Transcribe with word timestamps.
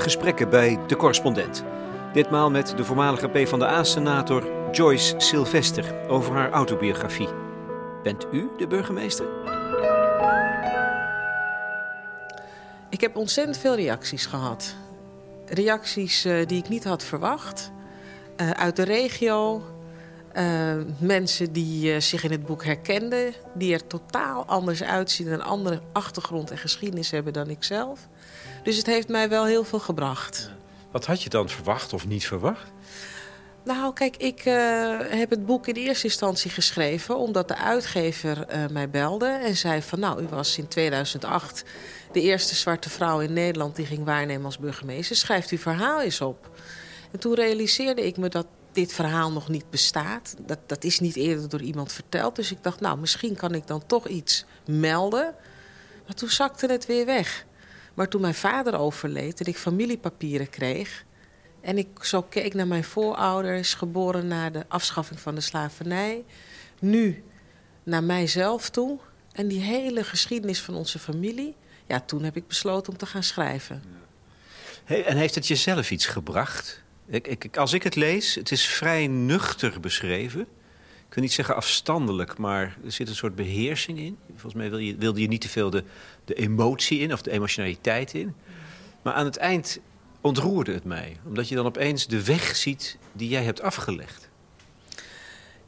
Gesprekken 0.00 0.50
bij 0.50 0.78
De 0.86 0.96
Correspondent. 0.96 1.64
Ditmaal 2.12 2.50
met 2.50 2.76
de 2.76 2.84
voormalige 2.84 3.28
PvdA-senator 3.28 4.42
Joyce 4.72 5.14
Sylvester 5.16 6.08
over 6.08 6.32
haar 6.32 6.50
autobiografie. 6.50 7.28
Bent 8.02 8.26
u 8.32 8.48
de 8.58 8.66
burgemeester? 8.66 9.26
Ik 12.88 13.00
heb 13.00 13.16
ontzettend 13.16 13.58
veel 13.58 13.74
reacties 13.74 14.26
gehad. 14.26 14.74
Reacties 15.46 16.26
uh, 16.26 16.46
die 16.46 16.58
ik 16.58 16.68
niet 16.68 16.84
had 16.84 17.04
verwacht. 17.04 17.70
Uh, 18.36 18.50
uit 18.50 18.76
de 18.76 18.82
regio. 18.82 19.62
Uh, 20.34 20.74
mensen 20.98 21.52
die 21.52 22.00
zich 22.00 22.24
in 22.24 22.30
het 22.30 22.46
boek 22.46 22.64
herkenden. 22.64 23.34
Die 23.54 23.72
er 23.72 23.86
totaal 23.86 24.44
anders 24.46 24.82
uitzien. 24.82 25.32
Een 25.32 25.42
andere 25.42 25.80
achtergrond 25.92 26.50
en 26.50 26.58
geschiedenis 26.58 27.10
hebben 27.10 27.32
dan 27.32 27.50
ik 27.50 27.64
zelf. 27.64 28.08
Dus 28.62 28.76
het 28.76 28.86
heeft 28.86 29.08
mij 29.08 29.28
wel 29.28 29.44
heel 29.44 29.64
veel 29.64 29.78
gebracht. 29.78 30.50
Wat 30.90 31.06
had 31.06 31.22
je 31.22 31.28
dan 31.28 31.48
verwacht 31.48 31.92
of 31.92 32.06
niet 32.06 32.26
verwacht? 32.26 32.72
Nou, 33.64 33.92
kijk, 33.92 34.16
ik 34.16 34.44
uh, 34.44 34.54
heb 35.00 35.30
het 35.30 35.46
boek 35.46 35.66
in 35.66 35.74
eerste 35.74 36.06
instantie 36.06 36.50
geschreven... 36.50 37.16
omdat 37.16 37.48
de 37.48 37.56
uitgever 37.56 38.46
mij 38.70 38.90
belde 38.90 39.26
en 39.26 39.56
zei 39.56 39.82
van... 39.82 40.00
nou, 40.00 40.22
u 40.22 40.26
was 40.28 40.58
in 40.58 40.68
2008 40.68 41.64
de 42.12 42.20
eerste 42.20 42.54
zwarte 42.54 42.90
vrouw 42.90 43.20
in 43.20 43.32
Nederland... 43.32 43.76
die 43.76 43.86
ging 43.86 44.04
waarnemen 44.04 44.44
als 44.44 44.58
burgemeester. 44.58 45.16
Schrijft 45.16 45.50
uw 45.50 45.58
verhaal 45.58 46.02
eens 46.02 46.20
op. 46.20 46.50
En 47.12 47.18
toen 47.18 47.34
realiseerde 47.34 48.06
ik 48.06 48.16
me 48.16 48.28
dat 48.28 48.46
dit 48.74 48.92
verhaal 48.92 49.32
nog 49.32 49.48
niet 49.48 49.70
bestaat. 49.70 50.34
Dat, 50.46 50.58
dat 50.66 50.84
is 50.84 51.00
niet 51.00 51.16
eerder 51.16 51.48
door 51.48 51.62
iemand 51.62 51.92
verteld. 51.92 52.36
Dus 52.36 52.50
ik 52.50 52.62
dacht, 52.62 52.80
nou, 52.80 52.98
misschien 52.98 53.36
kan 53.36 53.54
ik 53.54 53.66
dan 53.66 53.86
toch 53.86 54.08
iets 54.08 54.44
melden. 54.66 55.34
Maar 56.06 56.14
toen 56.14 56.28
zakte 56.28 56.66
het 56.66 56.86
weer 56.86 57.06
weg. 57.06 57.44
Maar 57.94 58.08
toen 58.08 58.20
mijn 58.20 58.34
vader 58.34 58.78
overleed 58.78 59.40
en 59.40 59.46
ik 59.46 59.56
familiepapieren 59.56 60.50
kreeg... 60.50 61.04
en 61.60 61.78
ik 61.78 62.04
zo 62.04 62.22
keek 62.22 62.54
naar 62.54 62.66
mijn 62.66 62.84
voorouders, 62.84 63.74
geboren 63.74 64.26
na 64.26 64.50
de 64.50 64.64
afschaffing 64.68 65.20
van 65.20 65.34
de 65.34 65.40
slavernij... 65.40 66.24
nu 66.80 67.24
naar 67.82 68.04
mijzelf 68.04 68.70
toe 68.70 68.98
en 69.32 69.48
die 69.48 69.60
hele 69.60 70.04
geschiedenis 70.04 70.60
van 70.60 70.74
onze 70.74 70.98
familie... 70.98 71.56
ja, 71.86 72.00
toen 72.00 72.22
heb 72.22 72.36
ik 72.36 72.48
besloten 72.48 72.92
om 72.92 72.98
te 72.98 73.06
gaan 73.06 73.22
schrijven. 73.22 73.82
Hey, 74.84 75.04
en 75.04 75.16
heeft 75.16 75.34
het 75.34 75.46
jezelf 75.46 75.90
iets 75.90 76.06
gebracht? 76.06 76.83
Ik, 77.14 77.26
ik, 77.44 77.56
als 77.56 77.72
ik 77.72 77.82
het 77.82 77.94
lees, 77.94 78.34
het 78.34 78.50
is 78.50 78.66
vrij 78.66 79.06
nuchter 79.06 79.80
beschreven. 79.80 80.40
Ik 81.08 81.14
wil 81.20 81.22
niet 81.22 81.32
zeggen 81.32 81.56
afstandelijk, 81.56 82.38
maar 82.38 82.76
er 82.84 82.92
zit 82.92 83.08
een 83.08 83.14
soort 83.14 83.34
beheersing 83.34 83.98
in. 83.98 84.16
Volgens 84.30 84.54
mij 84.54 84.70
wil 84.70 84.78
je, 84.78 84.96
wilde 84.96 85.20
je 85.20 85.28
niet 85.28 85.40
te 85.40 85.48
veel 85.48 85.70
de 85.70 85.84
de 86.24 86.34
emotie 86.34 86.98
in 86.98 87.12
of 87.12 87.22
de 87.22 87.30
emotionaliteit 87.30 88.14
in. 88.14 88.34
Maar 89.02 89.12
aan 89.12 89.24
het 89.24 89.36
eind 89.36 89.78
ontroerde 90.20 90.72
het 90.72 90.84
mij. 90.84 91.16
Omdat 91.26 91.48
je 91.48 91.54
dan 91.54 91.66
opeens 91.66 92.06
de 92.06 92.24
weg 92.24 92.56
ziet 92.56 92.96
die 93.12 93.28
jij 93.28 93.42
hebt 93.42 93.60
afgelegd. 93.60 94.28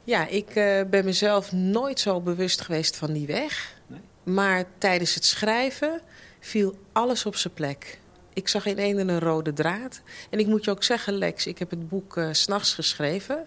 Ja, 0.03 0.27
ik 0.27 0.55
uh, 0.55 0.81
ben 0.89 1.05
mezelf 1.05 1.51
nooit 1.51 1.99
zo 1.99 2.21
bewust 2.21 2.61
geweest 2.61 2.97
van 2.97 3.13
die 3.13 3.27
weg. 3.27 3.75
Nee? 3.87 3.99
Maar 4.23 4.65
tijdens 4.77 5.15
het 5.15 5.25
schrijven 5.25 6.01
viel 6.39 6.77
alles 6.91 7.25
op 7.25 7.35
zijn 7.35 7.53
plek. 7.53 7.99
Ik 8.37 8.47
zag 8.47 8.65
in 8.65 8.79
een 8.79 9.09
een 9.09 9.19
rode 9.19 9.53
draad. 9.53 10.01
En 10.29 10.39
ik 10.39 10.47
moet 10.47 10.65
je 10.65 10.71
ook 10.71 10.83
zeggen, 10.83 11.13
Lex, 11.13 11.47
ik 11.47 11.59
heb 11.59 11.69
het 11.69 11.89
boek 11.89 12.17
uh, 12.17 12.27
s'nachts 12.31 12.73
geschreven. 12.73 13.45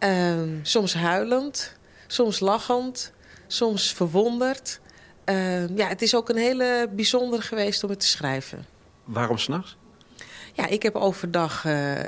Uh, 0.00 0.32
soms 0.62 0.94
huilend, 0.94 1.76
soms 2.06 2.40
lachend, 2.40 3.12
soms 3.46 3.92
verwonderd. 3.92 4.80
Uh, 5.24 5.76
ja, 5.76 5.88
het 5.88 6.02
is 6.02 6.14
ook 6.14 6.28
een 6.28 6.36
hele 6.36 6.88
bijzondere 6.92 7.42
geweest 7.42 7.84
om 7.84 7.90
het 7.90 8.00
te 8.00 8.06
schrijven. 8.06 8.66
Waarom 9.04 9.38
s'nachts? 9.38 9.76
Ja, 10.52 10.66
ik 10.66 10.82
heb 10.82 10.94
overdag 10.94 11.64
uh, 11.64 11.92
uh, 11.92 12.02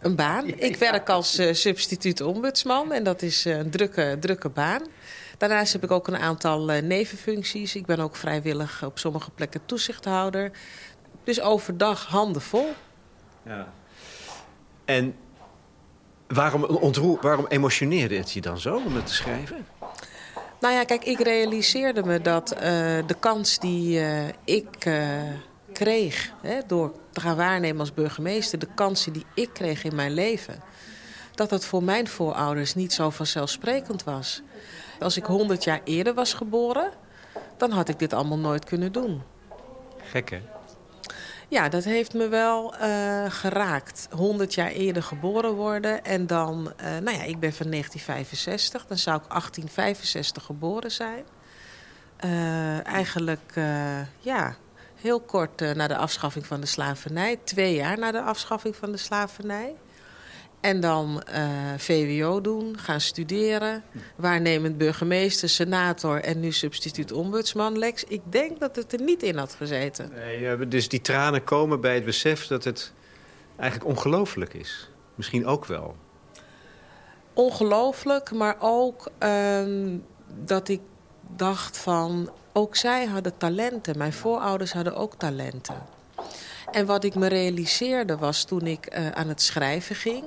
een 0.00 0.16
baan. 0.16 0.46
Ik 0.46 0.76
werk 0.76 1.08
als 1.08 1.40
substituut 1.50 2.20
ombudsman 2.20 2.92
en 2.92 3.04
dat 3.04 3.22
is 3.22 3.44
een 3.44 3.70
drukke, 3.70 4.16
drukke 4.20 4.48
baan. 4.48 4.82
Daarnaast 5.38 5.72
heb 5.72 5.84
ik 5.84 5.90
ook 5.90 6.08
een 6.08 6.16
aantal 6.16 6.64
nevenfuncties. 6.64 7.74
Ik 7.74 7.86
ben 7.86 7.98
ook 7.98 8.16
vrijwillig 8.16 8.84
op 8.84 8.98
sommige 8.98 9.30
plekken 9.30 9.60
toezichthouder. 9.66 10.50
Dus 11.26 11.40
overdag 11.40 12.06
handen 12.06 12.42
vol. 12.42 12.74
Ja. 13.42 13.72
En 14.84 15.16
waarom, 16.26 16.64
ontroer, 16.64 17.18
waarom 17.20 17.46
emotioneerde 17.46 18.16
het 18.16 18.32
je 18.32 18.40
dan 18.40 18.58
zo 18.58 18.76
om 18.76 18.94
het 18.94 19.06
te 19.06 19.14
schrijven? 19.14 19.66
Nou 20.60 20.74
ja, 20.74 20.84
kijk, 20.84 21.04
ik 21.04 21.20
realiseerde 21.20 22.02
me 22.02 22.20
dat 22.20 22.54
uh, 22.54 22.60
de 23.06 23.16
kans 23.20 23.58
die 23.58 24.00
uh, 24.00 24.28
ik 24.44 24.84
uh, 24.84 25.22
kreeg 25.72 26.32
hè, 26.42 26.58
door 26.66 26.92
te 27.12 27.20
gaan 27.20 27.36
waarnemen 27.36 27.80
als 27.80 27.94
burgemeester, 27.94 28.58
de 28.58 28.68
kansen 28.74 29.12
die 29.12 29.24
ik 29.34 29.50
kreeg 29.52 29.84
in 29.84 29.94
mijn 29.94 30.12
leven, 30.12 30.62
dat 31.34 31.50
dat 31.50 31.64
voor 31.64 31.82
mijn 31.82 32.08
voorouders 32.08 32.74
niet 32.74 32.92
zo 32.92 33.10
vanzelfsprekend 33.10 34.04
was. 34.04 34.42
Als 35.00 35.16
ik 35.16 35.24
100 35.24 35.64
jaar 35.64 35.80
eerder 35.84 36.14
was 36.14 36.34
geboren, 36.34 36.90
dan 37.56 37.70
had 37.70 37.88
ik 37.88 37.98
dit 37.98 38.12
allemaal 38.12 38.38
nooit 38.38 38.64
kunnen 38.64 38.92
doen. 38.92 39.22
Gek 40.02 40.30
hè? 40.30 40.40
Ja, 41.48 41.68
dat 41.68 41.84
heeft 41.84 42.14
me 42.14 42.28
wel 42.28 42.74
uh, 42.74 43.24
geraakt. 43.28 44.08
100 44.10 44.54
jaar 44.54 44.70
eerder 44.70 45.02
geboren 45.02 45.54
worden. 45.54 46.04
En 46.04 46.26
dan, 46.26 46.72
uh, 46.80 46.86
nou 46.86 47.16
ja, 47.16 47.22
ik 47.22 47.40
ben 47.40 47.52
van 47.52 47.70
1965. 47.70 48.86
Dan 48.86 48.98
zou 48.98 49.16
ik 49.16 49.28
1865 49.28 50.44
geboren 50.44 50.90
zijn. 50.90 51.24
Uh, 52.24 52.86
eigenlijk, 52.86 53.54
ja, 54.20 54.56
heel 55.00 55.20
kort 55.20 55.74
na 55.74 55.86
de 55.86 55.96
afschaffing 55.96 56.46
van 56.46 56.60
de 56.60 56.66
slavernij. 56.66 57.38
Twee 57.44 57.74
jaar 57.74 57.98
na 57.98 58.12
de 58.12 58.22
afschaffing 58.22 58.76
van 58.76 58.92
de 58.92 58.98
slavernij. 58.98 59.74
En 60.66 60.80
dan 60.80 61.22
uh, 61.30 61.44
VWO 61.76 62.40
doen, 62.40 62.78
gaan 62.78 63.00
studeren. 63.00 63.82
Waarnemend 64.16 64.78
burgemeester, 64.78 65.48
senator 65.48 66.22
en 66.22 66.40
nu 66.40 66.52
substituut 66.52 67.12
ombudsman. 67.12 67.78
Lex, 67.78 68.04
ik 68.04 68.20
denk 68.24 68.60
dat 68.60 68.76
het 68.76 68.92
er 68.92 69.02
niet 69.02 69.22
in 69.22 69.36
had 69.36 69.54
gezeten. 69.54 70.10
Nee, 70.14 70.68
dus 70.68 70.88
die 70.88 71.00
tranen 71.00 71.44
komen 71.44 71.80
bij 71.80 71.94
het 71.94 72.04
besef 72.04 72.46
dat 72.46 72.64
het 72.64 72.92
eigenlijk 73.56 73.90
ongelooflijk 73.90 74.54
is. 74.54 74.90
Misschien 75.14 75.46
ook 75.46 75.64
wel. 75.64 75.96
Ongelooflijk, 77.32 78.32
maar 78.32 78.56
ook 78.58 79.10
uh, 79.22 79.60
dat 80.44 80.68
ik 80.68 80.80
dacht 81.36 81.78
van... 81.78 82.30
ook 82.52 82.76
zij 82.76 83.04
hadden 83.04 83.36
talenten. 83.36 83.98
Mijn 83.98 84.12
voorouders 84.12 84.72
hadden 84.72 84.96
ook 84.96 85.14
talenten. 85.14 85.95
En 86.70 86.86
wat 86.86 87.04
ik 87.04 87.14
me 87.14 87.26
realiseerde 87.26 88.16
was 88.16 88.44
toen 88.44 88.66
ik 88.66 88.96
uh, 88.98 89.10
aan 89.10 89.28
het 89.28 89.42
schrijven 89.42 89.96
ging... 89.96 90.24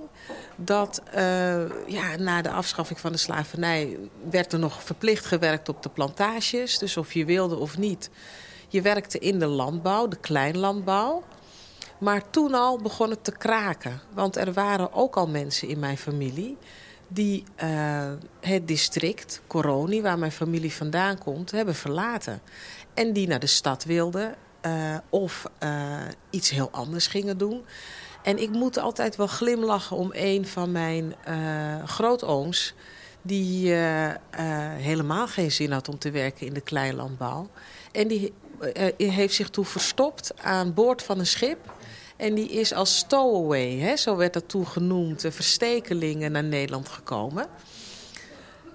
dat 0.55 1.01
uh, 1.15 1.87
ja, 1.87 2.15
na 2.17 2.41
de 2.41 2.51
afschaffing 2.51 2.99
van 2.99 3.11
de 3.11 3.17
slavernij 3.17 3.97
werd 4.29 4.53
er 4.53 4.59
nog 4.59 4.83
verplicht 4.83 5.25
gewerkt 5.25 5.69
op 5.69 5.83
de 5.83 5.89
plantages. 5.89 6.77
Dus 6.77 6.97
of 6.97 7.13
je 7.13 7.25
wilde 7.25 7.55
of 7.55 7.77
niet. 7.77 8.09
Je 8.67 8.81
werkte 8.81 9.19
in 9.19 9.39
de 9.39 9.45
landbouw, 9.45 10.07
de 10.07 10.19
kleinlandbouw. 10.19 11.23
Maar 11.99 12.29
toen 12.29 12.53
al 12.53 12.77
begon 12.77 13.09
het 13.09 13.23
te 13.23 13.31
kraken. 13.31 14.01
Want 14.13 14.35
er 14.35 14.53
waren 14.53 14.93
ook 14.93 15.15
al 15.15 15.27
mensen 15.27 15.67
in 15.67 15.79
mijn 15.79 15.97
familie 15.97 16.57
die 17.07 17.43
uh, 17.63 18.11
het 18.39 18.67
district, 18.67 19.41
Coroni, 19.47 20.01
waar 20.01 20.19
mijn 20.19 20.31
familie 20.31 20.73
vandaan 20.73 21.17
komt, 21.17 21.51
hebben 21.51 21.75
verlaten. 21.75 22.41
En 22.93 23.13
die 23.13 23.27
naar 23.27 23.39
de 23.39 23.47
stad 23.47 23.83
wilden 23.83 24.35
uh, 24.65 24.97
of 25.09 25.45
uh, 25.63 26.01
iets 26.29 26.49
heel 26.49 26.69
anders 26.71 27.07
gingen 27.07 27.37
doen. 27.37 27.65
En 28.23 28.37
ik 28.37 28.49
moet 28.49 28.77
altijd 28.77 29.15
wel 29.15 29.27
glimlachen 29.27 29.97
om 29.97 30.09
een 30.13 30.47
van 30.47 30.71
mijn 30.71 31.15
uh, 31.29 31.83
grootooms... 31.83 32.73
die 33.21 33.73
helemaal 34.77 35.27
geen 35.27 35.51
zin 35.51 35.71
had 35.71 35.89
om 35.89 35.97
te 35.97 36.11
werken 36.11 36.47
in 36.47 36.53
de 36.53 36.61
kleinlandbouw. 36.61 37.49
En 37.91 38.07
die 38.07 38.33
heeft 38.97 39.33
zich 39.33 39.49
toen 39.49 39.65
verstopt 39.65 40.41
aan 40.41 40.73
boord 40.73 41.03
van 41.03 41.19
een 41.19 41.27
schip... 41.27 41.77
En 42.19 42.33
die 42.33 42.49
is 42.49 42.73
als 42.73 42.97
stowaway, 42.97 43.77
hè, 43.77 43.95
zo 43.95 44.15
werd 44.15 44.33
dat 44.33 44.49
toen 44.49 44.67
genoemd, 44.67 45.25
verstekelingen 45.29 46.31
naar 46.31 46.43
Nederland 46.43 46.89
gekomen. 46.89 47.47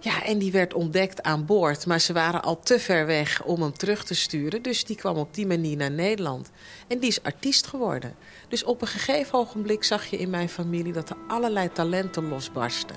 Ja, 0.05 0.25
en 0.25 0.39
die 0.39 0.53
werd 0.53 0.75
ontdekt 0.75 1.23
aan 1.23 1.47
boord. 1.47 1.87
Maar 1.87 2.01
ze 2.01 2.13
waren 2.13 2.43
al 2.43 2.61
te 2.61 2.79
ver 2.79 3.07
weg 3.07 3.43
om 3.45 3.63
hem 3.63 3.73
terug 3.73 4.05
te 4.05 4.15
sturen. 4.15 4.63
Dus 4.63 4.85
die 4.85 4.97
kwam 4.97 5.17
op 5.17 5.35
die 5.35 5.47
manier 5.47 5.77
naar 5.77 5.91
Nederland. 5.91 6.51
En 6.89 6.99
die 6.99 7.09
is 7.09 7.23
artiest 7.23 7.67
geworden. 7.67 8.15
Dus 8.49 8.65
op 8.65 8.81
een 8.81 8.89
gegeven 8.89 9.39
ogenblik 9.39 9.85
zag 9.85 10.07
je 10.07 10.17
in 10.17 10.31
mijn 10.31 10.49
familie... 10.49 10.93
dat 10.93 11.11
er 11.11 11.17
allerlei 11.29 11.73
talenten 11.73 12.29
losbarsten. 12.29 12.97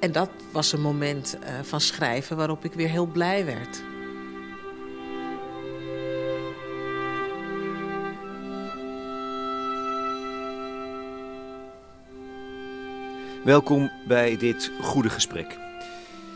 En 0.00 0.12
dat 0.12 0.30
was 0.52 0.72
een 0.72 0.80
moment 0.80 1.36
uh, 1.42 1.48
van 1.62 1.80
schrijven 1.80 2.36
waarop 2.36 2.64
ik 2.64 2.72
weer 2.72 2.88
heel 2.88 3.06
blij 3.06 3.44
werd. 3.44 3.82
Welkom 13.44 13.90
bij 14.08 14.36
dit 14.36 14.70
goede 14.80 15.10
gesprek. 15.10 15.63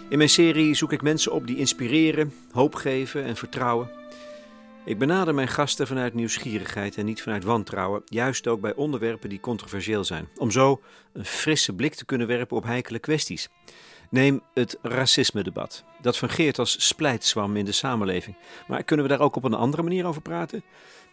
In 0.09 0.19
mijn 0.19 0.31
serie 0.31 0.75
zoek 0.75 0.93
ik 0.93 1.03
mensen 1.03 1.33
op 1.33 1.47
die 1.47 1.57
inspireren, 1.57 2.33
hoop 2.53 2.75
geven 2.75 3.25
en 3.25 3.37
vertrouwen. 3.37 3.91
Ik 4.85 4.99
benader 4.99 5.35
mijn 5.35 5.49
gasten 5.49 5.87
vanuit 5.87 6.15
nieuwsgierigheid 6.15 6.97
en 6.97 7.05
niet 7.05 7.23
vanuit 7.23 7.45
wantrouwen, 7.45 8.03
juist 8.05 8.47
ook 8.47 8.61
bij 8.61 8.75
onderwerpen 8.75 9.29
die 9.29 9.41
controversieel 9.41 10.05
zijn, 10.05 10.29
om 10.37 10.51
zo 10.51 10.81
een 11.13 11.25
frisse 11.25 11.73
blik 11.73 11.95
te 11.95 12.05
kunnen 12.05 12.27
werpen 12.27 12.57
op 12.57 12.65
heikele 12.65 12.99
kwesties. 12.99 13.49
Neem 14.11 14.43
het 14.55 14.79
racisme-debat. 14.83 15.85
Dat 16.01 16.17
fungeert 16.17 16.59
als 16.59 16.87
splijtswam 16.87 17.57
in 17.57 17.65
de 17.65 17.73
samenleving. 17.73 18.37
Maar 18.69 18.83
kunnen 18.83 19.07
we 19.07 19.11
daar 19.11 19.21
ook 19.21 19.37
op 19.37 19.45
een 19.45 19.55
andere 19.55 19.83
manier 19.83 20.07
over 20.07 20.23
praten? 20.23 20.63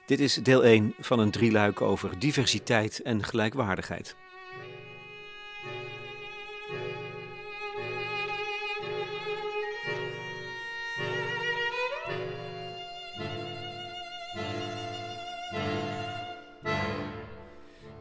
Dit 0.05 0.19
is 0.19 0.35
deel 0.35 0.63
1 0.63 0.93
van 0.99 1.19
een 1.19 1.31
drieluik 1.31 1.81
over 1.81 2.19
diversiteit 2.19 3.01
en 3.01 3.23
gelijkwaardigheid. 3.23 4.15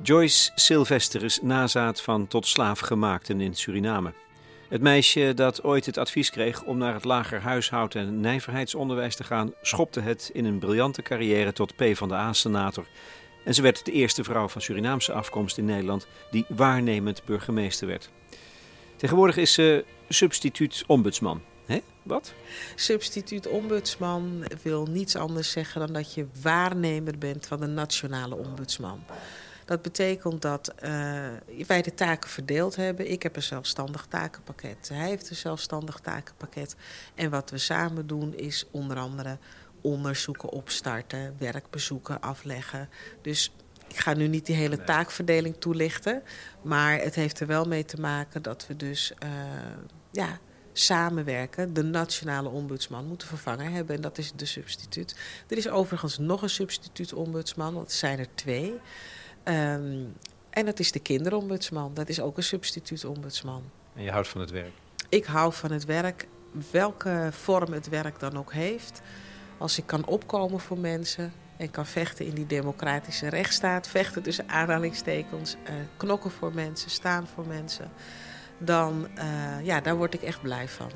Joyce 0.07 0.51
Sylvester 0.55 1.25
is 1.25 1.39
nazaat 1.43 2.01
van 2.01 2.27
tot 2.27 2.47
slaaf 2.47 2.79
gemaakten 2.79 3.41
in 3.41 3.55
Suriname. 3.55 4.13
Het 4.69 4.81
meisje 4.81 5.33
dat 5.35 5.63
ooit 5.63 5.87
het 5.87 5.99
advies 5.99 6.31
kreeg 6.31 6.63
om 6.63 6.79
naar 6.79 6.95
het 6.95 7.05
lager 7.05 7.41
huishoud- 7.41 7.95
en 7.95 8.21
nijverheidsonderwijs 8.21 9.17
te 9.17 9.25
gaan, 9.25 9.53
schopte 9.63 10.01
het 10.01 10.31
in 10.33 10.45
een 10.45 10.59
briljante 10.59 11.03
carrière 11.03 11.53
tot 11.53 11.77
P 11.77 11.85
van 11.93 12.09
de 12.09 12.15
A-senator. 12.15 12.87
En 13.45 13.55
ze 13.55 13.63
werd 13.63 13.85
de 13.85 13.93
eerste 13.93 14.25
vrouw 14.25 14.49
van 14.49 14.61
Surinaamse 14.61 15.13
afkomst 15.13 15.59
in 15.59 15.65
Nederland 15.65 16.07
die 16.31 16.45
waarnemend 16.49 17.25
burgemeester 17.25 17.87
werd. 17.87 18.11
Tegenwoordig 18.97 19.37
is 19.37 19.53
ze 19.53 19.85
substituut-ombudsman. 20.09 21.43
Hè? 21.67 21.79
Wat? 22.03 22.33
Substituut-ombudsman 22.75 24.45
wil 24.63 24.87
niets 24.87 25.17
anders 25.17 25.51
zeggen 25.51 25.81
dan 25.81 25.93
dat 25.93 26.15
je 26.15 26.27
waarnemer 26.43 27.19
bent 27.19 27.47
van 27.47 27.61
de 27.61 27.67
nationale 27.67 28.35
ombudsman. 28.35 29.05
Dat 29.65 29.83
betekent 29.83 30.43
dat 30.43 30.75
uh, 30.85 30.91
wij 31.67 31.83
de 31.83 31.95
taken 31.95 32.31
verdeeld 32.31 32.77
hebben. 32.77 33.11
Ik 33.11 33.23
heb 33.23 33.37
een 33.37 33.43
zelfstandig 33.43 34.07
takenpakket. 34.09 34.89
Hij 34.93 35.09
heeft 35.09 35.31
een 35.31 35.37
zelfstandig 35.37 36.01
takenpakket. 36.01 36.77
En 37.15 37.31
wat 37.31 37.51
we 37.51 37.59
samen 37.59 38.07
doen 38.07 38.35
is 38.35 38.67
onder 38.71 38.97
andere 38.97 39.39
onderzoeken 39.81 40.49
opstarten, 40.49 41.35
werkbezoeken 41.39 42.21
afleggen. 42.21 42.89
Dus 43.23 43.53
ik 43.89 43.97
ga 43.97 44.15
nu 44.15 44.29
niet 44.29 44.47
die 44.47 44.57
hele 44.57 44.85
taakverdeling 44.85 45.57
toelichten. 45.59 46.23
Maar 46.63 46.99
het 47.01 47.15
heeft 47.15 47.41
er 47.41 47.47
wel 47.47 47.65
mee 47.65 47.85
te 47.85 48.01
maken 48.01 48.43
dat 48.43 48.67
we 48.67 48.77
dus 48.77 49.13
uh, 49.25 49.31
ja, 50.11 50.39
samenwerken. 50.73 51.75
De 51.75 51.83
nationale 51.83 52.49
ombudsman 52.49 53.07
moeten 53.07 53.29
vervangen 53.29 53.73
hebben. 53.73 53.97
En 53.97 54.03
dat 54.03 54.19
is 54.19 54.33
de 54.37 54.45
substituut. 54.45 55.17
Er 55.49 55.57
is 55.57 55.69
overigens 55.69 56.19
nog 56.19 56.43
een 56.43 56.51
substituut-ombudsman, 56.51 57.75
want 57.75 57.91
er 57.91 57.97
zijn 57.97 58.19
er 58.19 58.35
twee. 58.35 58.81
Um, 59.45 60.17
en 60.51 60.65
dat 60.65 60.79
is 60.79 60.93
de 60.93 60.99
kinderombudsman. 60.99 61.95
Dat 61.95 62.09
is 62.09 62.21
ook 62.21 62.37
een 62.37 62.43
substituut-ombudsman. 62.43 63.63
En 63.95 64.03
je 64.03 64.11
houdt 64.11 64.29
van 64.29 64.41
het 64.41 64.51
werk? 64.51 64.73
Ik 65.09 65.25
hou 65.25 65.53
van 65.53 65.73
het 65.73 65.85
werk, 65.85 66.29
welke 66.71 67.29
vorm 67.31 67.73
het 67.73 67.89
werk 67.89 68.21
dan 68.21 68.39
ook 68.39 68.53
heeft. 68.53 69.03
Als 69.59 69.79
ik 69.79 69.87
kan 69.87 70.07
opkomen 70.07 70.61
voor 70.61 70.79
mensen 70.79 71.33
en 71.57 71.71
kan 71.71 71.87
vechten 71.87 72.27
in 72.27 72.35
die 72.35 72.47
democratische 72.47 73.29
rechtsstaat, 73.29 73.89
vechten 73.89 74.23
tussen 74.23 74.49
aanhalingstekens, 74.49 75.57
uh, 75.63 75.75
knokken 75.97 76.31
voor 76.31 76.55
mensen, 76.55 76.91
staan 76.91 77.27
voor 77.27 77.47
mensen, 77.47 77.91
dan 78.59 79.09
uh, 79.19 79.65
ja, 79.65 79.81
daar 79.81 79.97
word 79.97 80.15
ik 80.15 80.23
echt 80.23 80.43
blij 80.43 80.69
van. 80.69 80.91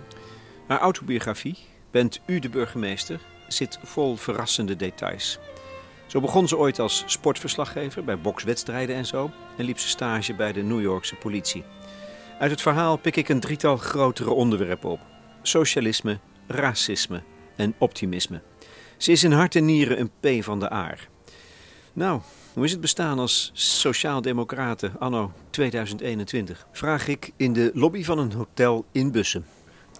Haar 0.66 0.80
autobiografie, 0.80 1.58
Bent 1.90 2.20
u 2.26 2.38
de 2.38 2.48
burgemeester, 2.48 3.20
zit 3.46 3.78
vol 3.82 4.16
verrassende 4.16 4.76
details. 4.76 5.38
Zo 6.08 6.20
begon 6.20 6.48
ze 6.48 6.56
ooit 6.56 6.78
als 6.78 7.02
sportverslaggever 7.06 8.04
bij 8.04 8.20
bokswedstrijden 8.20 8.96
en 8.96 9.06
zo 9.06 9.30
en 9.56 9.64
liep 9.64 9.78
ze 9.78 9.88
stage 9.88 10.34
bij 10.34 10.52
de 10.52 10.62
New 10.62 10.80
Yorkse 10.80 11.14
politie. 11.14 11.64
Uit 12.38 12.50
het 12.50 12.62
verhaal 12.62 12.96
pik 12.96 13.16
ik 13.16 13.28
een 13.28 13.40
drietal 13.40 13.76
grotere 13.76 14.30
onderwerpen 14.30 14.90
op: 14.90 15.00
socialisme, 15.42 16.18
racisme 16.46 17.22
en 17.56 17.74
optimisme. 17.78 18.40
Ze 18.96 19.12
is 19.12 19.24
in 19.24 19.32
hart 19.32 19.56
en 19.56 19.64
nieren 19.64 20.00
een 20.00 20.40
P 20.40 20.44
van 20.44 20.60
de 20.60 20.68
aar. 20.68 21.08
Nou, 21.92 22.20
hoe 22.52 22.64
is 22.64 22.70
het 22.70 22.80
bestaan 22.80 23.18
als 23.18 23.50
sociaaldemocraten 23.54 24.92
anno 24.98 25.32
2021? 25.50 26.66
Vraag 26.72 27.08
ik 27.08 27.30
in 27.36 27.52
de 27.52 27.70
lobby 27.74 28.04
van 28.04 28.18
een 28.18 28.32
hotel 28.32 28.84
in 28.92 29.10
Bussen. 29.10 29.46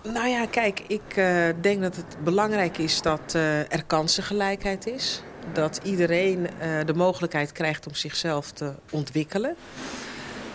Nou 0.03 0.29
ja, 0.29 0.47
kijk, 0.47 0.81
ik 0.87 1.17
uh, 1.17 1.49
denk 1.61 1.83
dat 1.83 1.97
het 1.97 2.17
belangrijk 2.25 2.79
is 2.79 3.03
dat 3.03 3.33
uh, 3.37 3.73
er 3.73 3.85
kansengelijkheid 3.87 4.87
is 4.87 5.23
dat 5.53 5.81
iedereen 5.83 6.39
uh, 6.39 6.85
de 6.87 6.95
mogelijkheid 6.95 7.53
krijgt 7.53 7.87
om 7.87 7.95
zichzelf 7.95 8.51
te 8.53 8.73
ontwikkelen. 8.91 9.57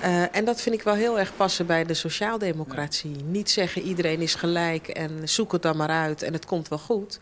Uh, 0.03 0.35
en 0.35 0.45
dat 0.45 0.61
vind 0.61 0.75
ik 0.75 0.81
wel 0.81 0.93
heel 0.93 1.19
erg 1.19 1.35
passen 1.35 1.65
bij 1.65 1.83
de 1.83 1.93
sociaaldemocratie. 1.93 3.15
Niet 3.25 3.49
zeggen 3.49 3.81
iedereen 3.81 4.21
is 4.21 4.35
gelijk 4.35 4.87
en 4.87 5.29
zoek 5.29 5.51
het 5.51 5.61
dan 5.61 5.77
maar 5.77 5.89
uit 5.89 6.21
en 6.21 6.33
het 6.33 6.45
komt 6.45 6.67
wel 6.67 6.79
goed. 6.79 7.19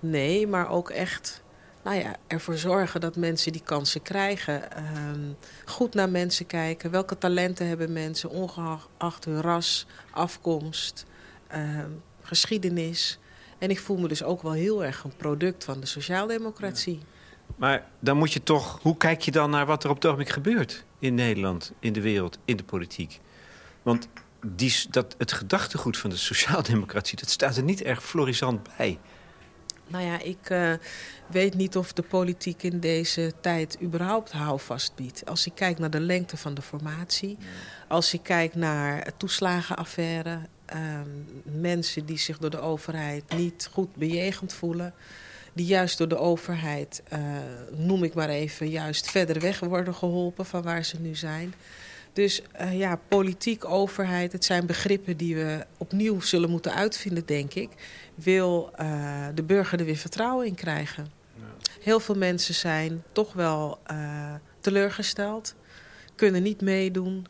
Nee, 0.00 0.46
maar 0.46 0.70
ook 0.70 0.90
echt 0.90 1.42
nou 1.82 1.96
ja, 1.96 2.16
ervoor 2.26 2.56
zorgen 2.56 3.00
dat 3.00 3.16
mensen 3.16 3.52
die 3.52 3.62
kansen 3.64 4.02
krijgen. 4.02 4.62
Uh, 4.78 5.10
goed 5.64 5.94
naar 5.94 6.08
mensen 6.08 6.46
kijken. 6.46 6.90
Welke 6.90 7.18
talenten 7.18 7.66
hebben 7.66 7.92
mensen, 7.92 8.30
ongeacht 8.30 9.24
hun 9.24 9.40
ras, 9.40 9.86
afkomst, 10.10 11.04
ehm, 11.48 11.90
geschiedenis. 12.22 13.18
En 13.62 13.70
ik 13.70 13.80
voel 13.80 13.96
me 13.96 14.08
dus 14.08 14.22
ook 14.22 14.42
wel 14.42 14.52
heel 14.52 14.84
erg 14.84 15.04
een 15.04 15.16
product 15.16 15.64
van 15.64 15.80
de 15.80 15.86
sociaaldemocratie. 15.86 17.00
Maar 17.56 17.86
dan 18.00 18.16
moet 18.16 18.32
je 18.32 18.42
toch... 18.42 18.78
Hoe 18.82 18.96
kijk 18.96 19.20
je 19.20 19.30
dan 19.30 19.50
naar 19.50 19.66
wat 19.66 19.84
er 19.84 19.90
op 19.90 19.96
het 19.96 20.04
ogenblik 20.04 20.28
gebeurt 20.28 20.84
in 20.98 21.14
Nederland, 21.14 21.72
in 21.80 21.92
de 21.92 22.00
wereld, 22.00 22.38
in 22.44 22.56
de 22.56 22.64
politiek? 22.64 23.20
Want 23.82 24.08
die, 24.46 24.74
dat, 24.90 25.14
het 25.18 25.32
gedachtegoed 25.32 25.96
van 25.96 26.10
de 26.10 26.16
sociaaldemocratie... 26.16 27.18
dat 27.18 27.30
staat 27.30 27.56
er 27.56 27.62
niet 27.62 27.82
erg 27.82 28.04
florisant 28.04 28.68
bij. 28.76 28.98
Nou 29.86 30.04
ja, 30.04 30.20
ik 30.20 30.50
uh, 30.50 30.72
weet 31.26 31.54
niet 31.54 31.76
of 31.76 31.92
de 31.92 32.02
politiek 32.02 32.62
in 32.62 32.80
deze 32.80 33.32
tijd 33.40 33.78
überhaupt 33.82 34.32
houvast 34.32 34.94
biedt. 34.94 35.26
Als 35.26 35.46
ik 35.46 35.54
kijk 35.54 35.78
naar 35.78 35.90
de 35.90 36.00
lengte 36.00 36.36
van 36.36 36.54
de 36.54 36.62
formatie, 36.62 37.38
als 37.88 38.14
ik 38.14 38.22
kijk 38.22 38.54
naar 38.54 39.16
toeslagenaffaire, 39.16 40.38
mensen 41.44 42.06
die 42.06 42.18
zich 42.18 42.38
door 42.38 42.50
de 42.50 42.60
overheid 42.60 43.24
niet 43.36 43.68
goed 43.72 43.96
bejegend 43.96 44.52
voelen 44.52 44.94
die 45.52 45.66
juist 45.66 45.98
door 45.98 46.08
de 46.08 46.18
overheid, 46.18 47.02
uh, 47.12 47.18
noem 47.70 48.04
ik 48.04 48.14
maar 48.14 48.28
even, 48.28 48.68
juist 48.68 49.10
verder 49.10 49.40
weg 49.40 49.60
worden 49.60 49.94
geholpen 49.94 50.46
van 50.46 50.62
waar 50.62 50.84
ze 50.84 51.00
nu 51.00 51.14
zijn. 51.14 51.54
Dus 52.12 52.42
uh, 52.60 52.78
ja, 52.78 53.00
politiek, 53.08 53.64
overheid, 53.64 54.32
het 54.32 54.44
zijn 54.44 54.66
begrippen 54.66 55.16
die 55.16 55.34
we 55.34 55.66
opnieuw 55.78 56.20
zullen 56.20 56.50
moeten 56.50 56.74
uitvinden, 56.74 57.26
denk 57.26 57.54
ik. 57.54 57.70
Wil 58.14 58.70
uh, 58.80 59.26
de 59.34 59.42
burger 59.42 59.78
er 59.78 59.84
weer 59.84 59.96
vertrouwen 59.96 60.46
in 60.46 60.54
krijgen? 60.54 61.06
Ja. 61.34 61.42
Heel 61.80 62.00
veel 62.00 62.14
mensen 62.14 62.54
zijn 62.54 63.02
toch 63.12 63.32
wel 63.32 63.78
teleurgesteld, 64.60 65.54
kunnen 66.14 66.42
niet 66.42 66.60
meedoen. 66.60 67.26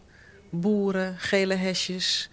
Boeren, 0.51 1.19
gele 1.19 1.55
hesjes, 1.55 2.31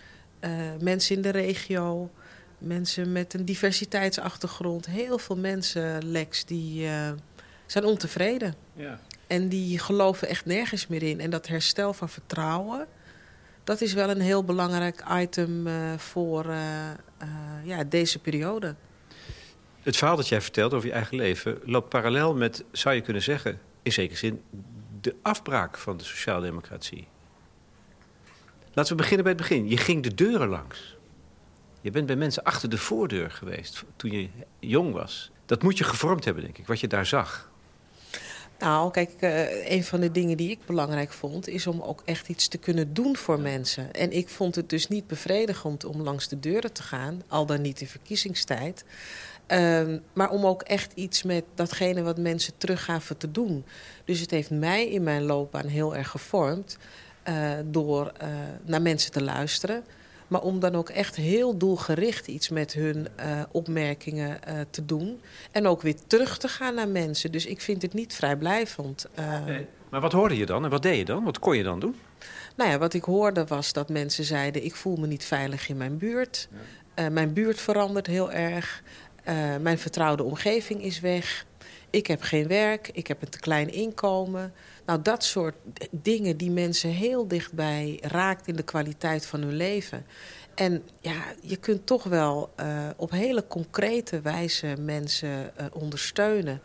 mensen 0.80 1.16
in 1.16 1.22
de 1.22 1.30
regio, 1.30 2.12
mensen 2.58 3.12
met 3.12 3.34
een 3.34 3.46
diversiteitsachtergrond. 3.46 4.86
Heel 4.86 5.18
veel 5.18 5.38
mensen, 5.38 6.12
Lex, 6.12 6.46
die 6.46 6.86
uh, 6.86 7.12
zijn 7.66 7.86
ontevreden. 7.86 8.56
Ja. 8.74 9.00
En 9.28 9.50
die 9.50 9.80
geloven 9.80 10.28
echt 10.28 10.46
nergens 10.46 10.88
meer 10.88 11.04
in. 11.04 11.20
En 11.20 11.30
dat 11.30 11.48
herstel 11.48 11.94
van 11.94 12.10
vertrouwen, 12.10 12.88
dat 13.64 13.82
is 13.82 13.94
wel 13.94 14.10
een 14.10 14.22
heel 14.22 14.44
belangrijk 14.44 15.04
item 15.12 15.68
uh, 15.68 15.98
voor 15.98 16.46
uh, 16.46 16.58
ja, 17.64 17.84
deze 17.84 18.20
periode. 18.20 18.76
Het 19.82 19.98
verhaal 19.98 20.16
dat 20.16 20.28
jij 20.28 20.42
vertelt 20.42 20.74
over 20.74 20.88
je 20.88 20.94
eigen 20.94 21.18
leven 21.18 21.60
loopt 21.66 21.90
parallel 21.90 22.36
met, 22.36 22.64
zou 22.72 22.96
je 22.96 23.02
kunnen 23.02 23.24
zeggen, 23.24 23.60
in 23.82 23.92
zekere 23.92 24.18
zin, 24.18 24.42
de 25.02 25.16
afbraak 25.22 25.78
van 25.78 25.98
de 25.98 26.04
sociaaldemocratie. 26.04 27.08
Laten 28.74 28.92
we 28.92 29.02
beginnen 29.02 29.24
bij 29.24 29.34
het 29.34 29.42
begin. 29.42 29.70
Je 29.70 29.78
ging 29.78 30.04
de 30.04 30.14
deuren 30.14 30.48
langs. 30.48 30.98
Je 31.82 31.92
bent 31.92 32.06
bij 32.06 32.16
mensen 32.16 32.44
achter 32.44 32.70
de 32.70 32.78
voordeur 32.78 33.32
geweest 33.32 33.84
toen 33.96 34.12
je 34.12 34.30
jong 34.60 34.94
was. 34.94 35.32
Dat 35.46 35.64
moet 35.64 35.78
je 35.78 35.84
gevormd 35.84 36.26
hebben, 36.26 36.44
denk 36.44 36.58
ik, 36.58 36.68
wat 36.68 36.80
je 36.80 36.88
daar 36.88 37.06
zag. 37.06 37.50
Nou, 38.60 38.92
kijk, 38.92 39.12
uh, 39.20 39.72
een 39.72 39.84
van 39.84 40.00
de 40.00 40.12
dingen 40.12 40.38
die 40.38 40.50
ik 40.50 40.60
belangrijk 40.66 41.12
vond... 41.12 41.48
is 41.48 41.68
om 41.68 41.82
ook 41.82 42.02
echt 42.06 42.30
iets 42.30 42.48
te 42.48 42.58
kunnen 42.58 42.94
doen 42.94 43.16
voor 43.16 43.40
mensen. 43.40 43.94
En 43.94 44.12
ik 44.12 44.30
vond 44.30 44.56
het 44.56 44.70
dus 44.70 44.88
niet 44.88 45.08
bevredigend 45.08 45.86
om 45.86 46.02
langs 46.02 46.28
de 46.28 46.40
deuren 46.40 46.74
te 46.74 46.84
gaan... 46.84 47.22
al 47.28 47.46
dan 47.46 47.62
niet 47.62 47.82
in 47.82 47.88
verkiezingstijd... 47.88 48.86
Uh, 49.52 49.82
maar 50.14 50.30
om 50.30 50.46
ook 50.46 50.62
echt 50.62 50.94
iets 50.94 51.24
met 51.24 51.44
datgene 51.56 52.02
wat 52.02 52.18
mensen 52.18 52.54
teruggaven 52.58 53.18
te 53.18 53.32
doen. 53.32 53.66
Dus 54.06 54.20
het 54.20 54.32
heeft 54.32 54.50
mij 54.50 54.88
in 54.88 55.04
mijn 55.04 55.24
loopbaan 55.24 55.68
heel 55.68 55.96
erg 55.96 56.10
gevormd... 56.10 56.78
Uh, 57.28 57.52
door 57.66 58.12
uh, 58.22 58.28
naar 58.66 58.82
mensen 58.82 59.12
te 59.12 59.24
luisteren 59.24 59.84
Maar 60.28 60.42
om 60.42 60.60
dan 60.60 60.76
ook 60.76 60.90
echt 60.90 61.16
heel 61.16 61.58
doelgericht 61.58 62.28
iets 62.28 62.50
met 62.50 62.74
hun 62.74 63.08
uh, 63.20 63.42
opmerkingen 63.52 64.40
te 64.70 64.86
doen. 64.86 65.22
En 65.52 65.68
ook 65.68 65.82
weer 65.82 65.96
terug 66.08 66.38
te 66.38 66.48
gaan 66.48 66.76
naar 66.76 66.88
mensen. 66.88 67.32
Dus 67.32 67.46
ik 67.46 67.62
vind 67.62 67.82
het 67.82 67.94
niet 67.94 68.14
vrijblijvend. 68.14 69.08
Nee. 69.46 69.68
Maar 69.90 70.02
wat 70.02 70.12
hoorde 70.12 70.38
je 70.38 70.46
dan 70.46 70.64
en 70.64 70.70
wat 70.70 70.82
deed 70.82 70.98
je 70.98 71.06
dan? 71.06 71.24
Wat 71.24 71.40
kon 71.40 71.58
je 71.58 71.64
dan 71.64 71.80
doen? 71.80 71.96
Nou 72.56 72.70
ja, 72.70 72.78
wat 72.78 72.94
ik 72.94 73.04
hoorde 73.04 73.46
was 73.46 73.74
dat 73.74 73.90
mensen 73.90 74.24
zeiden... 74.24 74.66
ik 74.66 74.76
voel 74.76 74.96
me 74.96 75.08
niet 75.08 75.26
veilig 75.26 75.70
in 75.70 75.78
mijn 75.78 75.98
buurt. 75.98 76.48
Ja. 76.96 77.10
mijn 77.10 77.34
buurt 77.34 77.60
verandert 77.62 78.08
heel 78.08 78.32
erg. 78.32 78.84
mijn 79.62 79.80
vertrouwde 79.80 80.24
omgeving 80.24 80.84
is 80.84 81.00
weg. 81.00 81.46
Ik 81.90 82.08
heb 82.08 82.22
geen 82.22 82.48
werk, 82.48 82.90
ik 82.94 83.08
heb 83.08 83.22
een 83.22 83.30
te 83.30 83.40
klein 83.40 83.74
inkomen. 83.74 84.54
Nou, 84.90 85.02
dat 85.02 85.24
soort 85.24 85.56
dingen 85.92 86.38
die 86.38 86.52
mensen 86.52 86.90
heel 86.90 87.28
dichtbij 87.28 88.00
raakt 88.02 88.48
in 88.48 88.56
de 88.56 88.64
kwaliteit 88.64 89.26
van 89.26 89.42
hun 89.42 89.56
leven. 89.56 90.06
En 90.56 90.84
ja, 91.00 91.24
je 91.42 91.58
kunt 91.58 91.86
toch 91.86 92.04
wel 92.04 92.54
uh, 92.60 92.88
op 92.96 93.12
hele 93.12 93.48
concrete 93.48 94.22
wijze 94.22 94.76
mensen 94.80 95.52
uh, 95.60 95.66
ondersteunen. 95.74 96.62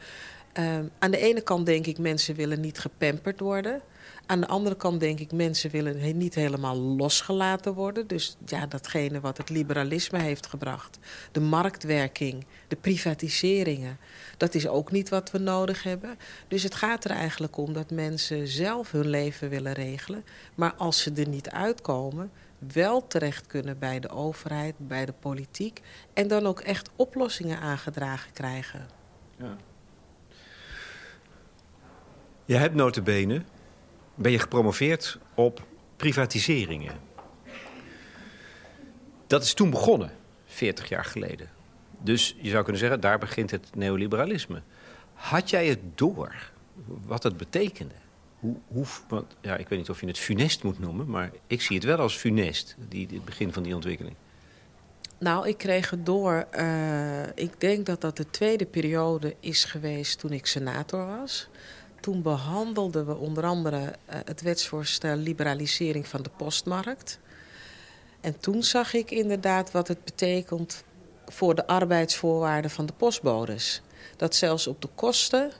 Uh, 0.58 0.78
aan 0.98 1.10
de 1.10 1.18
ene 1.18 1.40
kant 1.40 1.66
denk 1.66 1.86
ik, 1.86 1.98
mensen 1.98 2.34
willen 2.34 2.60
niet 2.60 2.78
gepamperd 2.78 3.40
worden. 3.40 3.80
Aan 4.26 4.40
de 4.40 4.46
andere 4.46 4.76
kant 4.76 5.00
denk 5.00 5.20
ik, 5.20 5.32
mensen 5.32 5.70
willen 5.70 6.18
niet 6.18 6.34
helemaal 6.34 6.76
losgelaten 6.76 7.74
worden. 7.74 8.06
Dus 8.06 8.36
ja, 8.46 8.66
datgene 8.66 9.20
wat 9.20 9.36
het 9.36 9.48
liberalisme 9.50 10.18
heeft 10.18 10.46
gebracht. 10.46 10.98
De 11.32 11.40
marktwerking, 11.40 12.46
de 12.68 12.76
privatiseringen. 12.76 13.98
Dat 14.36 14.54
is 14.54 14.68
ook 14.68 14.90
niet 14.90 15.08
wat 15.08 15.30
we 15.30 15.38
nodig 15.38 15.82
hebben. 15.82 16.18
Dus 16.48 16.62
het 16.62 16.74
gaat 16.74 17.04
er 17.04 17.10
eigenlijk 17.10 17.56
om 17.56 17.72
dat 17.72 17.90
mensen 17.90 18.48
zelf 18.48 18.90
hun 18.90 19.08
leven 19.08 19.48
willen 19.48 19.72
regelen. 19.72 20.24
Maar 20.54 20.74
als 20.74 21.02
ze 21.02 21.12
er 21.12 21.28
niet 21.28 21.50
uitkomen, 21.50 22.30
wel 22.72 23.06
terecht 23.06 23.46
kunnen 23.46 23.78
bij 23.78 24.00
de 24.00 24.08
overheid, 24.08 24.74
bij 24.78 25.06
de 25.06 25.14
politiek. 25.20 25.80
En 26.12 26.28
dan 26.28 26.46
ook 26.46 26.60
echt 26.60 26.90
oplossingen 26.96 27.58
aangedragen 27.58 28.32
krijgen. 28.32 28.86
Ja. 29.38 29.56
Je 32.44 32.56
hebt 32.56 32.74
notabene, 32.74 33.42
ben 34.14 34.32
je 34.32 34.38
gepromoveerd 34.38 35.18
op 35.34 35.62
privatiseringen. 35.96 37.00
Dat 39.26 39.42
is 39.42 39.54
toen 39.54 39.70
begonnen, 39.70 40.10
40 40.46 40.88
jaar 40.88 41.04
geleden. 41.04 41.50
Dus 42.00 42.36
je 42.40 42.50
zou 42.50 42.62
kunnen 42.62 42.80
zeggen, 42.80 43.00
daar 43.00 43.18
begint 43.18 43.50
het 43.50 43.74
neoliberalisme. 43.74 44.62
Had 45.14 45.50
jij 45.50 45.66
het 45.66 45.78
door 45.94 46.52
wat 47.06 47.22
het 47.22 47.36
betekende? 47.36 47.94
Hoe, 48.38 48.56
hoe, 48.66 48.86
want, 49.08 49.36
ja, 49.40 49.56
ik 49.56 49.68
weet 49.68 49.78
niet 49.78 49.90
of 49.90 50.00
je 50.00 50.06
het 50.06 50.18
funest 50.18 50.62
moet 50.62 50.78
noemen, 50.78 51.06
maar 51.06 51.30
ik 51.46 51.60
zie 51.60 51.76
het 51.76 51.84
wel 51.84 51.98
als 51.98 52.16
funest, 52.16 52.76
die, 52.88 53.08
het 53.12 53.24
begin 53.24 53.52
van 53.52 53.62
die 53.62 53.74
ontwikkeling. 53.74 54.16
Nou, 55.18 55.48
ik 55.48 55.58
kreeg 55.58 55.90
het 55.90 56.06
door. 56.06 56.46
Uh, 56.52 57.22
ik 57.34 57.60
denk 57.60 57.86
dat 57.86 58.00
dat 58.00 58.16
de 58.16 58.30
tweede 58.30 58.66
periode 58.66 59.34
is 59.40 59.64
geweest 59.64 60.18
toen 60.18 60.32
ik 60.32 60.46
senator 60.46 61.06
was. 61.06 61.48
Toen 62.04 62.22
behandelden 62.22 63.06
we 63.06 63.16
onder 63.16 63.44
andere 63.44 63.78
uh, 63.78 63.90
het 64.24 64.42
wetsvoorstel 64.42 65.16
liberalisering 65.16 66.08
van 66.08 66.22
de 66.22 66.30
postmarkt. 66.36 67.18
En 68.20 68.40
toen 68.40 68.62
zag 68.62 68.94
ik 68.94 69.10
inderdaad 69.10 69.70
wat 69.70 69.88
het 69.88 70.04
betekent 70.04 70.84
voor 71.26 71.54
de 71.54 71.66
arbeidsvoorwaarden 71.66 72.70
van 72.70 72.86
de 72.86 72.92
postbodes. 72.92 73.82
Dat 74.16 74.34
zelfs 74.34 74.66
op 74.66 74.82
de 74.82 74.88
kosten 74.94 75.52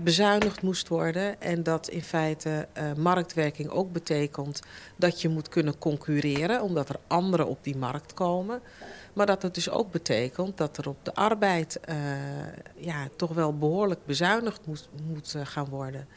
bezuinigd 0.00 0.62
moest 0.62 0.88
worden. 0.88 1.40
En 1.40 1.62
dat 1.62 1.88
in 1.88 2.02
feite 2.02 2.68
uh, 2.78 2.92
marktwerking 2.96 3.68
ook 3.68 3.92
betekent 3.92 4.60
dat 4.96 5.22
je 5.22 5.28
moet 5.28 5.48
kunnen 5.48 5.78
concurreren, 5.78 6.62
omdat 6.62 6.88
er 6.88 7.00
anderen 7.06 7.46
op 7.46 7.58
die 7.64 7.76
markt 7.76 8.14
komen. 8.14 8.60
Maar 9.18 9.26
dat 9.26 9.42
het 9.42 9.54
dus 9.54 9.70
ook 9.70 9.90
betekent 9.90 10.56
dat 10.56 10.76
er 10.76 10.88
op 10.88 11.04
de 11.04 11.14
arbeid 11.14 11.80
uh, 11.88 11.96
ja, 12.76 13.08
toch 13.16 13.32
wel 13.32 13.58
behoorlijk 13.58 14.06
bezuinigd 14.06 14.66
moet, 14.66 14.88
moet 15.06 15.34
uh, 15.34 15.46
gaan 15.46 15.68
worden. 15.68 16.08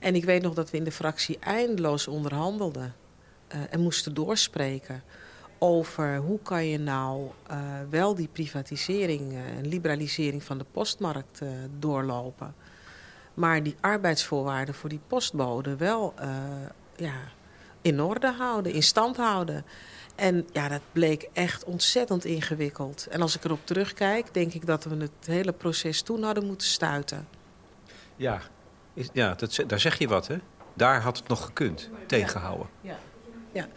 En 0.00 0.14
ik 0.14 0.24
weet 0.24 0.42
nog 0.42 0.54
dat 0.54 0.70
we 0.70 0.76
in 0.76 0.84
de 0.84 0.92
fractie 0.92 1.38
eindeloos 1.38 2.08
onderhandelden 2.08 2.94
en 3.70 3.80
moesten 3.80 4.14
doorspreken 4.14 5.02
over 5.58 6.16
hoe 6.16 6.38
kan 6.42 6.66
je 6.66 6.78
nou 6.78 7.30
wel 7.90 8.14
die 8.14 8.28
privatisering 8.32 9.34
en 9.34 9.68
liberalisering 9.68 10.44
van 10.44 10.58
de 10.58 10.66
postmarkt 10.72 11.40
doorlopen. 11.78 12.54
Maar 13.34 13.62
die 13.62 13.76
arbeidsvoorwaarden 13.80 14.74
voor 14.74 14.88
die 14.88 15.00
postbode 15.06 15.76
wel 15.76 16.14
ja, 16.96 17.20
in 17.82 18.00
orde 18.00 18.32
houden, 18.32 18.72
in 18.72 18.82
stand 18.82 19.16
houden. 19.16 19.64
En 20.14 20.46
ja, 20.52 20.68
dat 20.68 20.80
bleek 20.92 21.28
echt 21.32 21.64
ontzettend 21.64 22.24
ingewikkeld. 22.24 23.06
En 23.10 23.22
als 23.22 23.36
ik 23.36 23.44
erop 23.44 23.66
terugkijk, 23.66 24.34
denk 24.34 24.52
ik 24.52 24.66
dat 24.66 24.84
we 24.84 24.96
het 24.96 25.26
hele 25.26 25.52
proces 25.52 26.02
toen 26.02 26.22
hadden 26.22 26.46
moeten 26.46 26.66
stuiten. 26.66 27.28
Ja, 28.16 28.40
is, 28.94 29.08
ja 29.12 29.34
dat, 29.34 29.64
daar 29.66 29.80
zeg 29.80 29.98
je 29.98 30.08
wat, 30.08 30.26
hè? 30.26 30.36
Daar 30.74 31.00
had 31.00 31.16
het 31.16 31.28
nog 31.28 31.44
gekund, 31.44 31.90
tegenhouden. 32.06 32.66
Ja. 32.80 32.98
ja. 33.52 33.68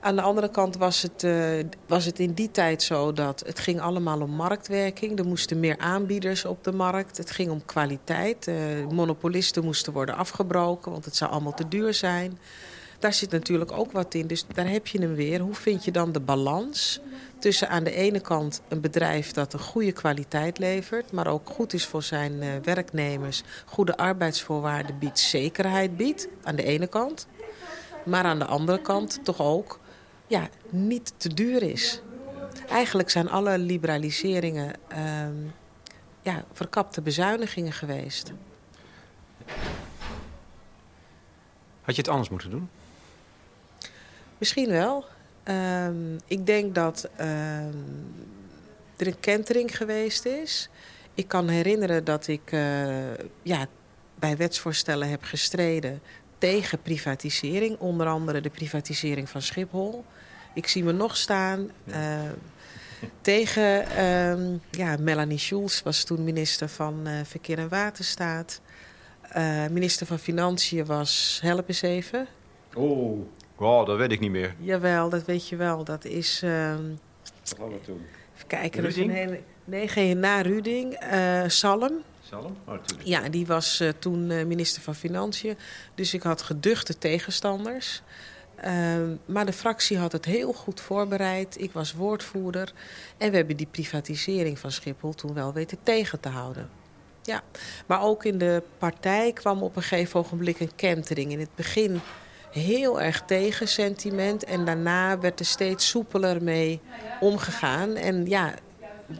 Aan 0.00 0.16
de 0.16 0.22
andere 0.22 0.50
kant 0.50 0.76
was 0.76 1.02
het, 1.02 1.22
uh, 1.22 1.64
was 1.86 2.04
het 2.04 2.18
in 2.18 2.32
die 2.32 2.50
tijd 2.50 2.82
zo 2.82 3.12
dat 3.12 3.42
het 3.46 3.58
ging 3.58 3.80
allemaal 3.80 4.20
om 4.20 4.30
marktwerking. 4.30 5.18
Er 5.18 5.26
moesten 5.26 5.60
meer 5.60 5.78
aanbieders 5.78 6.44
op 6.44 6.64
de 6.64 6.72
markt. 6.72 7.16
Het 7.16 7.30
ging 7.30 7.50
om 7.50 7.64
kwaliteit. 7.64 8.46
Uh, 8.46 8.54
monopolisten 8.90 9.64
moesten 9.64 9.92
worden 9.92 10.16
afgebroken, 10.16 10.92
want 10.92 11.04
het 11.04 11.16
zou 11.16 11.30
allemaal 11.30 11.54
te 11.54 11.68
duur 11.68 11.94
zijn. 11.94 12.38
Daar 13.00 13.12
zit 13.12 13.30
natuurlijk 13.30 13.72
ook 13.72 13.92
wat 13.92 14.14
in. 14.14 14.26
Dus 14.26 14.44
daar 14.54 14.68
heb 14.68 14.86
je 14.86 15.00
hem 15.00 15.14
weer. 15.14 15.40
Hoe 15.40 15.54
vind 15.54 15.84
je 15.84 15.90
dan 15.90 16.12
de 16.12 16.20
balans 16.20 17.00
tussen 17.38 17.68
aan 17.68 17.84
de 17.84 17.94
ene 17.94 18.20
kant 18.20 18.62
een 18.68 18.80
bedrijf 18.80 19.32
dat 19.32 19.52
een 19.52 19.60
goede 19.60 19.92
kwaliteit 19.92 20.58
levert... 20.58 21.12
maar 21.12 21.26
ook 21.26 21.50
goed 21.50 21.72
is 21.72 21.86
voor 21.86 22.02
zijn 22.02 22.32
uh, 22.32 22.48
werknemers, 22.62 23.42
goede 23.66 23.96
arbeidsvoorwaarden 23.96 24.98
biedt, 24.98 25.18
zekerheid 25.18 25.96
biedt 25.96 26.28
aan 26.42 26.56
de 26.56 26.64
ene 26.64 26.86
kant... 26.86 27.26
Maar 28.04 28.24
aan 28.24 28.38
de 28.38 28.44
andere 28.44 28.80
kant 28.80 29.20
toch 29.22 29.40
ook 29.40 29.80
ja, 30.26 30.48
niet 30.70 31.12
te 31.16 31.34
duur 31.34 31.62
is. 31.62 32.00
Eigenlijk 32.68 33.10
zijn 33.10 33.30
alle 33.30 33.58
liberaliseringen 33.58 34.72
uh, 34.92 34.98
ja, 36.22 36.44
verkapte 36.52 37.00
bezuinigingen 37.00 37.72
geweest. 37.72 38.32
Had 41.80 41.94
je 41.94 42.02
het 42.02 42.10
anders 42.10 42.28
moeten 42.28 42.50
doen? 42.50 42.68
Misschien 44.40 44.68
wel. 44.68 45.04
Um, 45.44 46.16
ik 46.26 46.46
denk 46.46 46.74
dat 46.74 47.08
um, 47.20 48.14
er 48.96 49.06
een 49.06 49.20
kentering 49.20 49.76
geweest 49.76 50.24
is. 50.24 50.68
Ik 51.14 51.28
kan 51.28 51.48
herinneren 51.48 52.04
dat 52.04 52.26
ik 52.26 52.52
uh, 52.52 53.14
ja, 53.42 53.66
bij 54.18 54.36
wetsvoorstellen 54.36 55.08
heb 55.08 55.22
gestreden 55.22 56.00
tegen 56.38 56.82
privatisering. 56.82 57.78
Onder 57.78 58.06
andere 58.06 58.40
de 58.40 58.50
privatisering 58.50 59.28
van 59.28 59.42
Schiphol. 59.42 60.04
Ik 60.54 60.66
zie 60.66 60.84
me 60.84 60.92
nog 60.92 61.16
staan 61.16 61.70
uh, 61.84 62.20
tegen 63.20 63.86
ja, 64.70 64.96
Melanie 65.00 65.38
Schulz, 65.38 65.82
was 65.82 66.04
toen 66.04 66.24
minister 66.24 66.68
van 66.68 67.08
uh, 67.08 67.20
Verkeer 67.24 67.58
en 67.58 67.68
Waterstaat. 67.68 68.60
Uh, 69.36 69.66
minister 69.66 70.06
van 70.06 70.18
Financiën 70.18 70.84
was, 70.84 71.38
help 71.42 71.68
eens 71.68 71.82
even. 71.82 72.26
Oh, 72.74 73.26
wow, 73.60 73.86
dat 73.86 73.96
weet 73.96 74.12
ik 74.12 74.20
niet 74.20 74.30
meer. 74.30 74.54
Jawel, 74.58 75.08
dat 75.08 75.24
weet 75.24 75.48
je 75.48 75.56
wel. 75.56 75.84
Dat 75.84 76.04
is... 76.04 76.42
Ehm, 76.42 76.84
Wat 77.58 77.84
toen? 77.84 78.06
Even 78.34 78.46
kijken. 78.46 78.82
Dat 78.82 78.90
is 78.90 78.96
een 78.96 79.10
hele, 79.10 79.40
nee, 79.64 79.88
geen 79.88 80.18
na 80.18 80.40
Ruding. 80.40 80.98
Salm. 81.46 82.02
Salm? 82.22 82.56
Oh, 82.66 82.74
ja, 83.04 83.28
die 83.28 83.46
was 83.46 83.82
toen 83.98 84.26
minister 84.26 84.82
van 84.82 84.94
Financiën. 84.94 85.56
Dus 85.94 86.14
ik 86.14 86.22
had 86.22 86.42
geduchte 86.42 86.98
tegenstanders. 86.98 88.02
Uh, 88.64 88.96
maar 89.24 89.46
de 89.46 89.52
fractie 89.52 89.98
had 89.98 90.12
het 90.12 90.24
heel 90.24 90.52
goed 90.52 90.80
voorbereid. 90.80 91.60
Ik 91.60 91.72
was 91.72 91.92
woordvoerder. 91.92 92.72
En 93.16 93.30
we 93.30 93.36
hebben 93.36 93.56
die 93.56 93.68
privatisering 93.70 94.58
van 94.58 94.72
Schiphol 94.72 95.14
toen 95.14 95.34
wel 95.34 95.52
weten 95.52 95.78
tegen 95.82 96.20
te 96.20 96.28
houden. 96.28 96.68
Ja, 97.22 97.42
maar 97.86 98.02
ook 98.02 98.24
in 98.24 98.38
de 98.38 98.62
partij 98.78 99.32
kwam 99.32 99.62
op 99.62 99.76
een 99.76 99.82
gegeven 99.82 100.20
ogenblik 100.20 100.60
een 100.60 100.74
kentering. 100.76 101.32
In 101.32 101.40
het 101.40 101.54
begin 101.54 102.00
heel 102.50 103.00
erg 103.00 103.22
tegen 103.26 103.68
sentiment. 103.68 104.44
En 104.44 104.64
daarna 104.64 105.18
werd 105.18 105.40
er 105.40 105.46
steeds 105.46 105.88
soepeler 105.88 106.42
mee 106.42 106.80
omgegaan. 107.20 107.94
En 107.94 108.26
ja, 108.26 108.54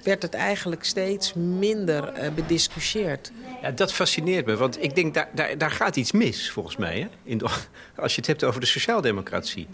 werd 0.02 0.22
het 0.22 0.34
eigenlijk 0.34 0.84
steeds 0.84 1.34
minder 1.34 2.22
uh, 2.22 2.30
bediscussieerd. 2.30 3.32
Ja, 3.62 3.70
dat 3.70 3.92
fascineert 3.92 4.46
me, 4.46 4.56
want 4.56 4.82
ik 4.82 4.94
denk 4.94 5.14
daar, 5.14 5.28
daar, 5.34 5.58
daar 5.58 5.70
gaat 5.70 5.96
iets 5.96 6.12
mis 6.12 6.50
volgens 6.50 6.76
mij. 6.76 6.99
Hè? 7.00 7.08
In 7.22 7.38
de, 7.38 7.44
als 7.96 8.14
je 8.14 8.20
het 8.20 8.26
hebt 8.26 8.44
over 8.44 8.60
de 8.60 8.66
sociaaldemocratie. 8.66 9.66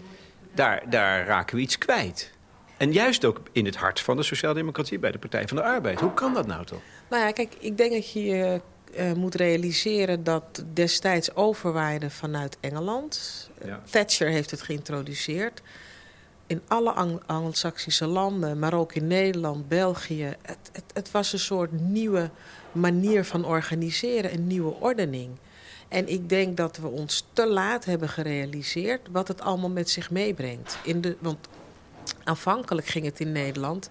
Daar, 0.53 0.83
daar 0.89 1.25
raken 1.25 1.55
we 1.55 1.61
iets 1.61 1.77
kwijt. 1.77 2.31
En 2.77 2.91
juist 2.91 3.25
ook 3.25 3.41
in 3.51 3.65
het 3.65 3.75
hart 3.75 3.99
van 3.99 4.17
de 4.17 4.23
sociaaldemocratie 4.23 4.99
bij 4.99 5.11
de 5.11 5.17
Partij 5.17 5.47
van 5.47 5.57
de 5.57 5.63
Arbeid. 5.63 5.99
Hoe 5.99 6.13
kan 6.13 6.33
dat 6.33 6.47
nou 6.47 6.65
toch? 6.65 6.81
Nou 7.09 7.23
ja, 7.23 7.31
kijk, 7.31 7.55
ik 7.59 7.77
denk 7.77 7.91
dat 7.91 8.11
je 8.11 8.61
uh, 8.95 9.13
moet 9.13 9.35
realiseren 9.35 10.23
dat 10.23 10.63
destijds 10.73 11.35
overwaaide 11.35 12.09
vanuit 12.09 12.57
Engeland. 12.59 13.49
Ja. 13.65 13.81
Thatcher 13.89 14.29
heeft 14.29 14.51
het 14.51 14.61
geïntroduceerd. 14.61 15.61
in 16.47 16.61
alle 16.67 16.91
Anglo-Saxische 17.25 18.05
landen, 18.05 18.59
maar 18.59 18.73
ook 18.73 18.93
in 18.93 19.07
Nederland, 19.07 19.67
België. 19.67 20.35
Het, 20.41 20.57
het, 20.71 20.83
het, 20.93 21.11
was 21.11 21.33
een 21.33 21.39
soort 21.39 21.71
nieuwe 21.71 22.29
manier 22.71 23.25
van 23.25 23.45
organiseren, 23.45 24.33
een 24.33 24.47
nieuwe 24.47 24.73
ordening. 24.79 25.29
En 25.87 26.07
ik 26.07 26.29
denk 26.29 26.57
dat 26.57 26.77
we 26.77 26.87
ons 26.87 27.25
te 27.33 27.47
laat 27.47 27.85
hebben 27.85 28.09
gerealiseerd 28.09 29.07
wat 29.11 29.27
het 29.27 29.41
allemaal 29.41 29.69
met 29.69 29.89
zich 29.89 30.11
meebrengt. 30.11 30.77
In 30.83 31.01
de, 31.01 31.15
want 31.19 31.47
aanvankelijk 32.23 32.87
ging 32.87 33.05
het 33.05 33.19
in 33.19 33.31
Nederland 33.31 33.89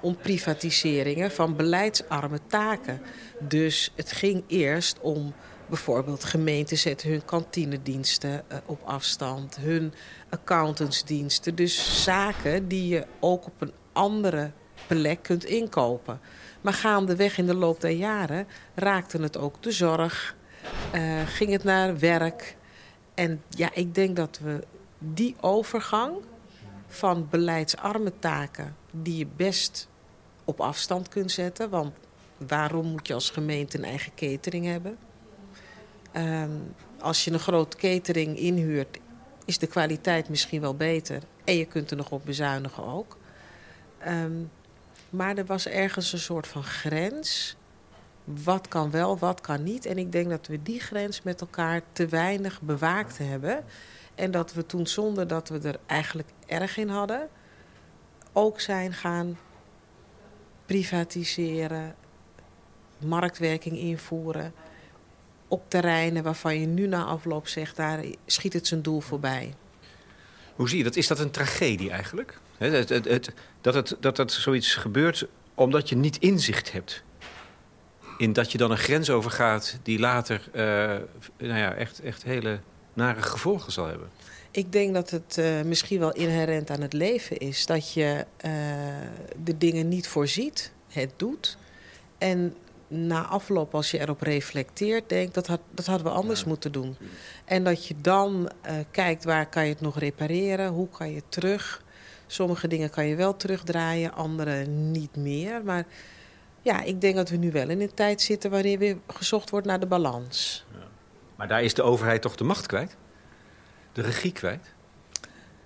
om 0.00 0.16
privatiseringen 0.16 1.30
van 1.30 1.56
beleidsarme 1.56 2.38
taken. 2.46 3.00
Dus 3.38 3.92
het 3.94 4.12
ging 4.12 4.44
eerst 4.46 5.00
om 5.00 5.34
bijvoorbeeld 5.66 6.24
gemeenten 6.24 6.78
zetten 6.78 7.10
hun 7.10 7.24
kantinediensten 7.24 8.44
uh, 8.52 8.58
op 8.66 8.82
afstand, 8.84 9.56
hun 9.56 9.94
accountantsdiensten. 10.28 11.54
Dus 11.54 12.02
zaken 12.02 12.68
die 12.68 12.88
je 12.88 13.06
ook 13.20 13.46
op 13.46 13.60
een 13.60 13.72
andere 13.92 14.50
plek 14.86 15.22
kunt 15.22 15.44
inkopen. 15.44 16.20
Maar 16.60 16.72
gaandeweg 16.72 17.38
in 17.38 17.46
de 17.46 17.54
loop 17.54 17.80
der 17.80 17.90
jaren 17.90 18.46
raakte 18.74 19.22
het 19.22 19.36
ook 19.36 19.62
de 19.62 19.72
zorg, 19.72 20.36
uh, 20.94 21.20
ging 21.26 21.50
het 21.50 21.64
naar 21.64 21.98
werk. 21.98 22.56
En 23.14 23.42
ja, 23.48 23.70
ik 23.72 23.94
denk 23.94 24.16
dat 24.16 24.38
we 24.42 24.64
die 24.98 25.36
overgang 25.40 26.16
van 26.94 27.26
beleidsarme 27.30 28.12
taken... 28.18 28.76
die 28.90 29.16
je 29.16 29.26
best 29.36 29.88
op 30.44 30.60
afstand 30.60 31.08
kunt 31.08 31.30
zetten... 31.30 31.70
want 31.70 31.92
waarom 32.36 32.86
moet 32.86 33.06
je 33.06 33.14
als 33.14 33.30
gemeente 33.30 33.78
een 33.78 33.84
eigen 33.84 34.12
catering 34.14 34.66
hebben... 34.66 34.96
Um, 36.16 36.74
als 36.98 37.24
je 37.24 37.32
een 37.32 37.38
groot 37.38 37.76
catering 37.76 38.38
inhuurt, 38.38 38.98
is 39.44 39.58
de 39.58 39.66
kwaliteit 39.66 40.28
misschien 40.28 40.60
wel 40.60 40.74
beter. 40.74 41.22
En 41.44 41.56
je 41.56 41.64
kunt 41.64 41.90
er 41.90 41.96
nog 41.96 42.10
op 42.10 42.24
bezuinigen 42.24 42.84
ook. 42.84 43.16
Um, 44.06 44.50
maar 45.10 45.36
er 45.36 45.44
was 45.44 45.66
ergens 45.66 46.12
een 46.12 46.18
soort 46.18 46.46
van 46.46 46.64
grens. 46.64 47.56
Wat 48.24 48.68
kan 48.68 48.90
wel, 48.90 49.18
wat 49.18 49.40
kan 49.40 49.62
niet. 49.62 49.86
En 49.86 49.98
ik 49.98 50.12
denk 50.12 50.28
dat 50.28 50.46
we 50.46 50.62
die 50.62 50.80
grens 50.80 51.22
met 51.22 51.40
elkaar 51.40 51.82
te 51.92 52.06
weinig 52.06 52.60
bewaakt 52.60 53.18
hebben. 53.18 53.64
En 54.14 54.30
dat 54.30 54.52
we 54.52 54.66
toen, 54.66 54.86
zonder 54.86 55.26
dat 55.26 55.48
we 55.48 55.58
er 55.58 55.78
eigenlijk 55.86 56.28
erg 56.46 56.76
in 56.76 56.88
hadden... 56.88 57.28
ook 58.32 58.60
zijn 58.60 58.92
gaan 58.92 59.38
privatiseren, 60.66 61.94
marktwerking 62.98 63.78
invoeren 63.78 64.52
op 65.48 65.70
terreinen 65.70 66.22
waarvan 66.22 66.60
je 66.60 66.66
nu 66.66 66.86
na 66.86 67.04
afloop 67.04 67.48
zegt, 67.48 67.76
daar 67.76 68.04
schiet 68.26 68.52
het 68.52 68.66
zijn 68.66 68.82
doel 68.82 69.00
voorbij. 69.00 69.54
Hoe 70.54 70.68
zie 70.68 70.78
je 70.78 70.84
dat? 70.84 70.96
Is 70.96 71.06
dat 71.06 71.18
een 71.18 71.30
tragedie 71.30 71.90
eigenlijk? 71.90 72.40
het, 72.58 72.88
het, 72.88 73.32
dat, 73.60 73.74
het, 73.74 73.96
dat 74.00 74.16
het 74.16 74.32
zoiets 74.32 74.74
gebeurt 74.74 75.26
omdat 75.54 75.88
je 75.88 75.96
niet 75.96 76.18
inzicht 76.18 76.72
hebt. 76.72 77.02
In 78.18 78.32
dat 78.32 78.52
je 78.52 78.58
dan 78.58 78.70
een 78.70 78.78
grens 78.78 79.10
overgaat 79.10 79.78
die 79.82 79.98
later 79.98 80.42
uh, 80.52 80.62
nou 81.38 81.58
ja, 81.58 81.74
echt, 81.74 82.00
echt 82.00 82.22
hele 82.22 82.60
nare 82.94 83.22
gevolgen 83.22 83.72
zal 83.72 83.86
hebben. 83.86 84.08
Ik 84.50 84.72
denk 84.72 84.94
dat 84.94 85.10
het 85.10 85.36
uh, 85.38 85.62
misschien 85.62 85.98
wel 85.98 86.12
inherent 86.12 86.70
aan 86.70 86.80
het 86.80 86.92
leven 86.92 87.38
is. 87.38 87.66
Dat 87.66 87.92
je 87.92 88.26
uh, 88.44 88.52
de 89.44 89.58
dingen 89.58 89.88
niet 89.88 90.08
voorziet, 90.08 90.72
het 90.88 91.10
doet. 91.16 91.58
En 92.18 92.54
na 92.88 93.24
afloop, 93.26 93.74
als 93.74 93.90
je 93.90 94.00
erop 94.00 94.20
reflecteert, 94.20 95.08
denkt 95.08 95.34
dat, 95.34 95.46
had, 95.46 95.60
dat 95.70 95.86
hadden 95.86 96.06
we 96.06 96.12
anders 96.12 96.44
moeten 96.44 96.72
doen. 96.72 96.96
En 97.44 97.64
dat 97.64 97.86
je 97.86 97.94
dan 98.00 98.50
uh, 98.66 98.72
kijkt 98.90 99.24
waar 99.24 99.48
kan 99.48 99.64
je 99.64 99.72
het 99.72 99.80
nog 99.80 99.98
repareren, 99.98 100.68
hoe 100.68 100.88
kan 100.88 101.10
je 101.10 101.22
terug. 101.28 101.82
Sommige 102.26 102.68
dingen 102.68 102.90
kan 102.90 103.06
je 103.06 103.16
wel 103.16 103.36
terugdraaien, 103.36 104.14
andere 104.14 104.66
niet 104.66 105.16
meer. 105.16 105.64
Maar 105.64 105.86
ja, 106.62 106.82
ik 106.82 107.00
denk 107.00 107.16
dat 107.16 107.28
we 107.28 107.36
nu 107.36 107.52
wel 107.52 107.68
in 107.68 107.80
een 107.80 107.94
tijd 107.94 108.22
zitten 108.22 108.50
waarin 108.50 108.78
weer 108.78 108.96
gezocht 109.06 109.50
wordt 109.50 109.66
naar 109.66 109.80
de 109.80 109.86
balans. 109.86 110.64
Ja. 110.72 110.88
Maar 111.36 111.48
daar 111.48 111.62
is 111.62 111.74
de 111.74 111.82
overheid 111.82 112.22
toch 112.22 112.36
de 112.36 112.44
macht 112.44 112.66
kwijt? 112.66 112.96
De 113.92 114.02
regie 114.02 114.32
kwijt? 114.32 114.72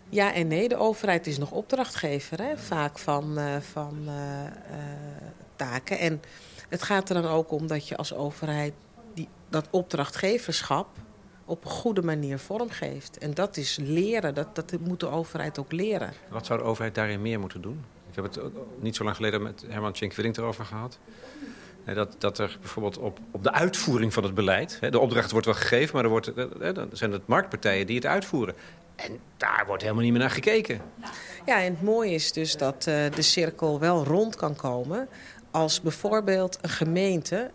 Ja 0.09 0.35
en 0.35 0.49
nee, 0.49 0.69
de 0.69 0.77
overheid 0.77 1.27
is 1.27 1.39
nog 1.39 1.51
opdrachtgever 1.51 2.43
hè? 2.43 2.57
vaak 2.57 2.99
van, 2.99 3.39
uh, 3.39 3.57
van 3.57 3.99
uh, 4.07 4.13
taken. 5.57 5.99
En 5.99 6.23
het 6.69 6.83
gaat 6.83 7.09
er 7.09 7.23
dan 7.23 7.31
ook 7.31 7.51
om 7.51 7.67
dat 7.67 7.89
je 7.89 7.97
als 7.97 8.15
overheid 8.15 8.73
die, 9.15 9.29
dat 9.49 9.69
opdrachtgeverschap 9.71 10.89
op 11.45 11.65
een 11.65 11.71
goede 11.71 12.03
manier 12.03 12.39
vormgeeft. 12.39 13.19
En 13.19 13.35
dat 13.35 13.57
is 13.57 13.77
leren, 13.77 14.35
dat, 14.35 14.55
dat 14.55 14.73
moet 14.81 15.01
de 15.01 15.09
overheid 15.09 15.59
ook 15.59 15.73
leren. 15.73 16.13
Wat 16.29 16.47
zou 16.47 16.59
de 16.59 16.65
overheid 16.65 16.95
daarin 16.95 17.23
meer 17.23 17.41
moeten 17.41 17.61
doen? 17.61 17.85
Ik 18.09 18.15
heb 18.15 18.25
het 18.25 18.41
niet 18.81 18.97
zo 18.97 19.05
lang 19.05 19.17
geleden 19.17 19.43
met 19.43 19.65
Herman 19.69 19.93
Tjenk-Willink 19.93 20.37
erover 20.37 20.65
gehad. 20.65 20.99
Dat, 21.95 22.15
dat 22.19 22.39
er 22.39 22.57
bijvoorbeeld 22.61 22.99
op, 22.99 23.19
op 23.31 23.43
de 23.43 23.53
uitvoering 23.53 24.13
van 24.13 24.23
het 24.23 24.35
beleid... 24.35 24.79
de 24.91 24.99
opdracht 24.99 25.31
wordt 25.31 25.47
wel 25.47 25.55
gegeven, 25.55 25.95
maar 25.95 26.05
er 26.05 26.11
wordt, 26.11 26.33
dan 26.75 26.89
zijn 26.93 27.13
het 27.13 27.27
marktpartijen 27.27 27.87
die 27.87 27.97
het 27.97 28.07
uitvoeren. 28.07 28.55
En 28.97 29.19
daar 29.37 29.65
wordt 29.67 29.83
helemaal 29.83 30.03
niet 30.03 30.13
meer 30.13 30.21
naar 30.21 30.31
gekeken. 30.31 30.81
Ja, 31.47 31.63
en 31.63 31.73
het 31.73 31.83
mooie 31.83 32.15
is 32.15 32.33
dus 32.33 32.57
dat 32.57 32.87
uh, 32.89 32.95
de 33.15 33.23
cirkel 33.23 33.81
wel 33.81 34.05
rond 34.05 34.37
kan 34.37 34.57
komen 34.57 35.09
als 35.51 35.81
bijvoorbeeld 35.81 36.59
een 36.61 36.69
gemeente 36.69 37.51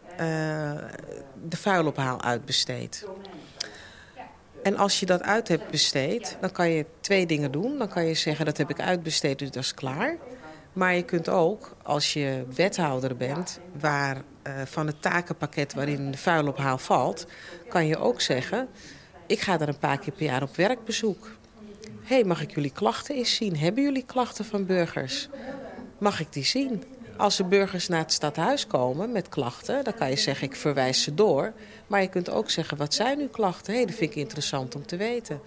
de 1.47 1.57
vuilophaal 1.57 2.21
uitbesteedt. 2.21 3.05
En 4.63 4.77
als 4.77 4.99
je 4.99 5.05
dat 5.05 5.21
uit 5.21 5.47
hebt 5.47 5.71
besteed, 5.71 6.37
dan 6.41 6.51
kan 6.51 6.69
je 6.69 6.85
twee 6.99 7.25
dingen 7.25 7.51
doen. 7.51 7.77
Dan 7.77 7.87
kan 7.87 8.05
je 8.05 8.13
zeggen, 8.13 8.45
dat 8.45 8.57
heb 8.57 8.69
ik 8.69 8.79
uitbesteed, 8.79 9.39
dus 9.39 9.51
dat 9.51 9.63
is 9.63 9.73
klaar. 9.73 10.17
Maar 10.73 10.95
je 10.95 11.03
kunt 11.03 11.29
ook, 11.29 11.75
als 11.83 12.13
je 12.13 12.45
wethouder 12.55 13.15
bent... 13.15 13.59
Waar, 13.79 14.15
uh, 14.47 14.53
van 14.65 14.87
het 14.87 15.01
takenpakket 15.01 15.73
waarin 15.73 16.11
de 16.11 16.17
vuilophaal 16.17 16.77
valt... 16.77 17.25
kan 17.69 17.87
je 17.87 17.97
ook 17.97 18.21
zeggen, 18.21 18.67
ik 19.27 19.39
ga 19.39 19.59
er 19.59 19.67
een 19.67 19.77
paar 19.77 19.99
keer 19.99 20.13
per 20.13 20.25
jaar 20.25 20.41
op 20.41 20.55
werkbezoek. 20.55 21.31
Hé, 22.03 22.15
hey, 22.15 22.23
mag 22.23 22.41
ik 22.41 22.53
jullie 22.53 22.71
klachten 22.71 23.15
eens 23.15 23.35
zien? 23.35 23.57
Hebben 23.57 23.83
jullie 23.83 24.05
klachten 24.05 24.45
van 24.45 24.65
burgers? 24.65 25.29
Mag 25.97 26.19
ik 26.19 26.33
die 26.33 26.45
zien? 26.45 26.83
Als 27.17 27.37
de 27.37 27.43
burgers 27.43 27.87
naar 27.87 27.99
het 27.99 28.11
stadhuis 28.11 28.67
komen 28.67 29.11
met 29.11 29.29
klachten, 29.29 29.83
dan 29.83 29.93
kan 29.93 30.09
je 30.09 30.15
zeggen 30.15 30.47
ik 30.47 30.55
verwijs 30.55 31.03
ze 31.03 31.13
door. 31.13 31.53
Maar 31.87 32.01
je 32.01 32.07
kunt 32.07 32.29
ook 32.29 32.49
zeggen 32.49 32.77
wat 32.77 32.93
zijn 32.93 33.19
uw 33.19 33.29
klachten? 33.29 33.73
Hé, 33.73 33.79
hey, 33.79 33.87
dat 33.87 33.95
vind 33.95 34.11
ik 34.11 34.17
interessant 34.17 34.75
om 34.75 34.85
te 34.85 34.97
weten. 34.97 35.41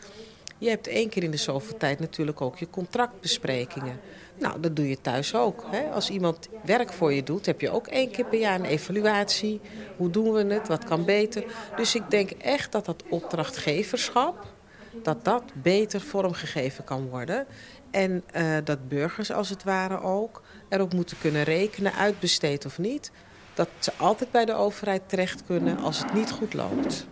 Je 0.58 0.68
hebt 0.68 0.86
één 0.86 1.08
keer 1.08 1.22
in 1.22 1.30
de 1.30 1.36
zoveel 1.36 1.76
tijd 1.76 1.98
natuurlijk 1.98 2.40
ook 2.40 2.58
je 2.58 2.70
contractbesprekingen. 2.70 4.00
Nou, 4.38 4.60
dat 4.60 4.76
doe 4.76 4.88
je 4.88 5.00
thuis 5.00 5.34
ook. 5.34 5.64
Hè? 5.70 5.90
Als 5.90 6.10
iemand 6.10 6.48
werk 6.64 6.92
voor 6.92 7.12
je 7.12 7.22
doet, 7.22 7.46
heb 7.46 7.60
je 7.60 7.70
ook 7.70 7.86
één 7.86 8.10
keer 8.10 8.24
per 8.24 8.38
jaar 8.38 8.58
een 8.58 8.64
evaluatie. 8.64 9.60
Hoe 9.96 10.10
doen 10.10 10.32
we 10.32 10.54
het? 10.54 10.68
Wat 10.68 10.84
kan 10.84 11.04
beter? 11.04 11.44
Dus 11.76 11.94
ik 11.94 12.10
denk 12.10 12.30
echt 12.30 12.72
dat 12.72 12.84
dat 12.84 13.02
opdrachtgeverschap, 13.08 14.46
dat 15.02 15.24
dat 15.24 15.42
beter 15.54 16.00
vormgegeven 16.00 16.84
kan 16.84 17.08
worden. 17.08 17.46
En 17.90 18.22
uh, 18.36 18.56
dat 18.64 18.88
burgers 18.88 19.32
als 19.32 19.48
het 19.48 19.64
ware 19.64 20.00
ook 20.00 20.42
erop 20.68 20.92
moeten 20.92 21.16
kunnen 21.20 21.42
rekenen, 21.42 21.92
uitbesteed 21.94 22.64
of 22.64 22.78
niet... 22.78 23.10
dat 23.54 23.68
ze 23.78 23.92
altijd 23.96 24.30
bij 24.30 24.44
de 24.44 24.54
overheid 24.54 25.02
terecht 25.06 25.44
kunnen 25.46 25.78
als 25.78 25.98
het 25.98 26.14
niet 26.14 26.30
goed 26.30 26.54
loopt. 26.54 27.06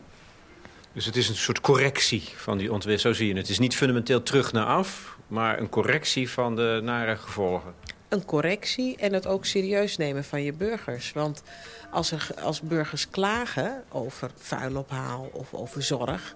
Dus 0.93 1.07
het 1.07 1.17
is 1.17 1.29
een 1.29 1.37
soort 1.37 1.61
correctie 1.61 2.23
van 2.37 2.59
die 2.59 2.73
ontwikkeling, 2.73 3.17
zo 3.17 3.23
zie 3.23 3.29
je 3.29 3.33
het. 3.33 3.43
Het 3.43 3.51
is 3.51 3.59
niet 3.59 3.77
fundamenteel 3.77 4.23
terug 4.23 4.53
naar 4.53 4.67
af, 4.67 5.14
maar 5.27 5.59
een 5.59 5.69
correctie 5.69 6.31
van 6.31 6.57
de 6.57 6.81
nare 6.83 7.17
gevolgen. 7.17 7.75
Een 8.09 8.25
correctie 8.25 8.97
en 8.97 9.13
het 9.13 9.27
ook 9.27 9.45
serieus 9.45 9.97
nemen 9.97 10.25
van 10.25 10.43
je 10.43 10.53
burgers. 10.53 11.13
Want 11.13 11.43
als, 11.91 12.11
er, 12.11 12.29
als 12.43 12.61
burgers 12.61 13.11
klagen 13.11 13.85
over 13.89 14.31
vuilophaal 14.37 15.31
of 15.33 15.55
over 15.55 15.83
zorg... 15.83 16.35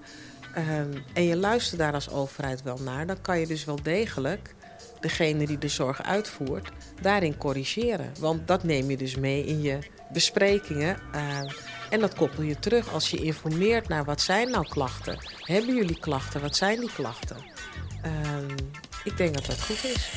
Um, 0.59 1.05
en 1.13 1.23
je 1.23 1.37
luistert 1.37 1.79
daar 1.79 1.93
als 1.93 2.11
overheid 2.11 2.63
wel 2.63 2.79
naar... 2.79 3.07
dan 3.07 3.21
kan 3.21 3.39
je 3.39 3.47
dus 3.47 3.65
wel 3.65 3.83
degelijk 3.83 4.55
degene 5.01 5.47
die 5.47 5.59
de 5.59 5.69
zorg 5.69 6.03
uitvoert, 6.03 6.69
daarin 7.01 7.37
corrigeren. 7.37 8.13
Want 8.19 8.49
dat 8.49 8.65
neem 8.65 8.91
je 8.91 8.97
dus 8.97 9.17
mee 9.17 9.45
in 9.45 9.63
je 9.63 9.79
besprekingen. 10.13 10.97
Uh, 11.15 11.39
en 11.91 12.01
dat 12.01 12.15
koppel 12.15 12.43
je 12.43 12.59
terug 12.59 12.93
als 12.93 13.11
je 13.11 13.17
informeert 13.17 13.89
naar 13.89 14.05
wat 14.05 14.21
zijn 14.21 14.51
nou 14.51 14.69
klachten. 14.69 15.19
Hebben 15.41 15.75
jullie 15.75 15.99
klachten? 16.01 16.41
Wat 16.41 16.57
zijn 16.57 16.81
die 16.81 16.93
klachten? 16.93 17.37
Ik 19.09 19.17
denk 19.17 19.35
dat 19.35 19.47
dat 19.47 19.61
goed 19.61 19.85
is. 19.85 20.11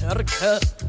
Türke. 0.00 0.79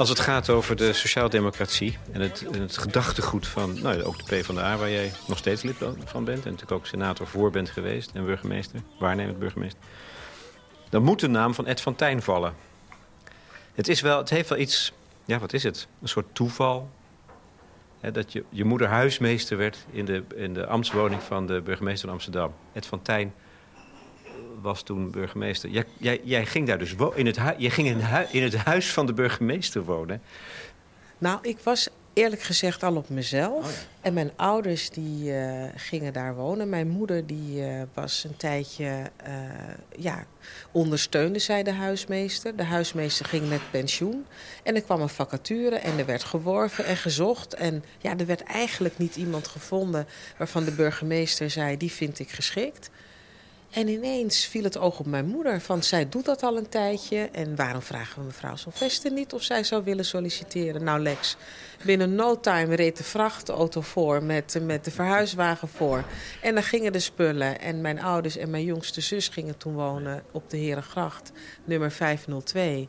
Als 0.00 0.08
het 0.08 0.20
gaat 0.20 0.48
over 0.48 0.76
de 0.76 0.92
sociaaldemocratie 0.92 1.98
en 2.12 2.20
het, 2.20 2.46
het 2.50 2.76
gedachtegoed 2.76 3.46
van 3.46 3.80
nou, 3.82 4.02
ook 4.02 4.18
de 4.18 4.24
PvdA... 4.24 4.76
waar 4.76 4.90
jij 4.90 5.12
nog 5.26 5.38
steeds 5.38 5.62
lid 5.62 5.76
van 6.04 6.24
bent 6.24 6.44
en 6.44 6.50
natuurlijk 6.50 6.72
ook 6.72 6.86
senator 6.86 7.26
voor 7.26 7.50
bent 7.50 7.70
geweest... 7.70 8.10
en 8.14 8.24
burgemeester, 8.24 8.80
waarnemend 8.98 9.38
burgemeester... 9.38 9.80
dan 10.88 11.02
moet 11.02 11.20
de 11.20 11.28
naam 11.28 11.54
van 11.54 11.66
Ed 11.66 11.80
van 11.80 11.94
Tijn 11.94 12.22
vallen. 12.22 12.54
Het, 13.74 13.88
is 13.88 14.00
wel, 14.00 14.18
het 14.18 14.30
heeft 14.30 14.48
wel 14.48 14.58
iets, 14.58 14.92
ja 15.24 15.38
wat 15.38 15.52
is 15.52 15.62
het, 15.62 15.88
een 16.02 16.08
soort 16.08 16.26
toeval... 16.32 16.90
Hè, 18.00 18.12
dat 18.12 18.32
je, 18.32 18.44
je 18.48 18.64
moeder 18.64 18.88
huismeester 18.88 19.56
werd 19.56 19.86
in 19.90 20.04
de, 20.04 20.22
in 20.34 20.54
de 20.54 20.66
ambtswoning 20.66 21.22
van 21.22 21.46
de 21.46 21.60
burgemeester 21.60 22.04
van 22.04 22.14
Amsterdam. 22.14 22.54
Ed 22.72 22.86
van 22.86 23.02
Tijn 23.02 23.34
was 24.62 24.82
toen 24.82 25.10
burgemeester. 25.10 25.70
Jij, 25.70 25.84
jij, 25.98 26.20
jij 26.24 26.46
ging 26.46 26.66
daar 26.66 26.78
dus 26.78 26.94
in 27.14 27.26
het, 27.26 27.38
je 27.58 27.70
ging 27.70 27.88
in, 27.88 28.00
in 28.30 28.42
het 28.42 28.56
huis 28.56 28.92
van 28.92 29.06
de 29.06 29.12
burgemeester 29.12 29.84
wonen. 29.84 30.22
Nou, 31.18 31.38
ik 31.42 31.58
was 31.58 31.88
eerlijk 32.12 32.42
gezegd 32.42 32.82
al 32.82 32.96
op 32.96 33.08
mezelf. 33.08 33.64
Oh 33.64 33.90
en 34.00 34.14
mijn 34.14 34.30
ouders 34.36 34.90
die 34.90 35.32
uh, 35.32 35.64
gingen 35.76 36.12
daar 36.12 36.34
wonen. 36.34 36.68
Mijn 36.68 36.88
moeder 36.88 37.26
die 37.26 37.60
uh, 37.60 37.82
was 37.94 38.24
een 38.24 38.36
tijdje, 38.36 39.10
uh, 39.26 39.32
ja, 39.96 40.26
ondersteunde 40.70 41.38
zij 41.38 41.62
de 41.62 41.72
huismeester. 41.72 42.56
De 42.56 42.64
huismeester 42.64 43.26
ging 43.26 43.48
met 43.48 43.70
pensioen. 43.70 44.26
En 44.62 44.74
er 44.74 44.82
kwam 44.82 45.00
een 45.00 45.08
vacature 45.08 45.76
en 45.76 45.98
er 45.98 46.06
werd 46.06 46.24
geworven 46.24 46.84
en 46.84 46.96
gezocht. 46.96 47.54
En 47.54 47.84
ja, 47.98 48.16
er 48.16 48.26
werd 48.26 48.42
eigenlijk 48.42 48.98
niet 48.98 49.16
iemand 49.16 49.48
gevonden 49.48 50.06
waarvan 50.36 50.64
de 50.64 50.72
burgemeester 50.72 51.50
zei, 51.50 51.76
die 51.76 51.92
vind 51.92 52.18
ik 52.18 52.30
geschikt. 52.30 52.90
En 53.70 53.88
ineens 53.88 54.46
viel 54.46 54.62
het 54.62 54.78
oog 54.78 54.98
op 54.98 55.06
mijn 55.06 55.26
moeder. 55.26 55.60
Van 55.60 55.82
zij 55.82 56.08
doet 56.08 56.24
dat 56.24 56.42
al 56.42 56.56
een 56.56 56.68
tijdje. 56.68 57.28
En 57.32 57.56
waarom 57.56 57.82
vragen 57.82 58.20
we 58.20 58.26
mevrouw 58.26 58.56
Sylvester 58.56 59.12
niet 59.12 59.32
of 59.32 59.42
zij 59.42 59.64
zou 59.64 59.84
willen 59.84 60.04
solliciteren? 60.04 60.84
Nou 60.84 61.00
Lex, 61.00 61.36
binnen 61.84 62.14
no 62.14 62.40
time 62.40 62.74
reed 62.74 62.96
de 62.96 63.04
vrachtauto 63.04 63.80
voor 63.80 64.22
met, 64.22 64.58
met 64.62 64.84
de 64.84 64.90
verhuiswagen 64.90 65.68
voor. 65.68 66.04
En 66.42 66.54
dan 66.54 66.62
gingen 66.62 66.92
de 66.92 66.98
spullen. 66.98 67.60
En 67.60 67.80
mijn 67.80 68.02
ouders 68.02 68.36
en 68.36 68.50
mijn 68.50 68.64
jongste 68.64 69.00
zus 69.00 69.28
gingen 69.28 69.56
toen 69.56 69.74
wonen 69.74 70.22
op 70.30 70.50
de 70.50 70.56
Herengracht, 70.56 71.32
nummer 71.64 71.92
502. 71.92 72.88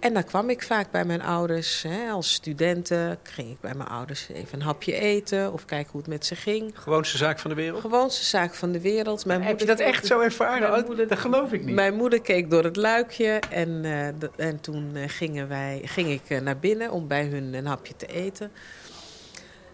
En 0.00 0.14
dan 0.14 0.24
kwam 0.24 0.50
ik 0.50 0.62
vaak 0.62 0.90
bij 0.90 1.04
mijn 1.04 1.22
ouders. 1.22 1.82
Hè, 1.82 2.10
als 2.10 2.32
studenten 2.32 3.18
ging 3.22 3.50
ik 3.50 3.60
bij 3.60 3.74
mijn 3.74 3.88
ouders 3.88 4.28
even 4.28 4.60
een 4.60 4.66
hapje 4.66 4.94
eten 4.94 5.52
of 5.52 5.64
kijken 5.64 5.92
hoe 5.92 6.00
het 6.00 6.10
met 6.10 6.26
ze 6.26 6.36
ging. 6.36 6.72
Gewoonste 6.74 7.16
zaak 7.16 7.38
van 7.38 7.50
de 7.50 7.56
wereld? 7.56 7.80
Gewoonste 7.80 8.24
zaak 8.24 8.54
van 8.54 8.72
de 8.72 8.80
wereld. 8.80 9.24
Mijn 9.24 9.42
Heb 9.42 9.60
je 9.60 9.66
dat 9.66 9.80
echt 9.80 10.11
zo 10.12 10.20
ervaren? 10.20 10.84
Moeder, 10.86 11.08
dat 11.08 11.18
geloof 11.18 11.52
ik 11.52 11.64
niet. 11.64 11.74
Mijn 11.74 11.94
moeder 11.94 12.20
keek 12.20 12.50
door 12.50 12.64
het 12.64 12.76
luikje 12.76 13.40
en, 13.50 13.68
uh, 13.68 14.06
en 14.36 14.60
toen 14.60 14.90
uh, 14.94 15.02
gingen 15.06 15.48
wij, 15.48 15.80
ging 15.84 16.10
ik 16.10 16.22
uh, 16.28 16.40
naar 16.40 16.58
binnen 16.58 16.90
om 16.90 17.08
bij 17.08 17.24
hun 17.24 17.54
een 17.54 17.66
hapje 17.66 17.96
te 17.96 18.06
eten. 18.06 18.52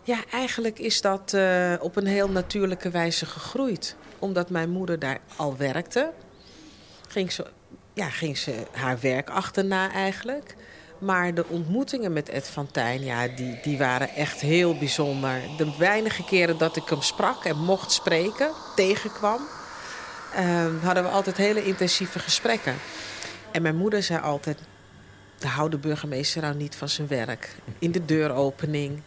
Ja, 0.02 0.18
eigenlijk 0.30 0.78
is 0.78 1.00
dat 1.00 1.36
op 1.80 1.96
een 1.96 2.06
heel 2.06 2.28
natuurlijke 2.28 2.90
wijze 2.90 3.26
gegroeid. 3.26 3.96
Omdat 4.18 4.50
mijn 4.50 4.70
moeder 4.70 4.98
daar 4.98 5.18
al 5.36 5.56
werkte, 5.56 6.10
ging 7.08 7.32
ze 7.32 7.46
ja, 7.92 8.08
ging 8.08 8.38
ze 8.38 8.54
haar 8.72 8.98
werk 9.00 9.30
achterna 9.30 9.92
eigenlijk. 9.92 10.54
Maar 10.98 11.34
de 11.34 11.44
ontmoetingen 11.48 12.12
met 12.12 12.28
Ed 12.28 12.48
van 12.48 12.66
Tijn, 12.66 13.04
ja, 13.04 13.28
die, 13.28 13.58
die 13.62 13.78
waren 13.78 14.08
echt 14.08 14.40
heel 14.40 14.78
bijzonder. 14.78 15.40
De 15.56 15.74
weinige 15.78 16.24
keren 16.24 16.58
dat 16.58 16.76
ik 16.76 16.88
hem 16.88 17.02
sprak 17.02 17.44
en 17.44 17.58
mocht 17.58 17.92
spreken, 17.92 18.50
tegenkwam... 18.76 19.40
Uh, 20.34 20.84
hadden 20.84 21.02
we 21.02 21.08
altijd 21.08 21.36
hele 21.36 21.64
intensieve 21.64 22.18
gesprekken. 22.18 22.74
En 23.50 23.62
mijn 23.62 23.76
moeder 23.76 24.02
zei 24.02 24.20
altijd... 24.20 24.58
hou 25.40 25.70
de 25.70 25.78
burgemeester 25.78 26.42
nou 26.42 26.54
niet 26.54 26.76
van 26.76 26.88
zijn 26.88 27.08
werk. 27.08 27.56
In 27.78 27.92
de 27.92 28.04
deuropening. 28.04 29.02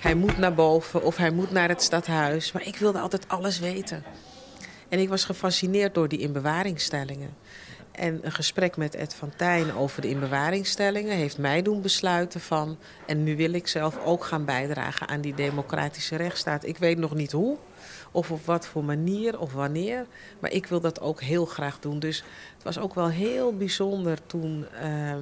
Hij 0.00 0.14
moet 0.14 0.38
naar 0.38 0.54
boven 0.54 1.02
of 1.02 1.16
hij 1.16 1.30
moet 1.30 1.50
naar 1.50 1.68
het 1.68 1.82
stadhuis. 1.82 2.52
Maar 2.52 2.66
ik 2.66 2.76
wilde 2.76 2.98
altijd 2.98 3.28
alles 3.28 3.58
weten. 3.58 4.04
En 4.88 4.98
ik 4.98 5.08
was 5.08 5.24
gefascineerd 5.24 5.94
door 5.94 6.08
die 6.08 6.18
inbewaringstellingen. 6.18 7.34
En 7.92 8.18
een 8.22 8.32
gesprek 8.32 8.76
met 8.76 8.94
Ed 8.94 9.14
van 9.14 9.32
Tijn 9.36 9.74
over 9.74 10.02
de 10.02 10.08
inbewaringstellingen 10.08 11.16
heeft 11.16 11.38
mij 11.38 11.62
doen 11.62 11.82
besluiten 11.82 12.40
van... 12.40 12.78
en 13.06 13.22
nu 13.22 13.36
wil 13.36 13.52
ik 13.52 13.68
zelf 13.68 13.98
ook 14.04 14.24
gaan 14.24 14.44
bijdragen 14.44 15.08
aan 15.08 15.20
die 15.20 15.34
democratische 15.34 16.16
rechtsstaat. 16.16 16.66
Ik 16.66 16.78
weet 16.78 16.98
nog 16.98 17.14
niet 17.14 17.32
hoe 17.32 17.56
of 18.14 18.30
op 18.30 18.44
wat 18.44 18.66
voor 18.66 18.84
manier 18.84 19.38
of 19.38 19.52
wanneer, 19.52 20.06
maar 20.38 20.52
ik 20.52 20.66
wil 20.66 20.80
dat 20.80 21.00
ook 21.00 21.20
heel 21.20 21.44
graag 21.44 21.78
doen. 21.80 21.98
Dus 21.98 22.24
het 22.54 22.62
was 22.62 22.78
ook 22.78 22.94
wel 22.94 23.08
heel 23.08 23.56
bijzonder 23.56 24.26
toen... 24.26 24.66
Uh, 24.82 25.14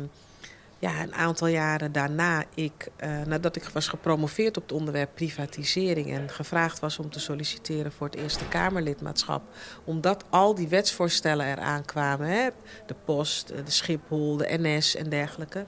ja, 0.79 1.03
een 1.03 1.15
aantal 1.15 1.47
jaren 1.47 1.93
daarna, 1.93 2.45
ik, 2.55 2.89
uh, 3.05 3.23
nadat 3.27 3.57
ik 3.57 3.65
was 3.65 3.89
gepromoveerd 3.89 4.57
op 4.57 4.63
het 4.63 4.73
onderwerp 4.73 5.11
privatisering 5.15 6.11
en 6.13 6.29
gevraagd 6.29 6.81
was 6.81 6.99
om 6.99 7.11
te 7.11 7.21
solliciteren 7.21 7.93
voor 7.93 8.07
het 8.07 8.17
Eerste 8.17 8.49
Kamerlidmaatschap, 8.49 9.43
omdat 9.85 10.25
al 10.31 10.55
die 10.55 10.69
wetsvoorstellen 10.69 11.47
eraan 11.47 11.85
kwamen, 11.85 12.29
hè, 12.29 12.49
de 12.87 12.95
Post, 13.05 13.49
de 13.49 13.71
Schiphol, 13.71 14.37
de 14.37 14.59
NS 14.59 14.97
en 14.97 15.09
dergelijke, 15.09 15.65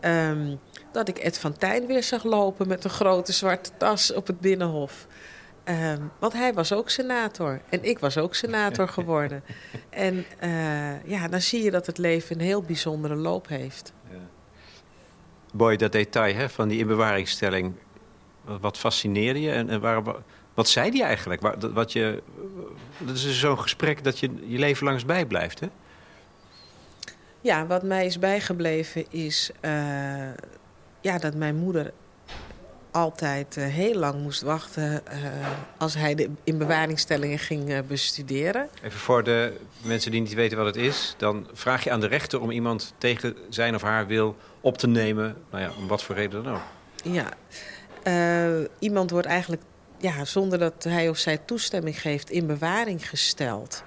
um, 0.00 0.58
dat 0.92 1.08
ik 1.08 1.18
Ed 1.18 1.38
van 1.38 1.52
Tijn 1.52 1.86
weer 1.86 2.02
zag 2.02 2.24
lopen 2.24 2.68
met 2.68 2.84
een 2.84 2.90
grote 2.90 3.32
zwarte 3.32 3.70
tas 3.76 4.12
op 4.12 4.26
het 4.26 4.40
Binnenhof. 4.40 5.06
Um, 5.68 6.10
want 6.18 6.32
hij 6.32 6.54
was 6.54 6.72
ook 6.72 6.90
senator 6.90 7.60
en 7.68 7.84
ik 7.84 7.98
was 7.98 8.18
ook 8.18 8.34
senator 8.34 8.88
geworden. 8.98 9.42
en 9.90 10.24
uh, 10.44 11.04
ja, 11.04 11.28
dan 11.28 11.40
zie 11.40 11.62
je 11.62 11.70
dat 11.70 11.86
het 11.86 11.98
leven 11.98 12.36
een 12.36 12.44
heel 12.44 12.62
bijzondere 12.62 13.14
loop 13.14 13.48
heeft. 13.48 13.92
Ja. 14.10 14.16
Boy, 15.52 15.76
dat 15.76 15.92
detail 15.92 16.34
hè, 16.34 16.48
van 16.48 16.68
die 16.68 16.78
inbewaringstelling, 16.78 17.74
wat 18.44 18.78
fascineerde 18.78 19.40
je? 19.40 19.50
En, 19.50 19.68
en 19.68 19.80
waar, 19.80 20.02
wat 20.54 20.68
zei 20.68 20.90
die 20.90 21.02
eigenlijk? 21.02 21.40
Wat, 21.40 21.62
wat 21.62 21.92
je, 21.92 22.22
dat 22.98 23.14
is 23.14 23.40
zo'n 23.40 23.60
gesprek 23.60 24.04
dat 24.04 24.18
je 24.18 24.30
je 24.46 24.58
leven 24.58 24.86
langs 24.86 25.04
bijblijft, 25.04 25.60
hè? 25.60 25.68
Ja, 27.40 27.66
wat 27.66 27.82
mij 27.82 28.06
is 28.06 28.18
bijgebleven 28.18 29.04
is 29.10 29.50
uh, 29.60 29.70
ja, 31.00 31.18
dat 31.18 31.34
mijn 31.34 31.56
moeder 31.56 31.92
altijd 32.94 33.56
uh, 33.56 33.64
heel 33.64 33.94
lang 33.94 34.22
moest 34.22 34.42
wachten 34.42 34.92
uh, 34.92 35.00
als 35.78 35.94
hij 35.94 36.14
de 36.14 36.30
inbewaringstellingen 36.44 37.38
ging 37.38 37.86
bestuderen. 37.86 38.68
Even 38.82 38.98
voor 38.98 39.24
de 39.24 39.60
mensen 39.82 40.10
die 40.10 40.20
niet 40.20 40.34
weten 40.34 40.56
wat 40.56 40.66
het 40.66 40.76
is, 40.76 41.14
dan 41.16 41.48
vraag 41.52 41.84
je 41.84 41.90
aan 41.90 42.00
de 42.00 42.06
rechter 42.06 42.40
om 42.40 42.50
iemand 42.50 42.94
tegen 42.98 43.36
zijn 43.48 43.74
of 43.74 43.82
haar 43.82 44.06
wil 44.06 44.36
op 44.60 44.78
te 44.78 44.86
nemen. 44.86 45.36
Nou 45.50 45.62
ja, 45.62 45.70
om 45.78 45.86
wat 45.86 46.02
voor 46.02 46.14
reden 46.14 46.44
dan 46.44 46.54
ook. 46.54 46.62
Ja, 47.04 47.28
uh, 48.06 48.66
iemand 48.78 49.10
wordt 49.10 49.26
eigenlijk 49.26 49.62
ja, 49.98 50.24
zonder 50.24 50.58
dat 50.58 50.84
hij 50.84 51.08
of 51.08 51.18
zij 51.18 51.38
toestemming 51.38 52.00
geeft 52.00 52.30
in 52.30 52.46
bewaring 52.46 53.08
gesteld. 53.08 53.82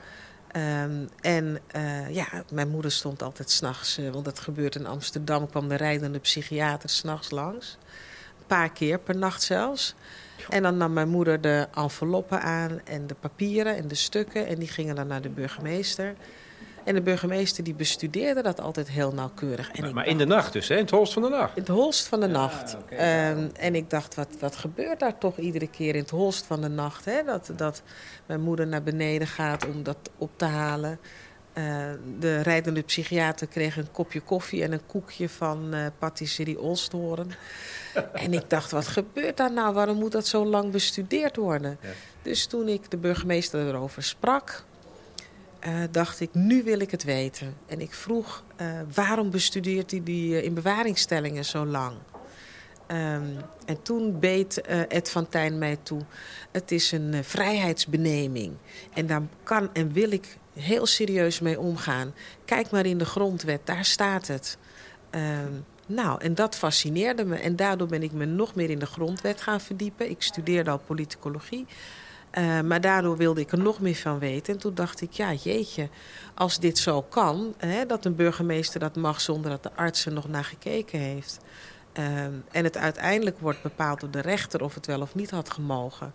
Um, 0.56 1.10
en 1.22 1.60
uh, 1.76 2.16
ja, 2.16 2.28
mijn 2.52 2.70
moeder 2.70 2.92
stond 2.92 3.24
altijd 3.24 3.52
s'nachts, 3.52 4.00
uh, 4.00 4.10
want 4.10 4.26
dat 4.26 4.40
gebeurt 4.40 4.76
in 4.76 4.86
Amsterdam, 4.86 5.50
kwam 5.50 5.68
de 5.68 5.76
rijdende 5.76 6.20
psychiater 6.20 6.90
s'nachts 6.90 7.32
langs. 7.32 7.78
Een 8.48 8.58
paar 8.58 8.72
keer 8.72 9.00
per 9.00 9.18
nacht 9.18 9.44
zelfs. 9.44 9.96
En 10.50 10.64
dan 10.64 10.78
nam 10.78 10.94
mijn 10.94 11.10
moeder 11.10 11.42
de 11.42 11.68
enveloppen 11.76 12.42
aan 12.42 12.82
en 12.84 13.08
de 13.08 13.16
papieren 13.20 13.76
en 13.76 13.88
de 13.88 13.96
stukken. 13.96 14.48
En 14.48 14.60
die 14.60 14.68
gingen 14.68 14.96
dan 14.96 15.08
naar 15.08 15.22
de 15.22 15.30
burgemeester. 15.30 16.16
En 16.84 16.94
de 16.94 17.02
burgemeester 17.02 17.64
die 17.64 17.74
bestudeerde 17.74 18.42
dat 18.42 18.62
altijd 18.62 18.90
heel 18.90 19.14
nauwkeurig. 19.14 19.72
En 19.72 19.84
maar, 19.84 19.94
maar 19.94 20.08
in 20.08 20.18
de 20.18 20.26
nacht 20.26 20.54
dus, 20.54 20.68
hè? 20.68 20.76
in 20.76 20.82
het 20.82 20.92
holst 20.92 21.14
van 21.14 21.22
de 21.22 21.30
nacht? 21.30 21.56
In 21.56 21.62
het 21.62 21.72
holst 21.72 22.08
van 22.08 22.20
de 22.20 22.28
nacht. 22.28 22.78
Um, 22.92 23.50
en 23.60 23.76
ik 23.76 23.90
dacht, 23.90 24.16
wat, 24.16 24.28
wat 24.40 24.56
gebeurt 24.56 25.00
daar 25.00 25.18
toch 25.18 25.38
iedere 25.38 25.68
keer 25.68 25.96
in 25.96 26.02
het 26.02 26.10
holst 26.10 26.46
van 26.46 26.62
de 26.62 26.70
nacht? 26.70 27.06
Hè? 27.06 27.24
Dat, 27.24 27.52
dat 27.56 27.82
mijn 28.26 28.42
moeder 28.42 28.68
naar 28.68 28.84
beneden 28.84 29.28
gaat 29.28 29.66
om 29.66 29.84
dat 29.84 29.98
op 30.18 30.30
te 30.36 30.46
halen. 30.46 31.00
Uh, 31.58 31.64
de 32.20 32.42
rijdende 32.42 32.82
psychiater 32.82 33.48
kreeg 33.48 33.78
een 33.78 33.92
kopje 33.92 34.20
koffie 34.20 34.64
en 34.64 34.72
een 34.72 34.86
koekje 34.86 35.30
van 35.30 35.76
uh, 35.76 35.86
patisserie 35.98 36.60
Olsthoorn. 36.60 37.32
en 38.14 38.34
ik 38.34 38.50
dacht, 38.50 38.72
wat 38.72 38.88
gebeurt 38.88 39.38
daar 39.38 39.52
nou? 39.52 39.74
Waarom 39.74 39.98
moet 39.98 40.12
dat 40.12 40.28
zo 40.28 40.46
lang 40.46 40.72
bestudeerd 40.72 41.36
worden? 41.36 41.78
Ja. 41.82 41.90
Dus 42.22 42.46
toen 42.46 42.68
ik 42.68 42.92
de 42.92 42.98
burgemeester 42.98 43.68
erover 43.68 44.04
sprak, 44.04 44.64
uh, 45.68 45.74
dacht 45.92 46.20
ik, 46.20 46.34
nu 46.34 46.64
wil 46.64 46.80
ik 46.80 46.92
het 46.92 47.04
weten. 47.04 47.54
En 47.68 47.82
ik 47.82 47.94
vroeg, 47.94 48.44
waarom 48.94 49.32
bestudeert 49.32 49.92
hij 49.92 50.04
die 50.04 50.44
in 50.44 50.54
bewaringstellingen 50.54 51.46
zo 51.46 51.66
lang? 51.66 51.94
Um, 52.92 53.38
en 53.66 53.82
toen 53.82 54.20
beet 54.20 54.62
Ed 54.88 55.10
van 55.10 55.30
Tijn 55.30 55.58
mij 55.58 55.78
toe. 55.84 56.02
Het 56.52 56.72
is 56.72 56.92
een 56.92 57.24
vrijheidsbeneming. 57.24 58.54
En 58.94 59.08
daar 59.08 59.22
kan 59.44 59.70
en 59.74 59.94
wil 59.94 60.12
ik 60.12 60.38
heel 60.60 60.86
serieus 60.86 61.40
mee 61.40 61.60
omgaan. 61.60 62.14
Kijk 62.46 62.70
maar 62.70 62.86
in 62.86 62.98
de 62.98 63.06
grondwet, 63.06 63.62
daar 63.64 63.86
staat 63.86 64.28
het. 64.28 64.58
Um, 65.12 65.66
nou, 65.88 66.22
en 66.22 66.36
dat 66.36 66.56
fascineerde 66.56 67.26
me. 67.26 67.36
En 67.36 67.56
daardoor 67.56 67.88
ben 67.88 68.04
ik 68.04 68.12
me 68.12 68.26
nog 68.26 68.56
meer 68.56 68.70
in 68.70 68.80
de 68.80 68.86
grondwet 68.86 69.42
gaan 69.42 69.62
verdiepen. 69.62 70.10
Ik 70.10 70.22
studeerde 70.22 70.70
al 70.70 70.78
politicologie. 70.78 71.66
Uh, 72.38 72.62
maar 72.62 72.82
daardoor 72.82 73.18
wilde 73.18 73.42
ik 73.42 73.52
er 73.52 73.60
nog 73.60 73.80
meer 73.80 73.96
van 73.96 74.20
weten. 74.20 74.54
En 74.54 74.60
toen 74.60 74.74
dacht 74.74 75.02
ik, 75.02 75.12
ja 75.12 75.34
jeetje, 75.34 75.90
als 76.34 76.60
dit 76.60 76.78
zo 76.78 77.02
kan... 77.02 77.54
Hè, 77.58 77.86
dat 77.86 78.06
een 78.06 78.16
burgemeester 78.16 78.80
dat 78.80 78.96
mag 78.96 79.22
zonder 79.22 79.52
dat 79.52 79.64
de 79.64 79.76
arts 79.76 80.06
er 80.06 80.14
nog 80.14 80.28
naar 80.28 80.46
gekeken 80.46 81.00
heeft... 81.00 81.40
Uh, 82.00 82.24
en 82.52 82.64
het 82.64 82.78
uiteindelijk 82.78 83.40
wordt 83.40 83.62
bepaald 83.62 84.00
door 84.00 84.12
de 84.12 84.22
rechter 84.22 84.64
of 84.64 84.74
het 84.74 84.86
wel 84.86 85.02
of 85.02 85.16
niet 85.16 85.30
had 85.30 85.50
gemogen. 85.50 86.14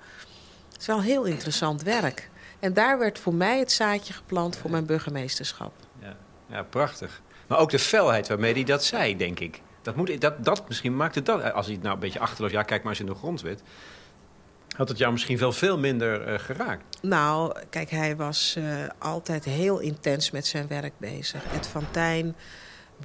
Het 0.72 0.80
is 0.80 0.86
wel 0.86 1.02
heel 1.02 1.24
interessant 1.24 1.82
werk. 1.82 2.30
En 2.62 2.72
daar 2.72 2.98
werd 2.98 3.18
voor 3.18 3.34
mij 3.34 3.58
het 3.58 3.72
zaadje 3.72 4.12
geplant 4.12 4.56
voor 4.56 4.70
mijn 4.70 4.86
burgemeesterschap. 4.86 5.72
Ja, 6.00 6.16
ja 6.46 6.62
prachtig. 6.62 7.22
Maar 7.46 7.58
ook 7.58 7.70
de 7.70 7.78
felheid 7.78 8.28
waarmee 8.28 8.52
hij 8.52 8.64
dat 8.64 8.84
zei, 8.84 9.16
denk 9.16 9.40
ik. 9.40 9.60
Dat, 9.82 9.96
moet, 9.96 10.20
dat, 10.20 10.44
dat 10.44 10.68
misschien 10.68 10.96
maakte 10.96 11.22
dat, 11.22 11.52
als 11.52 11.66
hij 11.66 11.74
het 11.74 11.82
nou 11.82 11.94
een 11.94 12.00
beetje 12.00 12.18
achterloos, 12.18 12.50
ja, 12.50 12.62
kijk 12.62 12.82
maar 12.82 12.92
eens 12.92 13.00
in 13.00 13.06
de 13.06 13.14
grondwet. 13.14 13.62
Had 14.76 14.88
het 14.88 14.98
jou 14.98 15.12
misschien 15.12 15.38
wel 15.38 15.52
veel 15.52 15.78
minder 15.78 16.32
uh, 16.32 16.38
geraakt? 16.38 17.02
Nou, 17.02 17.58
kijk, 17.70 17.90
hij 17.90 18.16
was 18.16 18.54
uh, 18.58 18.64
altijd 18.98 19.44
heel 19.44 19.78
intens 19.78 20.30
met 20.30 20.46
zijn 20.46 20.68
werk 20.68 20.92
bezig. 20.98 21.44
Ed 21.54 21.66
van 21.66 21.90
Tijn 21.90 22.36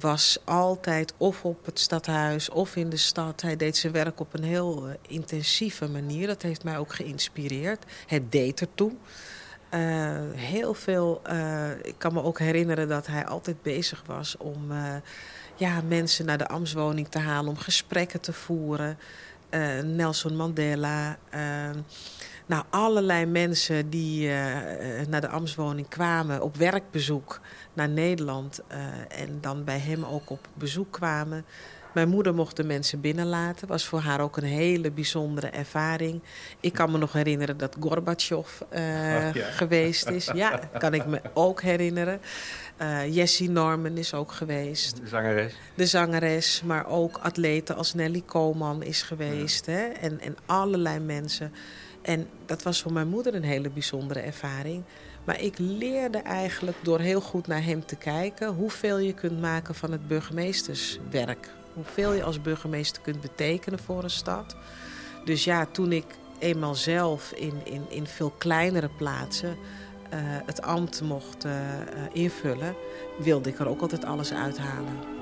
was 0.00 0.38
altijd 0.44 1.14
of 1.16 1.44
op 1.44 1.66
het 1.66 1.78
stadhuis 1.78 2.48
of 2.48 2.76
in 2.76 2.90
de 2.90 2.96
stad. 2.96 3.40
Hij 3.40 3.56
deed 3.56 3.76
zijn 3.76 3.92
werk 3.92 4.20
op 4.20 4.34
een 4.34 4.44
heel 4.44 4.88
uh, 4.88 4.94
intensieve 5.08 5.88
manier. 5.88 6.26
Dat 6.26 6.42
heeft 6.42 6.64
mij 6.64 6.78
ook 6.78 6.94
geïnspireerd. 6.94 7.84
Het 8.06 8.32
deed 8.32 8.60
ertoe. 8.60 8.92
Uh, 9.74 10.18
heel 10.34 10.74
veel. 10.74 11.22
Uh, 11.30 11.70
ik 11.82 11.94
kan 11.98 12.12
me 12.12 12.22
ook 12.22 12.38
herinneren 12.38 12.88
dat 12.88 13.06
hij 13.06 13.26
altijd 13.26 13.62
bezig 13.62 14.02
was 14.06 14.36
om 14.36 14.70
uh, 14.70 14.94
ja, 15.56 15.80
mensen 15.88 16.26
naar 16.26 16.38
de 16.38 16.48
ambtswoning 16.48 17.08
te 17.08 17.18
halen, 17.18 17.50
om 17.50 17.58
gesprekken 17.58 18.20
te 18.20 18.32
voeren. 18.32 18.98
Nelson 19.84 20.36
Mandela. 20.36 21.18
Nou, 22.48 22.64
allerlei 22.70 23.26
mensen 23.26 23.90
die 23.90 24.28
naar 25.08 25.20
de 25.20 25.28
ambtswoning 25.28 25.88
kwamen 25.88 26.42
op 26.42 26.56
werkbezoek 26.56 27.40
naar 27.72 27.88
Nederland 27.88 28.60
en 29.08 29.38
dan 29.40 29.64
bij 29.64 29.78
hem 29.78 30.04
ook 30.04 30.30
op 30.30 30.48
bezoek 30.54 30.92
kwamen. 30.92 31.44
Mijn 31.94 32.08
moeder 32.08 32.34
mocht 32.34 32.56
de 32.56 32.64
mensen 32.64 33.00
binnenlaten. 33.00 33.68
Was 33.68 33.84
voor 33.84 34.00
haar 34.00 34.20
ook 34.20 34.36
een 34.36 34.44
hele 34.44 34.90
bijzondere 34.90 35.46
ervaring. 35.46 36.22
Ik 36.60 36.72
kan 36.72 36.90
me 36.90 36.98
nog 36.98 37.12
herinneren 37.12 37.56
dat 37.56 37.76
Gorbachev 37.80 38.60
uh, 38.60 38.78
oh, 38.78 39.34
ja. 39.34 39.50
geweest 39.50 40.08
is. 40.08 40.30
Ja, 40.34 40.60
kan 40.78 40.94
ik 40.94 41.06
me 41.06 41.20
ook 41.34 41.62
herinneren. 41.62 42.20
Uh, 42.82 43.14
Jessie 43.14 43.50
Norman 43.50 43.96
is 43.96 44.14
ook 44.14 44.32
geweest. 44.32 44.96
De 44.96 45.08
zangeres. 45.08 45.54
De 45.74 45.86
zangeres, 45.86 46.62
maar 46.64 46.86
ook 46.86 47.18
atleten 47.22 47.76
als 47.76 47.94
Nelly 47.94 48.22
Koman 48.26 48.82
is 48.82 49.02
geweest. 49.02 49.66
Ja. 49.66 49.72
Hè? 49.72 49.86
En, 49.86 50.20
en 50.20 50.36
allerlei 50.46 50.98
mensen. 50.98 51.52
En 52.08 52.28
dat 52.46 52.62
was 52.62 52.82
voor 52.82 52.92
mijn 52.92 53.08
moeder 53.08 53.34
een 53.34 53.42
hele 53.42 53.70
bijzondere 53.70 54.20
ervaring. 54.20 54.82
Maar 55.24 55.40
ik 55.40 55.58
leerde 55.58 56.18
eigenlijk 56.18 56.76
door 56.82 57.00
heel 57.00 57.20
goed 57.20 57.46
naar 57.46 57.64
hem 57.64 57.86
te 57.86 57.96
kijken... 57.96 58.54
hoeveel 58.54 58.98
je 58.98 59.12
kunt 59.12 59.40
maken 59.40 59.74
van 59.74 59.92
het 59.92 60.08
burgemeesterswerk 60.08 61.50
hoeveel 61.78 62.12
je 62.12 62.22
als 62.22 62.40
burgemeester 62.40 63.02
kunt 63.02 63.20
betekenen 63.20 63.78
voor 63.78 64.02
een 64.02 64.10
stad. 64.10 64.56
Dus 65.24 65.44
ja, 65.44 65.66
toen 65.66 65.92
ik 65.92 66.04
eenmaal 66.38 66.74
zelf 66.74 67.32
in, 67.32 67.60
in, 67.64 67.82
in 67.88 68.06
veel 68.06 68.30
kleinere 68.30 68.88
plaatsen 68.88 69.50
uh, 69.50 70.18
het 70.22 70.62
ambt 70.62 71.02
mocht 71.02 71.44
uh, 71.44 71.52
invullen, 72.12 72.74
wilde 73.18 73.48
ik 73.48 73.58
er 73.58 73.68
ook 73.68 73.80
altijd 73.80 74.04
alles 74.04 74.32
uithalen. 74.32 75.17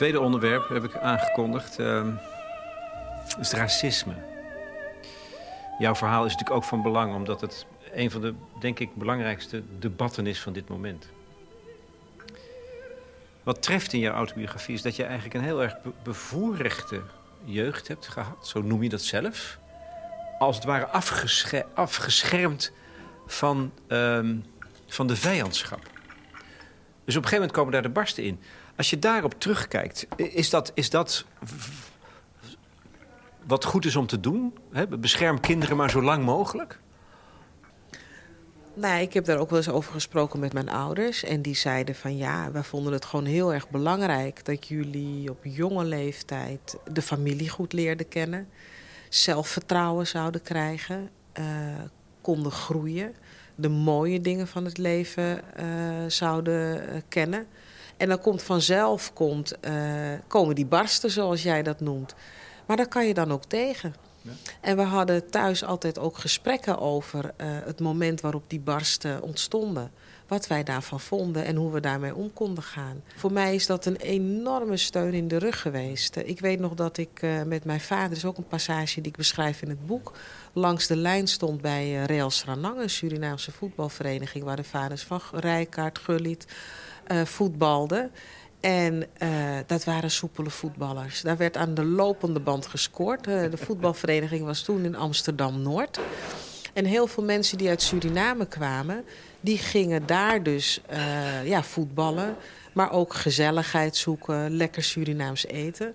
Tweede 0.00 0.20
onderwerp 0.20 0.68
heb 0.68 0.84
ik 0.84 0.96
aangekondigd. 0.96 1.78
Uh, 1.78 2.06
is 3.40 3.52
racisme. 3.52 4.14
Jouw 5.78 5.94
verhaal 5.94 6.24
is 6.24 6.32
natuurlijk 6.32 6.60
ook 6.60 6.64
van 6.64 6.82
belang, 6.82 7.14
omdat 7.14 7.40
het 7.40 7.66
een 7.92 8.10
van 8.10 8.20
de, 8.20 8.34
denk 8.60 8.78
ik, 8.78 8.94
belangrijkste 8.94 9.62
debatten 9.78 10.26
is 10.26 10.40
van 10.40 10.52
dit 10.52 10.68
moment. 10.68 11.08
Wat 13.42 13.62
treft 13.62 13.92
in 13.92 13.98
jouw 13.98 14.14
autobiografie 14.14 14.74
is 14.74 14.82
dat 14.82 14.96
je 14.96 15.04
eigenlijk 15.04 15.34
een 15.34 15.44
heel 15.44 15.62
erg 15.62 15.76
bevoorrechte 16.02 17.02
jeugd 17.44 17.88
hebt 17.88 18.08
gehad. 18.08 18.48
Zo 18.48 18.62
noem 18.62 18.82
je 18.82 18.88
dat 18.88 19.02
zelf. 19.02 19.58
Als 20.38 20.56
het 20.56 20.64
ware 20.64 20.86
afgeschermd 21.74 22.72
van, 23.26 23.72
uh, 23.88 24.28
van 24.86 25.06
de 25.06 25.16
vijandschap. 25.16 25.82
Dus 27.04 27.16
op 27.16 27.22
een 27.22 27.28
gegeven 27.28 27.34
moment 27.34 27.52
komen 27.52 27.72
daar 27.72 27.82
de 27.82 27.88
barsten 27.88 28.24
in. 28.24 28.40
Als 28.80 28.90
je 28.90 28.98
daarop 28.98 29.40
terugkijkt, 29.40 30.06
is 30.16 30.50
dat, 30.50 30.72
is 30.74 30.90
dat 30.90 31.24
wat 33.46 33.64
goed 33.64 33.84
is 33.84 33.96
om 33.96 34.06
te 34.06 34.20
doen? 34.20 34.54
Bescherm 34.98 35.40
kinderen 35.40 35.76
maar 35.76 35.90
zo 35.90 36.02
lang 36.02 36.24
mogelijk? 36.24 36.78
Nou, 38.74 39.00
ik 39.00 39.12
heb 39.12 39.24
daar 39.24 39.38
ook 39.38 39.50
wel 39.50 39.58
eens 39.58 39.68
over 39.68 39.92
gesproken 39.92 40.40
met 40.40 40.52
mijn 40.52 40.68
ouders. 40.68 41.24
En 41.24 41.42
die 41.42 41.54
zeiden 41.54 41.94
van 41.94 42.16
ja, 42.16 42.50
wij 42.52 42.62
vonden 42.62 42.92
het 42.92 43.04
gewoon 43.04 43.24
heel 43.24 43.52
erg 43.52 43.70
belangrijk... 43.70 44.44
dat 44.44 44.68
jullie 44.68 45.30
op 45.30 45.38
jonge 45.42 45.84
leeftijd 45.84 46.76
de 46.92 47.02
familie 47.02 47.48
goed 47.48 47.72
leerden 47.72 48.08
kennen. 48.08 48.48
Zelfvertrouwen 49.08 50.06
zouden 50.06 50.42
krijgen. 50.42 51.10
Uh, 51.38 51.44
konden 52.20 52.52
groeien. 52.52 53.14
De 53.54 53.68
mooie 53.68 54.20
dingen 54.20 54.48
van 54.48 54.64
het 54.64 54.78
leven 54.78 55.40
uh, 55.60 55.64
zouden 56.06 56.76
uh, 56.76 57.00
kennen. 57.08 57.46
En 58.00 58.08
dan 58.08 58.20
komt 58.20 58.42
vanzelf 58.42 59.12
komt, 59.12 59.54
uh, 59.60 59.72
komen 60.26 60.54
die 60.54 60.66
barsten, 60.66 61.10
zoals 61.10 61.42
jij 61.42 61.62
dat 61.62 61.80
noemt. 61.80 62.14
Maar 62.66 62.76
daar 62.76 62.88
kan 62.88 63.06
je 63.06 63.14
dan 63.14 63.32
ook 63.32 63.44
tegen. 63.44 63.94
Ja. 64.22 64.30
En 64.60 64.76
we 64.76 64.82
hadden 64.82 65.30
thuis 65.30 65.64
altijd 65.64 65.98
ook 65.98 66.18
gesprekken 66.18 66.78
over 66.78 67.24
uh, 67.24 67.30
het 67.64 67.80
moment 67.80 68.20
waarop 68.20 68.42
die 68.46 68.60
barsten 68.60 69.22
ontstonden. 69.22 69.90
Wat 70.26 70.46
wij 70.46 70.62
daarvan 70.62 71.00
vonden 71.00 71.44
en 71.44 71.56
hoe 71.56 71.72
we 71.72 71.80
daarmee 71.80 72.14
om 72.14 72.32
konden 72.32 72.62
gaan. 72.62 73.02
Voor 73.16 73.32
mij 73.32 73.54
is 73.54 73.66
dat 73.66 73.86
een 73.86 73.96
enorme 73.96 74.76
steun 74.76 75.12
in 75.12 75.28
de 75.28 75.38
rug 75.38 75.60
geweest. 75.60 76.16
Ik 76.16 76.40
weet 76.40 76.60
nog 76.60 76.74
dat 76.74 76.96
ik 76.98 77.22
uh, 77.22 77.42
met 77.42 77.64
mijn 77.64 77.80
vader, 77.80 78.16
is 78.16 78.24
ook 78.24 78.36
een 78.36 78.46
passage 78.46 79.00
die 79.00 79.10
ik 79.10 79.16
beschrijf 79.16 79.62
in 79.62 79.68
het 79.68 79.86
boek, 79.86 80.12
langs 80.52 80.86
de 80.86 80.96
lijn 80.96 81.26
stond 81.26 81.60
bij 81.60 81.86
uh, 81.86 82.04
Real 82.04 82.30
Sranang, 82.30 82.80
een 82.80 82.90
Surinaamse 82.90 83.52
voetbalvereniging, 83.52 84.44
waar 84.44 84.56
de 84.56 84.64
vaders 84.64 85.02
van 85.02 85.20
Rijkaard, 85.32 85.98
Gullit, 85.98 86.46
uh. 87.10 88.02
En 88.60 89.06
uh, 89.22 89.58
dat 89.66 89.84
waren 89.84 90.10
soepele 90.10 90.50
voetballers. 90.50 91.20
Daar 91.20 91.36
werd 91.36 91.56
aan 91.56 91.74
de 91.74 91.84
lopende 91.84 92.40
band 92.40 92.66
gescoord. 92.66 93.26
Uh, 93.26 93.50
de 93.50 93.56
voetbalvereniging 93.56 94.44
was 94.44 94.62
toen 94.62 94.84
in 94.84 94.96
Amsterdam-Noord. 94.96 96.00
En 96.72 96.84
heel 96.84 97.06
veel 97.06 97.24
mensen 97.24 97.58
die 97.58 97.68
uit 97.68 97.82
Suriname 97.82 98.46
kwamen... 98.46 99.04
die 99.40 99.58
gingen 99.58 100.06
daar 100.06 100.42
dus 100.42 100.80
ja, 101.44 101.62
voetballen. 101.62 102.36
Maar 102.72 102.92
ook 102.92 103.14
gezelligheid 103.14 103.96
zoeken, 103.96 104.50
lekker 104.50 104.82
Surinaams 104.82 105.46
eten. 105.46 105.94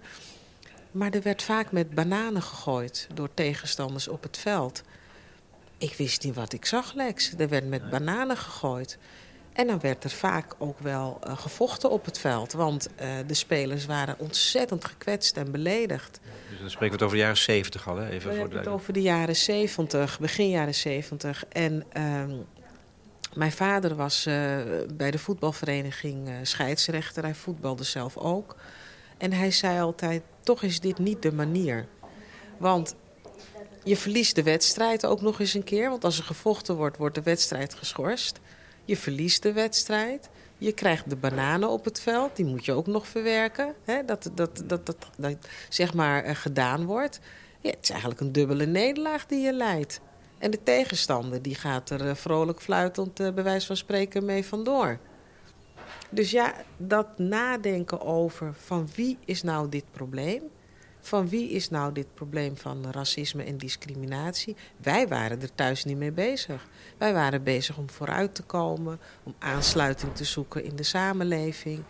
Maar 0.92 1.12
er 1.12 1.22
werd 1.22 1.42
vaak 1.42 1.72
met 1.72 1.94
bananen 1.94 2.42
gegooid 2.42 3.08
door 3.14 3.30
tegenstanders 3.34 4.08
op 4.08 4.24
het 4.24 4.38
veld. 4.38 4.84
Ik 5.78 5.94
wist 5.94 6.24
niet 6.24 6.36
wat 6.36 6.54
ik 6.54 6.66
zag, 6.66 6.94
Lex. 6.94 7.34
Er 7.38 7.50
werd 7.50 7.68
met 7.68 7.90
bananen 7.90 8.38
gegooid. 8.38 8.98
En 9.56 9.68
dan 9.68 9.80
werd 9.80 10.04
er 10.04 10.10
vaak 10.10 10.56
ook 10.58 10.80
wel 10.80 11.20
uh, 11.28 11.38
gevochten 11.38 11.90
op 11.90 12.06
het 12.06 12.20
veld. 12.20 12.54
Want 12.54 12.88
uh, 13.02 13.08
de 13.28 13.34
spelers 13.34 13.86
waren 13.86 14.16
ontzettend 14.20 14.86
gekwetst 14.86 15.38
en 15.38 15.52
beledigd. 15.52 16.20
Dus 16.50 16.60
dan 16.60 16.70
spreken 16.70 16.98
we 16.98 17.04
het 17.04 17.04
over 17.04 17.16
de 17.16 17.22
jaren 17.22 17.38
70 17.38 17.88
al, 17.88 17.98
hè? 17.98 18.10
Even 18.10 18.32
we 18.32 18.38
voor 18.38 18.50
de... 18.50 18.58
het 18.58 18.68
over 18.68 18.94
de 18.94 19.02
jaren 19.02 19.36
70, 19.36 20.20
begin 20.20 20.50
jaren 20.50 20.76
70. 20.76 21.46
En 21.50 21.84
uh, 21.98 22.24
mijn 23.34 23.52
vader 23.52 23.96
was 23.96 24.28
uh, 24.28 24.36
bij 24.94 25.12
de 25.12 25.20
voetbalvereniging 25.20 26.30
scheidsrechter. 26.42 27.24
Hij 27.24 27.36
voetbalde 27.36 27.84
zelf 27.84 28.18
ook. 28.18 28.56
En 29.18 29.34
hij 29.34 29.52
zei 29.52 29.80
altijd, 29.80 30.22
toch 30.44 30.64
is 30.64 30.80
dit 30.80 30.98
niet 30.98 31.22
de 31.22 31.34
manier. 31.34 31.88
Want 32.58 32.96
je 33.84 33.98
verliest 33.98 34.36
de 34.36 34.44
wedstrijd 34.44 35.06
ook 35.06 35.22
nog 35.22 35.40
eens 35.40 35.54
een 35.54 35.64
keer. 35.64 35.90
Want 35.90 36.04
als 36.04 36.18
er 36.18 36.24
gevochten 36.24 36.76
wordt, 36.76 36.98
wordt 36.98 37.16
de 37.16 37.24
wedstrijd 37.24 37.74
geschorst. 37.74 38.40
Je 38.86 38.98
verliest 38.98 39.44
de 39.44 39.54
wedstrijd. 39.54 40.30
Je 40.58 40.72
krijgt 40.72 41.10
de 41.10 41.16
bananen 41.16 41.70
op 41.70 41.86
het 41.86 42.00
veld, 42.00 42.36
die 42.36 42.46
moet 42.46 42.66
je 42.66 42.72
ook 42.72 42.88
nog 42.88 43.08
verwerken. 43.08 43.76
Hè? 43.84 44.06
Dat, 44.06 44.30
dat, 44.34 44.64
dat, 44.66 44.86
dat, 44.86 45.08
dat, 45.18 45.38
zeg 45.70 45.94
maar 45.94 46.26
uh, 46.26 46.36
gedaan 46.36 46.86
wordt. 46.86 47.20
Ja, 47.62 47.70
het 47.70 47.84
is 47.84 47.90
eigenlijk 47.90 48.22
een 48.22 48.32
dubbele 48.32 48.66
nederlaag 48.66 49.26
die 49.26 49.40
je 49.40 49.54
leidt. 49.54 50.00
En 50.38 50.52
de 50.52 50.64
tegenstander 50.64 51.42
die 51.42 51.56
gaat 51.56 51.90
er 51.90 52.06
uh, 52.06 52.16
vrolijk 52.16 52.62
fluitend, 52.62 53.20
uh, 53.20 53.34
bij 53.34 53.44
wijze 53.44 53.68
van 53.68 53.78
spreken, 53.78 54.26
mee 54.26 54.46
vandoor. 54.46 55.00
Dus 56.10 56.32
ja, 56.32 56.54
dat 56.78 57.08
nadenken 57.18 58.02
over 58.02 58.54
van 58.54 58.90
wie 58.96 59.18
is 59.26 59.44
nou 59.44 59.70
dit 59.70 59.84
probleem? 59.92 60.42
Van 61.06 61.30
wie 61.30 61.50
is 61.50 61.70
nou 61.70 61.94
dit 61.94 62.14
probleem 62.14 62.58
van 62.58 62.92
racisme 62.92 63.44
en 63.44 63.58
discriminatie? 63.58 64.56
Wij 64.78 65.08
waren 65.08 65.42
er 65.42 65.56
thuis 65.56 65.84
niet 65.84 65.98
mee 65.98 66.12
bezig. 66.12 66.68
Wij 66.98 67.14
waren 67.14 67.44
bezig 67.44 67.78
om 67.78 67.90
vooruit 67.90 68.36
te 68.36 68.44
komen, 68.44 69.00
om 69.24 69.36
aansluiting 69.40 70.16
te 70.16 70.24
zoeken 70.24 70.64
in 70.64 70.76
de 70.76 70.84
samenleving. 70.84 71.84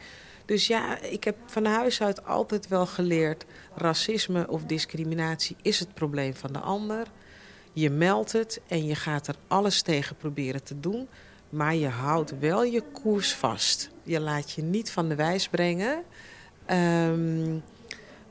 Dus 0.46 0.68
ja, 0.68 1.02
ik 1.02 1.24
heb 1.24 1.36
van 1.46 1.66
huis 1.66 2.02
uit 2.02 2.26
altijd 2.26 2.68
wel 2.68 2.86
geleerd: 2.86 3.46
racisme 3.76 4.48
of 4.48 4.64
discriminatie 4.64 5.56
is 5.62 5.80
het 5.80 5.94
probleem 5.94 6.36
van 6.36 6.54
de 6.54 6.60
ander. 6.60 7.08
Je 7.74 7.90
meldt 7.90 8.32
het 8.32 8.62
en 8.68 8.86
je 8.86 8.96
gaat 8.96 9.28
er 9.28 9.36
alles 9.48 9.82
tegen 9.82 10.16
proberen 10.16 10.64
te 10.64 10.80
doen. 10.80 11.08
Maar 11.50 11.76
je 11.76 11.90
houdt 11.90 12.40
wel 12.40 12.64
je 12.64 12.84
koers 12.92 13.34
vast. 13.34 13.90
Je 14.04 14.20
laat 14.20 14.52
je 14.52 14.62
niet 14.62 14.92
van 14.92 15.10
de 15.10 15.16
wijs 15.16 15.48
brengen. 15.48 16.04
Um, 16.70 17.64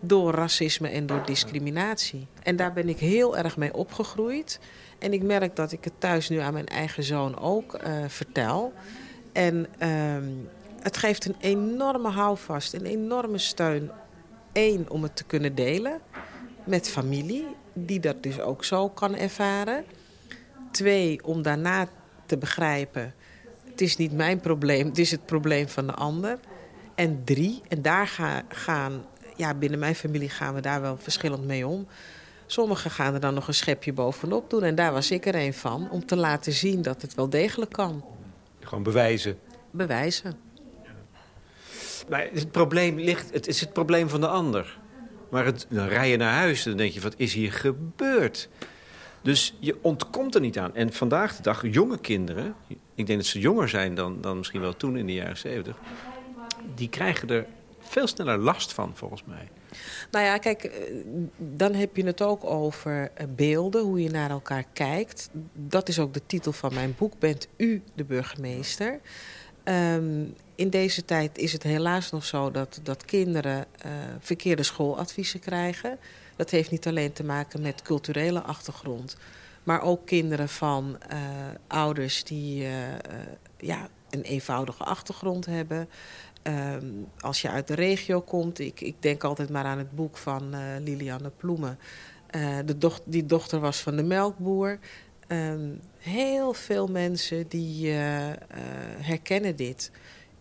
door 0.07 0.33
racisme 0.33 0.88
en 0.88 1.07
door 1.07 1.23
discriminatie. 1.27 2.27
En 2.43 2.57
daar 2.57 2.73
ben 2.73 2.88
ik 2.88 2.99
heel 2.99 3.37
erg 3.37 3.57
mee 3.57 3.75
opgegroeid. 3.75 4.61
En 4.99 5.12
ik 5.12 5.23
merk 5.23 5.57
dat 5.57 5.73
ik 5.73 5.85
het 5.85 5.93
thuis 5.99 6.29
nu 6.29 6.38
aan 6.38 6.53
mijn 6.53 6.67
eigen 6.67 7.03
zoon 7.03 7.38
ook 7.38 7.75
uh, 7.75 8.05
vertel. 8.07 8.73
En 9.33 9.67
uh, 9.83 9.88
het 10.81 10.97
geeft 10.97 11.25
een 11.25 11.37
enorme 11.40 12.11
houvast, 12.11 12.75
een 12.75 12.87
enorme 12.87 13.38
steun. 13.38 13.90
Eén, 14.53 14.90
om 14.90 15.03
het 15.03 15.17
te 15.17 15.25
kunnen 15.25 15.55
delen 15.55 16.01
met 16.64 16.88
familie, 16.88 17.47
die 17.73 18.01
dat 18.01 18.23
dus 18.23 18.40
ook 18.40 18.64
zo 18.64 18.88
kan 18.88 19.17
ervaren. 19.17 19.85
Twee, 20.71 21.25
om 21.25 21.43
daarna 21.43 21.88
te 22.27 22.37
begrijpen, 22.37 23.14
het 23.71 23.81
is 23.81 23.97
niet 23.97 24.12
mijn 24.12 24.40
probleem, 24.40 24.87
het 24.87 24.99
is 24.99 25.11
het 25.11 25.27
probleem 25.27 25.69
van 25.69 25.87
de 25.87 25.93
ander. 25.93 26.38
En 26.95 27.25
drie, 27.25 27.62
en 27.69 27.83
daar 27.83 28.07
ga, 28.07 28.43
gaan 28.49 29.05
ja, 29.37 29.55
binnen 29.55 29.79
mijn 29.79 29.94
familie 29.94 30.29
gaan 30.29 30.55
we 30.55 30.61
daar 30.61 30.81
wel 30.81 30.97
verschillend 30.97 31.44
mee 31.44 31.66
om. 31.66 31.87
Sommigen 32.47 32.90
gaan 32.90 33.14
er 33.14 33.20
dan 33.20 33.35
nog 33.35 33.49
een 33.49 33.55
schepje 33.55 33.92
bovenop 33.92 34.51
doen. 34.51 34.62
En 34.62 34.75
daar 34.75 34.92
was 34.92 35.11
ik 35.11 35.27
er 35.27 35.35
een 35.35 35.55
van. 35.55 35.90
Om 35.90 36.07
te 36.07 36.16
laten 36.16 36.53
zien 36.53 36.83
dat 36.83 37.03
het 37.03 37.14
wel 37.14 37.29
degelijk 37.29 37.73
kan. 37.73 38.05
Gewoon 38.61 38.83
bewijzen. 38.83 39.38
Bewijzen. 39.70 40.35
Maar 42.09 42.29
het 42.33 42.51
probleem 42.51 42.99
ligt, 42.99 43.33
het 43.33 43.47
is 43.47 43.61
het 43.61 43.73
probleem 43.73 44.09
van 44.09 44.20
de 44.20 44.29
ander. 44.29 44.79
Maar 45.31 45.44
het, 45.44 45.66
dan 45.68 45.88
rij 45.88 46.11
je 46.11 46.16
naar 46.16 46.33
huis 46.33 46.64
en 46.64 46.68
dan 46.68 46.79
denk 46.79 46.92
je, 46.92 47.01
wat 47.01 47.14
is 47.16 47.35
hier 47.35 47.53
gebeurd? 47.53 48.49
Dus 49.23 49.55
je 49.61 49.77
ontkomt 49.81 50.35
er 50.35 50.40
niet 50.40 50.59
aan. 50.59 50.75
En 50.75 50.92
vandaag 50.92 51.37
de 51.37 51.42
dag, 51.42 51.62
jonge 51.70 51.99
kinderen... 51.99 52.55
ik 52.94 53.07
denk 53.07 53.18
dat 53.18 53.29
ze 53.29 53.38
jonger 53.38 53.68
zijn 53.68 53.94
dan, 53.94 54.20
dan 54.20 54.37
misschien 54.37 54.61
wel 54.61 54.77
toen 54.77 54.97
in 54.97 55.07
de 55.07 55.12
jaren 55.12 55.37
zeventig... 55.37 55.77
die 56.75 56.88
krijgen 56.88 57.29
er 57.29 57.47
veel 57.94 58.07
sneller 58.07 58.38
last 58.38 58.72
van, 58.72 58.92
volgens 58.94 59.24
mij. 59.24 59.48
Nou 60.11 60.24
ja, 60.24 60.38
kijk, 60.38 60.64
eh, 60.64 60.94
dan 61.37 61.74
heb 61.74 61.96
je 61.96 62.04
het 62.04 62.22
ook 62.22 62.44
over 62.44 63.11
eh, 63.14 63.26
beelden, 63.28 63.83
hoe 63.83 64.02
je 64.02 64.11
naar 64.11 64.30
elkaar 64.30 64.64
kijkt. 64.72 65.30
Dat 65.52 65.88
is 65.88 65.98
ook 65.98 66.14
de 66.14 66.26
titel 66.26 66.52
van 66.52 66.74
mijn 66.74 66.94
boek. 66.98 67.18
Bent 67.18 67.48
u 67.57 67.83
de 67.94 68.04
burgemeester? 68.04 69.00
Um, 69.64 70.35
in 70.54 70.70
deze 70.70 71.04
tijd 71.04 71.38
is 71.38 71.52
het 71.52 71.62
helaas 71.62 72.11
nog 72.11 72.24
zo 72.24 72.50
dat, 72.50 72.80
dat 72.83 73.04
kinderen 73.04 73.57
uh, 73.87 73.92
verkeerde 74.18 74.62
schooladviezen 74.62 75.40
krijgen. 75.40 75.98
Dat 76.37 76.50
heeft 76.50 76.70
niet 76.70 76.87
alleen 76.87 77.12
te 77.12 77.24
maken 77.24 77.62
met 77.62 77.83
culturele 77.83 78.40
achtergrond, 78.40 79.16
maar 79.62 79.83
ook 79.83 80.07
kinderen 80.07 80.48
van 80.48 80.98
ouders 81.66 82.24
die 82.24 82.66
ja, 83.57 83.88
een 84.11 84.22
eenvoudige 84.22 84.85
achtergrond 84.85 85.46
hebben. 85.46 85.88
Um, 86.48 87.07
als 87.20 87.42
je 87.42 87.50
uit 87.50 87.66
de 87.66 87.74
regio 87.74 88.20
komt, 88.20 88.59
ik, 88.59 88.80
ik 88.80 89.02
denk 89.02 89.24
altijd 89.24 89.50
maar 89.50 89.64
aan 89.64 89.78
het 89.78 89.94
boek 89.94 90.16
van 90.16 90.54
uh, 90.54 90.61
Liliane 90.78 91.30
Ploemen. 91.30 91.78
Uh, 92.37 92.59
de 92.64 92.78
doch, 92.78 93.00
die 93.04 93.26
dochter 93.26 93.61
was 93.61 93.80
van 93.80 93.96
de 93.96 94.02
melkboer. 94.02 94.78
Um, 95.28 95.80
heel 95.98 96.52
veel 96.52 96.87
mensen 96.87 97.48
die 97.48 97.87
uh, 97.87 97.96
herkennen 98.98 99.57
dit. 99.57 99.90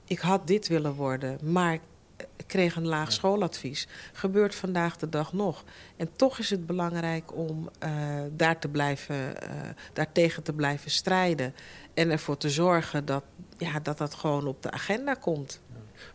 Ik 0.05 0.19
had 0.19 0.47
dit 0.47 0.67
willen 0.67 0.93
worden, 0.93 1.37
maar 1.43 1.73
ik 1.73 2.47
kreeg 2.47 2.75
een 2.75 2.87
laag 2.87 3.11
schooladvies. 3.11 3.87
Gebeurt 4.13 4.55
vandaag 4.55 4.97
de 4.97 5.09
dag 5.09 5.33
nog. 5.33 5.63
En 5.97 6.09
toch 6.15 6.39
is 6.39 6.49
het 6.49 6.65
belangrijk 6.65 7.35
om 7.35 7.69
daar 8.31 8.59
te 8.59 8.67
blijven, 8.67 9.33
daartegen 9.93 10.43
te 10.43 10.53
blijven 10.53 10.91
strijden. 10.91 11.53
En 11.93 12.09
ervoor 12.09 12.37
te 12.37 12.49
zorgen 12.49 13.05
dat, 13.05 13.23
ja, 13.57 13.79
dat 13.79 13.97
dat 13.97 14.13
gewoon 14.13 14.47
op 14.47 14.63
de 14.63 14.71
agenda 14.71 15.13
komt. 15.13 15.61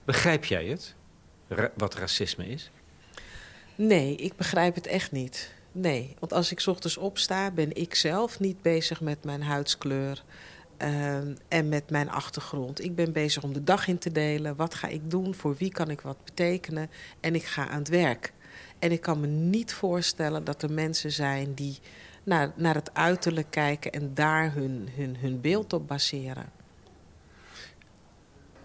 Begrijp 0.08 0.44
jij 0.44 0.66
het? 0.66 0.94
Wat 1.76 1.94
racisme 1.94 2.46
is? 2.46 2.70
Nee, 3.74 4.16
ik 4.16 4.36
begrijp 4.36 4.74
het 4.74 4.86
echt 4.86 5.12
niet. 5.12 5.52
Nee, 5.72 6.14
want 6.18 6.32
als 6.32 6.52
ik 6.52 6.66
ochtends 6.66 6.96
opsta, 6.96 7.50
ben 7.50 7.76
ik 7.76 7.94
zelf 7.94 8.40
niet 8.40 8.62
bezig 8.62 9.00
met 9.00 9.24
mijn 9.24 9.42
huidskleur 9.42 10.24
uh, 10.82 11.16
en 11.48 11.68
met 11.68 11.90
mijn 11.90 12.10
achtergrond. 12.10 12.84
Ik 12.84 12.94
ben 12.94 13.12
bezig 13.12 13.42
om 13.42 13.52
de 13.52 13.64
dag 13.64 13.88
in 13.88 13.98
te 13.98 14.12
delen. 14.12 14.56
Wat 14.56 14.74
ga 14.74 14.88
ik 14.88 15.10
doen? 15.10 15.34
Voor 15.34 15.56
wie 15.56 15.72
kan 15.72 15.90
ik 15.90 16.00
wat 16.00 16.24
betekenen? 16.24 16.90
En 17.20 17.34
ik 17.34 17.44
ga 17.44 17.68
aan 17.68 17.78
het 17.78 17.88
werk. 17.88 18.32
En 18.78 18.92
ik 18.92 19.00
kan 19.00 19.20
me 19.20 19.26
niet 19.26 19.72
voorstellen 19.72 20.44
dat 20.44 20.62
er 20.62 20.72
mensen 20.72 21.12
zijn 21.12 21.54
die 21.54 21.78
naar, 22.22 22.52
naar 22.56 22.74
het 22.74 22.94
uiterlijk 22.94 23.50
kijken 23.50 23.92
en 23.92 24.14
daar 24.14 24.52
hun, 24.52 24.88
hun, 24.96 25.16
hun 25.16 25.40
beeld 25.40 25.72
op 25.72 25.88
baseren. 25.88 26.57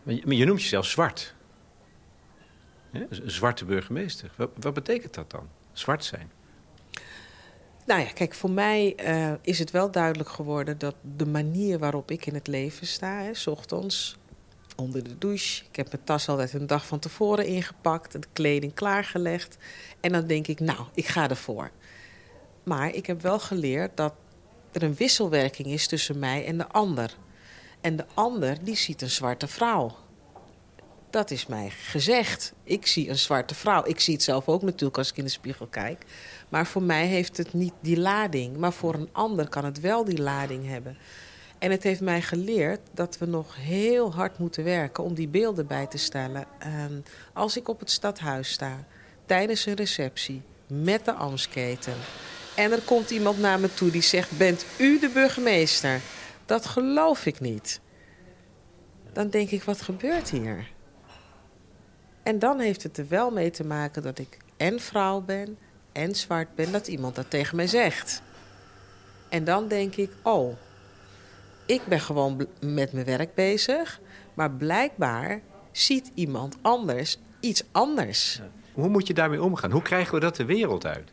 Maar 0.03 0.35
je, 0.35 0.45
noemt 0.45 0.61
jezelf 0.61 0.85
zwart. 0.85 1.33
Een 2.91 3.07
zwarte 3.25 3.65
burgemeester. 3.65 4.31
Wat, 4.35 4.49
wat, 4.59 4.73
betekent 4.73 5.13
dat 5.13 5.31
dan? 5.31 5.47
Zwart 5.71 6.05
zijn? 6.05 6.31
Nou 7.85 8.01
ja, 8.01 8.07
kijk, 8.13 8.33
voor 8.33 8.51
mij 8.51 8.95
uh, 9.05 9.33
is 9.41 9.59
het 9.59 9.71
wel 9.71 9.91
duidelijk 9.91 10.29
geworden 10.29 10.77
dat 10.77 10.95
de 11.17 11.25
manier 11.25 11.79
waarop 11.79 12.11
ik 12.11 12.25
in 12.25 12.33
het 12.33 12.47
leven 12.47 12.87
sta, 12.87 13.21
hè, 13.21 13.33
s 13.33 13.47
ochtends 13.47 14.17
onder 14.75 15.03
de 15.03 15.17
douche. 15.17 15.63
Ik 15.69 15.75
heb 15.75 15.91
mijn 15.91 16.03
tas 16.03 16.29
altijd 16.29 16.53
een 16.53 16.67
dag 16.67 16.87
van 16.87 16.99
tevoren 16.99 17.45
ingepakt, 17.45 18.11
de 18.11 18.27
kleding 18.33 18.73
klaargelegd. 18.73 19.57
En 19.99 20.11
dan 20.11 20.27
denk 20.27 20.47
ik, 20.47 20.59
nou, 20.59 20.79
ik 20.93 21.07
ga 21.07 21.29
ervoor. 21.29 21.71
Maar 22.63 22.93
ik 22.93 23.05
heb 23.05 23.21
wel 23.21 23.39
geleerd 23.39 23.97
dat 23.97 24.13
er 24.71 24.83
een 24.83 24.95
wisselwerking 24.95 25.67
is 25.67 25.87
tussen 25.87 26.19
mij 26.19 26.45
en 26.45 26.57
de 26.57 26.67
ander. 26.67 27.15
En 27.83 27.95
de 27.95 28.05
ander 28.13 28.63
die 28.63 28.75
ziet 28.75 29.01
een 29.01 29.09
zwarte 29.09 29.47
vrouw. 29.47 29.95
Dat 31.09 31.31
is 31.31 31.45
mij 31.45 31.69
gezegd. 31.69 32.53
Ik 32.63 32.87
zie 32.87 33.09
een 33.09 33.17
zwarte 33.17 33.55
vrouw. 33.55 33.85
Ik 33.85 33.99
zie 33.99 34.13
het 34.13 34.23
zelf 34.23 34.47
ook 34.47 34.61
natuurlijk 34.61 34.97
als 34.97 35.09
ik 35.09 35.17
in 35.17 35.23
de 35.23 35.29
spiegel 35.29 35.67
kijk. 35.67 36.05
Maar 36.49 36.67
voor 36.67 36.83
mij 36.83 37.05
heeft 37.05 37.37
het 37.37 37.53
niet 37.53 37.73
die 37.79 37.99
lading. 37.99 38.57
Maar 38.57 38.73
voor 38.73 38.93
een 38.93 39.09
ander 39.11 39.49
kan 39.49 39.65
het 39.65 39.79
wel 39.79 40.05
die 40.05 40.21
lading 40.21 40.67
hebben. 40.67 40.97
En 41.59 41.71
het 41.71 41.83
heeft 41.83 42.01
mij 42.01 42.21
geleerd 42.21 42.79
dat 42.91 43.17
we 43.17 43.25
nog 43.25 43.55
heel 43.55 44.13
hard 44.13 44.37
moeten 44.37 44.63
werken 44.63 45.03
om 45.03 45.13
die 45.13 45.27
beelden 45.27 45.67
bij 45.67 45.87
te 45.87 45.97
stellen. 45.97 46.45
Um, 46.89 47.03
als 47.33 47.57
ik 47.57 47.67
op 47.67 47.79
het 47.79 47.91
stadhuis 47.91 48.51
sta, 48.51 48.85
tijdens 49.25 49.65
een 49.65 49.75
receptie, 49.75 50.41
met 50.67 51.05
de 51.05 51.13
Amsketen. 51.13 51.95
En 52.55 52.71
er 52.71 52.81
komt 52.81 53.09
iemand 53.09 53.39
naar 53.39 53.59
me 53.59 53.73
toe 53.73 53.91
die 53.91 54.01
zegt: 54.01 54.37
Bent 54.37 54.65
u 54.77 54.99
de 54.99 55.09
burgemeester? 55.09 56.01
Dat 56.45 56.65
geloof 56.65 57.25
ik 57.25 57.39
niet. 57.39 57.79
Dan 59.13 59.29
denk 59.29 59.49
ik, 59.49 59.63
wat 59.63 59.81
gebeurt 59.81 60.29
hier? 60.29 60.71
En 62.23 62.39
dan 62.39 62.59
heeft 62.59 62.83
het 62.83 62.97
er 62.97 63.07
wel 63.07 63.31
mee 63.31 63.49
te 63.49 63.65
maken 63.65 64.01
dat 64.01 64.19
ik 64.19 64.37
en 64.57 64.79
vrouw 64.79 65.21
ben 65.21 65.57
en 65.91 66.15
zwart 66.15 66.55
ben, 66.55 66.71
dat 66.71 66.87
iemand 66.87 67.15
dat 67.15 67.29
tegen 67.29 67.55
mij 67.55 67.67
zegt. 67.67 68.21
En 69.29 69.43
dan 69.43 69.67
denk 69.67 69.95
ik, 69.95 70.11
oh, 70.21 70.57
ik 71.65 71.81
ben 71.85 71.99
gewoon 71.99 72.47
met 72.59 72.93
mijn 72.93 73.05
werk 73.05 73.35
bezig, 73.35 73.99
maar 74.33 74.51
blijkbaar 74.51 75.41
ziet 75.71 76.11
iemand 76.13 76.57
anders 76.61 77.17
iets 77.39 77.63
anders. 77.71 78.41
Hoe 78.73 78.89
moet 78.89 79.07
je 79.07 79.13
daarmee 79.13 79.43
omgaan? 79.43 79.71
Hoe 79.71 79.81
krijgen 79.81 80.13
we 80.13 80.19
dat 80.19 80.35
de 80.35 80.45
wereld 80.45 80.85
uit? 80.85 81.11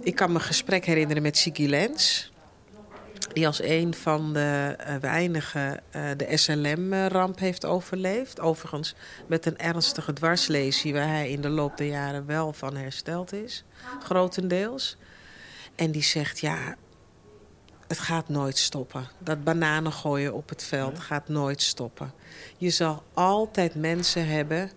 Ik 0.00 0.14
kan 0.14 0.32
me 0.32 0.40
gesprek 0.40 0.84
herinneren 0.84 1.22
met 1.22 1.36
Siggy 1.36 1.66
Lens. 1.66 2.32
Die 3.32 3.46
als 3.46 3.62
een 3.62 3.94
van 3.94 4.32
de 4.32 4.76
uh, 4.80 4.96
weinigen 4.96 5.80
uh, 5.96 6.02
de 6.16 6.36
SLM-ramp 6.36 7.38
heeft 7.38 7.64
overleefd. 7.64 8.40
Overigens 8.40 8.94
met 9.26 9.46
een 9.46 9.58
ernstige 9.58 10.12
dwarslesie 10.12 10.92
waar 10.92 11.08
hij 11.08 11.30
in 11.30 11.40
de 11.40 11.48
loop 11.48 11.76
der 11.76 11.86
jaren 11.86 12.26
wel 12.26 12.52
van 12.52 12.76
hersteld 12.76 13.32
is, 13.32 13.64
grotendeels. 14.02 14.96
En 15.74 15.90
die 15.90 16.02
zegt, 16.02 16.38
ja, 16.38 16.76
het 17.86 17.98
gaat 17.98 18.28
nooit 18.28 18.58
stoppen. 18.58 19.08
Dat 19.18 19.44
bananen 19.44 19.92
gooien 19.92 20.34
op 20.34 20.48
het 20.48 20.62
veld 20.62 20.98
gaat 20.98 21.28
nooit 21.28 21.62
stoppen. 21.62 22.12
Je 22.56 22.70
zal 22.70 23.02
altijd 23.14 23.74
mensen 23.74 24.26
hebben 24.26 24.70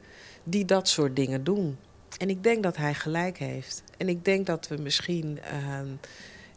die 0.44 0.66
dat 0.66 0.88
soort 0.88 1.16
dingen 1.16 1.44
doen. 1.44 1.78
En 2.18 2.30
ik 2.30 2.44
denk 2.44 2.64
dat 2.64 2.78
hij 2.78 2.94
gelijk 2.94 3.38
heeft. 3.38 3.84
En 3.98 4.10
ik 4.10 4.26
denk 4.26 4.46
dat 4.46 4.68
we 4.68 4.78
misschien 4.78 5.40
uh, 5.54 5.80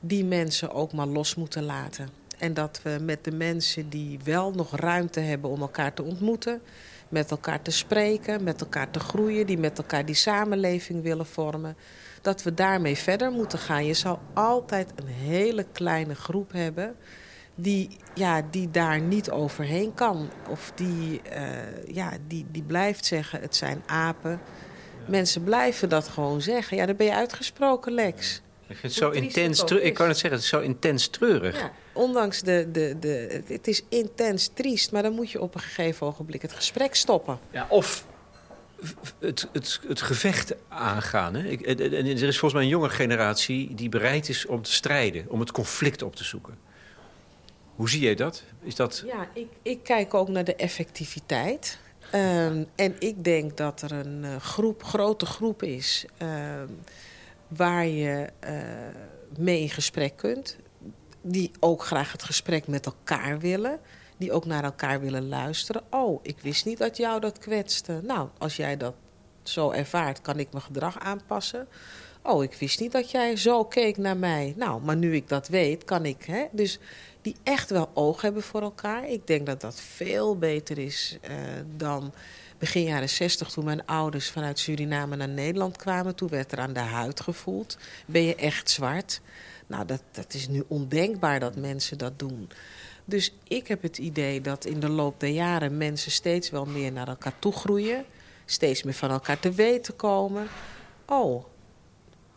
die 0.07 0.25
mensen 0.25 0.71
ook 0.71 0.93
maar 0.93 1.07
los 1.07 1.35
moeten 1.35 1.65
laten. 1.65 2.09
En 2.39 2.55
dat 2.55 2.81
we 2.83 2.99
met 3.01 3.25
de 3.25 3.33
mensen 3.33 3.89
die 3.89 4.19
wel 4.25 4.51
nog 4.51 4.77
ruimte 4.77 5.21
hebben 5.21 5.51
om 5.51 5.61
elkaar 5.61 5.95
te 5.95 6.03
ontmoeten, 6.03 6.61
met 7.09 7.31
elkaar 7.31 7.63
te 7.63 7.71
spreken, 7.71 8.45
met 8.45 8.61
elkaar 8.61 8.91
te 8.91 9.01
groeien, 9.01 9.47
die 9.47 9.59
met 9.59 9.79
elkaar 9.79 10.05
die 10.05 10.15
samenleving 10.15 11.03
willen 11.03 11.27
vormen, 11.27 11.77
dat 12.23 12.43
we 12.43 12.55
daarmee 12.55 12.97
verder 12.97 13.31
moeten 13.31 13.59
gaan. 13.59 13.85
Je 13.87 13.95
zal 13.95 14.21
altijd 14.33 14.93
een 14.95 15.07
hele 15.07 15.67
kleine 15.73 16.15
groep 16.15 16.53
hebben 16.53 16.97
die, 17.55 17.97
ja, 18.15 18.43
die 18.51 18.71
daar 18.71 19.01
niet 19.01 19.31
overheen 19.31 19.95
kan. 19.95 20.31
Of 20.49 20.73
die, 20.75 21.21
uh, 21.37 21.95
ja, 21.95 22.13
die, 22.27 22.47
die 22.51 22.63
blijft 22.63 23.05
zeggen, 23.05 23.41
het 23.41 23.57
zijn 23.57 23.83
apen. 23.87 24.41
Mensen 25.09 25.45
blijven 25.45 25.89
dat 25.89 26.09
gewoon 26.09 26.41
zeggen. 26.41 26.77
Ja, 26.77 26.87
dan 26.87 26.97
ben 26.97 27.07
je 27.07 27.15
uitgesproken, 27.15 27.93
Lex. 27.93 28.43
Het 28.81 28.93
zo 28.93 29.11
intens 29.11 29.62
Ik 29.62 29.95
kan 29.95 30.09
het 30.09 30.18
zeggen, 30.18 30.31
het 30.31 30.43
is 30.43 30.49
zo 30.49 30.61
intens 30.61 31.07
treurig. 31.07 31.61
Ja, 31.61 31.72
ondanks 31.93 32.43
de, 32.43 32.68
de, 32.72 32.97
de... 33.01 33.43
Het 33.47 33.68
is 33.68 33.83
intens 33.89 34.51
triest, 34.55 34.93
maar 34.93 35.03
dan 35.03 35.12
moet 35.12 35.31
je 35.31 35.41
op 35.41 35.55
een 35.55 35.61
gegeven 35.61 36.07
ogenblik 36.07 36.43
het 36.43 36.53
gesprek 36.53 36.95
stoppen. 36.95 37.39
Ja, 37.51 37.66
of 37.68 38.07
het, 39.18 39.49
het, 39.53 39.81
het 39.89 40.01
gevecht 40.01 40.55
aangaan. 40.68 41.35
Hè? 41.35 41.49
Ik, 41.49 41.66
er 41.66 42.07
is 42.07 42.39
volgens 42.39 42.53
mij 42.53 42.62
een 42.62 42.68
jonge 42.68 42.91
generatie 42.91 43.75
die 43.75 43.89
bereid 43.89 44.29
is 44.29 44.47
om 44.47 44.62
te 44.62 44.72
strijden, 44.72 45.25
om 45.29 45.41
het 45.41 45.53
conflict 45.53 46.03
op 46.03 46.16
te 46.16 46.25
zoeken. 46.25 46.59
Hoe 47.75 47.89
zie 47.89 48.01
jij 48.01 48.14
dat? 48.14 48.43
Is 48.62 48.75
dat... 48.75 49.05
Ja, 49.07 49.29
ik, 49.35 49.49
ik 49.62 49.83
kijk 49.83 50.14
ook 50.14 50.29
naar 50.29 50.45
de 50.45 50.55
effectiviteit. 50.57 51.79
Um, 52.14 52.66
en 52.75 52.95
ik 52.99 53.25
denk 53.25 53.57
dat 53.57 53.83
er 53.83 53.93
een 53.93 54.22
uh, 54.25 54.37
groep, 54.37 54.83
grote 54.83 55.27
groep 55.27 55.62
is 55.62 56.05
uh, 56.22 56.29
waar 57.57 57.87
je 57.87 58.29
uh, 58.45 58.51
mee 59.39 59.61
in 59.61 59.71
gesprek 59.71 60.17
kunt. 60.17 60.57
Die 61.21 61.51
ook 61.61 61.85
graag 61.85 62.13
het 62.13 62.23
gesprek 62.23 62.67
met 62.67 62.87
elkaar 62.87 63.39
willen. 63.39 63.81
Die 64.17 64.33
ook 64.33 64.45
naar 64.45 64.65
elkaar 64.65 65.01
willen 65.01 65.29
luisteren. 65.29 65.83
Oh, 65.91 66.21
ik 66.23 66.37
wist 66.41 66.65
niet 66.65 66.79
dat 66.79 66.97
jou 66.97 67.21
dat 67.21 67.39
kwetste. 67.39 68.01
Nou, 68.03 68.29
als 68.39 68.57
jij 68.57 68.77
dat 68.77 68.95
zo 69.43 69.71
ervaart, 69.71 70.21
kan 70.21 70.39
ik 70.39 70.53
mijn 70.53 70.65
gedrag 70.65 70.99
aanpassen. 70.99 71.69
Oh, 72.23 72.43
ik 72.43 72.55
wist 72.55 72.81
niet 72.81 72.93
dat 72.93 73.11
jij 73.11 73.37
zo 73.37 73.65
keek 73.65 73.97
naar 73.97 74.17
mij. 74.17 74.55
Nou, 74.57 74.83
maar 74.83 74.97
nu 74.97 75.15
ik 75.15 75.29
dat 75.29 75.49
weet, 75.49 75.85
kan 75.85 76.05
ik. 76.05 76.25
Hè? 76.25 76.45
Dus 76.53 76.79
die 77.23 77.37
echt 77.43 77.71
wel 77.71 77.91
oog 77.95 78.21
hebben 78.21 78.43
voor 78.43 78.63
elkaar. 78.63 79.09
Ik 79.09 79.27
denk 79.27 79.47
dat 79.47 79.61
dat 79.61 79.81
veel 79.81 80.39
beter 80.39 80.79
is 80.79 81.19
uh, 81.31 81.37
dan 81.77 82.13
begin 82.59 82.83
jaren 82.83 83.09
60 83.09 83.49
toen 83.49 83.65
mijn 83.65 83.87
ouders 83.87 84.31
vanuit 84.31 84.59
Suriname 84.59 85.17
naar 85.17 85.29
Nederland 85.29 85.77
kwamen. 85.77 86.15
Toen 86.15 86.29
werd 86.29 86.53
er 86.53 86.59
aan 86.59 86.73
de 86.73 86.81
huid 86.81 87.21
gevoeld. 87.21 87.79
Ben 88.07 88.23
je 88.23 88.35
echt 88.35 88.71
zwart? 88.71 89.21
Nou, 89.67 89.87
dat, 89.87 90.03
dat 90.11 90.35
is 90.35 90.49
nu 90.49 90.65
ondenkbaar 90.69 91.41
dat 91.41 91.57
mensen 91.57 91.99
dat 91.99 92.19
doen. 92.19 92.49
Dus 93.05 93.35
ik 93.49 93.69
heb 93.69 93.83
het 93.83 93.99
idee 93.99 94.41
dat 94.41 94.65
in 94.65 94.81
de 94.81 94.89
loop 94.89 95.21
der 95.21 95.31
jaren 95.31 95.77
mensen 95.77 96.11
steeds 96.11 96.51
wel 96.51 96.65
meer 96.65 96.93
naar 96.93 97.09
elkaar 97.09 97.39
toe 97.39 97.53
groeien. 97.53 98.05
Steeds 98.45 98.83
meer 98.83 98.95
van 98.95 99.11
elkaar 99.11 99.41
te 99.41 99.53
weten 99.53 99.97
komen. 99.97 100.49
Oh, 101.07 101.45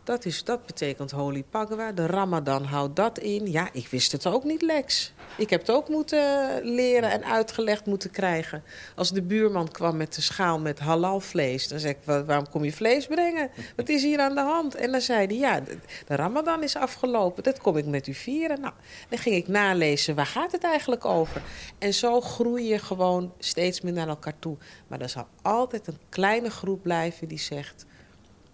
dat, 0.08 0.24
is, 0.24 0.44
dat 0.44 0.66
betekent 0.66 1.10
Holy 1.10 1.44
Pagwa. 1.50 1.92
De 1.92 2.06
Ramadan 2.06 2.64
houdt 2.64 2.96
dat 2.96 3.18
in. 3.18 3.50
Ja, 3.50 3.68
ik 3.72 3.88
wist 3.88 4.12
het 4.12 4.26
ook 4.26 4.44
niet, 4.44 4.62
Lex. 4.62 5.12
Ik 5.36 5.50
heb 5.50 5.60
het 5.60 5.70
ook 5.70 5.88
moeten 5.88 6.60
leren 6.62 7.10
en 7.10 7.24
uitgelegd 7.24 7.86
moeten 7.86 8.10
krijgen. 8.10 8.62
Als 8.96 9.10
de 9.10 9.22
buurman 9.22 9.68
kwam 9.68 9.96
met 9.96 10.14
de 10.14 10.20
schaal 10.20 10.58
met 10.58 10.78
halalvlees... 10.78 11.68
dan 11.68 11.78
zei 11.78 11.92
ik, 11.92 12.24
waarom 12.24 12.48
kom 12.48 12.64
je 12.64 12.72
vlees 12.72 13.06
brengen? 13.06 13.50
Wat 13.76 13.88
is 13.88 14.02
hier 14.02 14.18
aan 14.18 14.34
de 14.34 14.40
hand? 14.40 14.74
En 14.74 14.92
dan 14.92 15.00
zei 15.00 15.26
hij, 15.26 15.36
ja, 15.36 15.60
de 16.06 16.16
Ramadan 16.16 16.62
is 16.62 16.76
afgelopen. 16.76 17.42
Dat 17.42 17.60
kom 17.60 17.76
ik 17.76 17.86
met 17.86 18.06
u 18.06 18.14
vieren. 18.14 18.60
Nou, 18.60 18.72
dan 19.08 19.18
ging 19.18 19.34
ik 19.36 19.48
nalezen, 19.48 20.14
waar 20.14 20.26
gaat 20.26 20.52
het 20.52 20.64
eigenlijk 20.64 21.04
over? 21.04 21.42
En 21.78 21.94
zo 21.94 22.20
groei 22.20 22.64
je 22.64 22.78
gewoon 22.78 23.32
steeds 23.38 23.80
meer 23.80 23.92
naar 23.92 24.08
elkaar 24.08 24.38
toe. 24.38 24.56
Maar 24.86 25.00
er 25.00 25.08
zal 25.08 25.26
altijd 25.42 25.86
een 25.86 25.98
kleine 26.08 26.50
groep 26.50 26.82
blijven 26.82 27.28
die 27.28 27.38
zegt... 27.38 27.86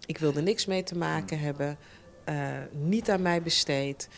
Ik 0.07 0.19
wilde 0.19 0.43
niks 0.43 0.67
mee 0.67 0.83
te 0.83 0.97
maken 0.97 1.39
hebben. 1.39 1.79
Uh, 2.29 2.49
niet 2.71 3.11
aan 3.11 3.23
mij 3.23 3.43
besteed. 3.43 4.09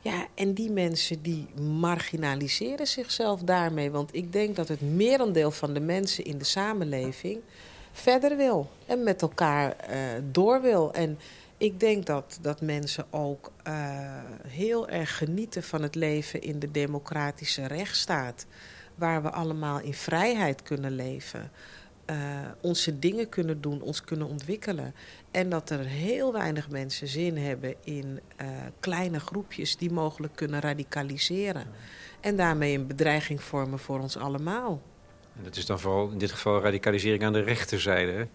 Ja, 0.00 0.26
en 0.34 0.54
die 0.54 0.70
mensen 0.70 1.22
die 1.22 1.46
marginaliseren 1.60 2.86
zichzelf 2.86 3.40
daarmee. 3.40 3.90
Want 3.90 4.14
ik 4.14 4.32
denk 4.32 4.56
dat 4.56 4.68
het 4.68 4.80
merendeel 4.80 5.50
van 5.50 5.74
de 5.74 5.80
mensen 5.80 6.24
in 6.24 6.38
de 6.38 6.44
samenleving 6.44 7.40
verder 7.92 8.36
wil. 8.36 8.70
En 8.86 9.02
met 9.02 9.22
elkaar 9.22 9.76
uh, 9.90 9.96
door 10.30 10.60
wil. 10.60 10.92
En 10.92 11.18
ik 11.56 11.80
denk 11.80 12.06
dat, 12.06 12.38
dat 12.40 12.60
mensen 12.60 13.06
ook 13.10 13.52
uh, 13.68 13.74
heel 14.46 14.88
erg 14.88 15.16
genieten 15.16 15.62
van 15.62 15.82
het 15.82 15.94
leven 15.94 16.42
in 16.42 16.58
de 16.58 16.70
democratische 16.70 17.66
rechtsstaat. 17.66 18.46
Waar 18.94 19.22
we 19.22 19.30
allemaal 19.30 19.80
in 19.80 19.94
vrijheid 19.94 20.62
kunnen 20.62 20.92
leven 20.92 21.50
uh, 22.10 22.16
onze 22.60 22.98
dingen 22.98 23.28
kunnen 23.28 23.60
doen, 23.60 23.80
ons 23.80 24.04
kunnen 24.04 24.26
ontwikkelen. 24.28 24.94
En 25.30 25.48
dat 25.48 25.70
er 25.70 25.78
heel 25.78 26.32
weinig 26.32 26.70
mensen 26.70 27.08
zin 27.08 27.36
hebben 27.36 27.74
in 27.84 28.20
uh, 28.40 28.46
kleine 28.80 29.20
groepjes 29.20 29.76
die 29.76 29.92
mogelijk 29.92 30.36
kunnen 30.36 30.60
radicaliseren. 30.60 31.66
En 32.20 32.36
daarmee 32.36 32.78
een 32.78 32.86
bedreiging 32.86 33.42
vormen 33.42 33.78
voor 33.78 34.00
ons 34.00 34.16
allemaal. 34.16 34.82
En 35.36 35.44
dat 35.44 35.56
is 35.56 35.66
dan 35.66 35.80
vooral 35.80 36.10
in 36.10 36.18
dit 36.18 36.30
geval 36.30 36.60
radicalisering 36.60 37.24
aan 37.24 37.32
de 37.32 37.40
rechterzijde. 37.40 38.28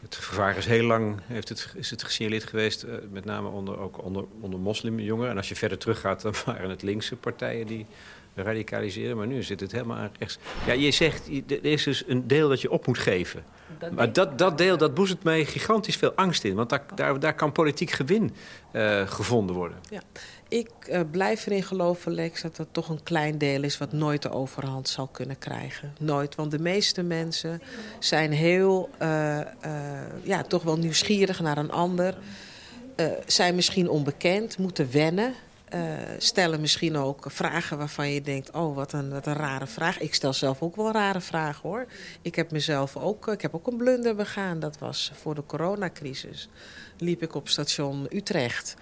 Het 0.00 0.14
gevaar 0.14 0.56
is 0.56 0.66
heel 0.66 0.84
lang 0.84 1.20
heeft 1.26 1.48
het, 1.48 1.72
is 1.76 1.90
het 1.90 2.02
gesignaleerd 2.02 2.44
geweest, 2.44 2.84
uh, 2.84 2.94
met 3.10 3.24
name 3.24 3.48
onder, 3.48 3.78
ook 3.78 4.04
onder, 4.04 4.24
onder 4.40 4.60
moslimjongeren. 4.60 5.30
En 5.30 5.36
als 5.36 5.48
je 5.48 5.56
verder 5.56 5.78
teruggaat, 5.78 6.22
dan 6.22 6.34
waren 6.46 6.70
het 6.70 6.82
linkse 6.82 7.16
partijen 7.16 7.66
die 7.66 7.86
radicaliseren. 8.42 9.16
Maar 9.16 9.26
nu 9.26 9.42
zit 9.42 9.60
het 9.60 9.72
helemaal 9.72 9.96
aan 9.96 10.10
rechts. 10.18 10.38
Ja, 10.66 10.72
je 10.72 10.90
zegt, 10.90 11.28
er 11.48 11.64
is 11.64 11.84
dus 11.84 12.04
een 12.06 12.26
deel 12.26 12.48
dat 12.48 12.60
je 12.60 12.70
op 12.70 12.86
moet 12.86 12.98
geven. 12.98 13.44
Dat 13.78 13.92
maar 13.92 14.12
dat, 14.12 14.38
dat 14.38 14.58
deel, 14.58 14.76
dat 14.76 14.94
boezemt 14.94 15.22
mij 15.22 15.44
gigantisch 15.44 15.96
veel 15.96 16.12
angst 16.14 16.44
in. 16.44 16.54
Want 16.54 16.68
daar, 16.68 16.84
daar, 16.94 17.20
daar 17.20 17.34
kan 17.34 17.52
politiek 17.52 17.90
gewin 17.90 18.34
uh, 18.72 19.06
gevonden 19.06 19.56
worden. 19.56 19.78
Ja. 19.90 20.00
Ik 20.48 20.70
uh, 20.88 21.00
blijf 21.10 21.46
erin 21.46 21.62
geloven, 21.62 22.12
Lex, 22.12 22.42
dat 22.42 22.56
dat 22.56 22.68
toch 22.70 22.88
een 22.88 23.02
klein 23.02 23.38
deel 23.38 23.62
is... 23.62 23.78
wat 23.78 23.92
nooit 23.92 24.22
de 24.22 24.30
overhand 24.30 24.88
zal 24.88 25.06
kunnen 25.06 25.38
krijgen. 25.38 25.94
Nooit, 25.98 26.34
want 26.34 26.50
de 26.50 26.58
meeste 26.58 27.02
mensen 27.02 27.62
zijn 27.98 28.32
heel, 28.32 28.90
uh, 29.02 29.40
ja, 30.22 30.42
toch 30.48 30.62
wel 30.62 30.76
nieuwsgierig 30.76 31.40
naar 31.40 31.58
een 31.58 31.70
ander... 31.70 32.14
zijn 33.26 33.54
misschien 33.54 33.88
onbekend, 33.88 34.58
moeten 34.58 34.90
wennen... 34.92 35.34
Uh, 35.74 35.80
stellen 36.18 36.60
misschien 36.60 36.96
ook 36.96 37.24
vragen 37.28 37.78
waarvan 37.78 38.10
je 38.10 38.22
denkt... 38.22 38.50
oh, 38.50 38.74
wat 38.74 38.92
een, 38.92 39.10
wat 39.10 39.26
een 39.26 39.34
rare 39.34 39.66
vraag. 39.66 39.98
Ik 39.98 40.14
stel 40.14 40.32
zelf 40.32 40.62
ook 40.62 40.76
wel 40.76 40.92
rare 40.92 41.20
vragen, 41.20 41.68
hoor. 41.68 41.86
Ik 42.22 42.34
heb 42.34 42.50
mezelf 42.50 42.96
ook, 42.96 43.28
ik 43.28 43.42
heb 43.42 43.54
ook 43.54 43.66
een 43.66 43.76
blunder 43.76 44.14
begaan. 44.14 44.60
Dat 44.60 44.78
was 44.78 45.12
voor 45.14 45.34
de 45.34 45.46
coronacrisis. 45.46 46.48
Liep 46.98 47.22
ik 47.22 47.34
op 47.34 47.48
station 47.48 48.06
Utrecht. 48.10 48.76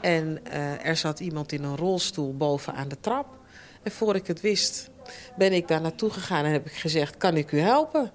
En 0.00 0.40
uh, 0.46 0.86
er 0.86 0.96
zat 0.96 1.20
iemand 1.20 1.52
in 1.52 1.62
een 1.62 1.76
rolstoel 1.76 2.36
boven 2.36 2.74
aan 2.74 2.88
de 2.88 3.00
trap. 3.00 3.38
En 3.82 3.92
voor 3.92 4.14
ik 4.14 4.26
het 4.26 4.40
wist, 4.40 4.90
ben 5.36 5.52
ik 5.52 5.68
daar 5.68 5.80
naartoe 5.80 6.10
gegaan 6.10 6.44
en 6.44 6.52
heb 6.52 6.66
ik 6.66 6.72
gezegd... 6.72 7.16
kan 7.16 7.36
ik 7.36 7.52
u 7.52 7.58
helpen? 7.58 8.12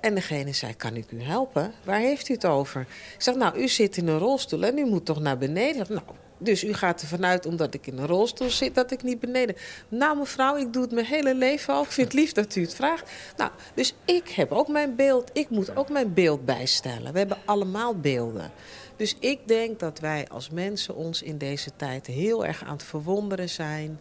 En 0.00 0.14
degene 0.14 0.52
zei, 0.52 0.76
kan 0.76 0.96
ik 0.96 1.10
u 1.10 1.22
helpen? 1.22 1.72
Waar 1.84 2.00
heeft 2.00 2.28
u 2.28 2.34
het 2.34 2.46
over? 2.46 2.80
Ik 3.14 3.22
zeg, 3.22 3.34
nou, 3.34 3.58
u 3.58 3.68
zit 3.68 3.96
in 3.96 4.08
een 4.08 4.18
rolstoel 4.18 4.64
en 4.64 4.78
u 4.78 4.84
moet 4.84 5.04
toch 5.04 5.20
naar 5.20 5.38
beneden? 5.38 5.86
Nou, 5.88 6.02
dus 6.38 6.64
u 6.64 6.72
gaat 6.72 7.00
ervan 7.00 7.24
uit, 7.24 7.46
omdat 7.46 7.74
ik 7.74 7.86
in 7.86 7.98
een 7.98 8.06
rolstoel 8.06 8.50
zit, 8.50 8.74
dat 8.74 8.90
ik 8.90 9.02
niet 9.02 9.20
beneden. 9.20 9.56
Nou, 9.88 10.18
mevrouw, 10.18 10.56
ik 10.56 10.72
doe 10.72 10.82
het 10.82 10.92
mijn 10.92 11.06
hele 11.06 11.34
leven 11.34 11.74
al. 11.74 11.82
Ik 11.82 11.90
vind 11.90 12.12
het 12.12 12.20
lief 12.20 12.32
dat 12.32 12.56
u 12.56 12.60
het 12.60 12.74
vraagt. 12.74 13.10
Nou, 13.36 13.50
dus 13.74 13.94
ik 14.04 14.28
heb 14.28 14.52
ook 14.52 14.68
mijn 14.68 14.96
beeld. 14.96 15.30
Ik 15.32 15.50
moet 15.50 15.76
ook 15.76 15.88
mijn 15.88 16.14
beeld 16.14 16.44
bijstellen. 16.44 17.12
We 17.12 17.18
hebben 17.18 17.38
allemaal 17.44 17.96
beelden. 17.96 18.50
Dus 18.96 19.16
ik 19.20 19.48
denk 19.48 19.78
dat 19.78 19.98
wij 19.98 20.28
als 20.28 20.50
mensen 20.50 20.94
ons 20.94 21.22
in 21.22 21.38
deze 21.38 21.70
tijd 21.76 22.06
heel 22.06 22.46
erg 22.46 22.64
aan 22.64 22.72
het 22.72 22.82
verwonderen 22.82 23.48
zijn. 23.48 23.98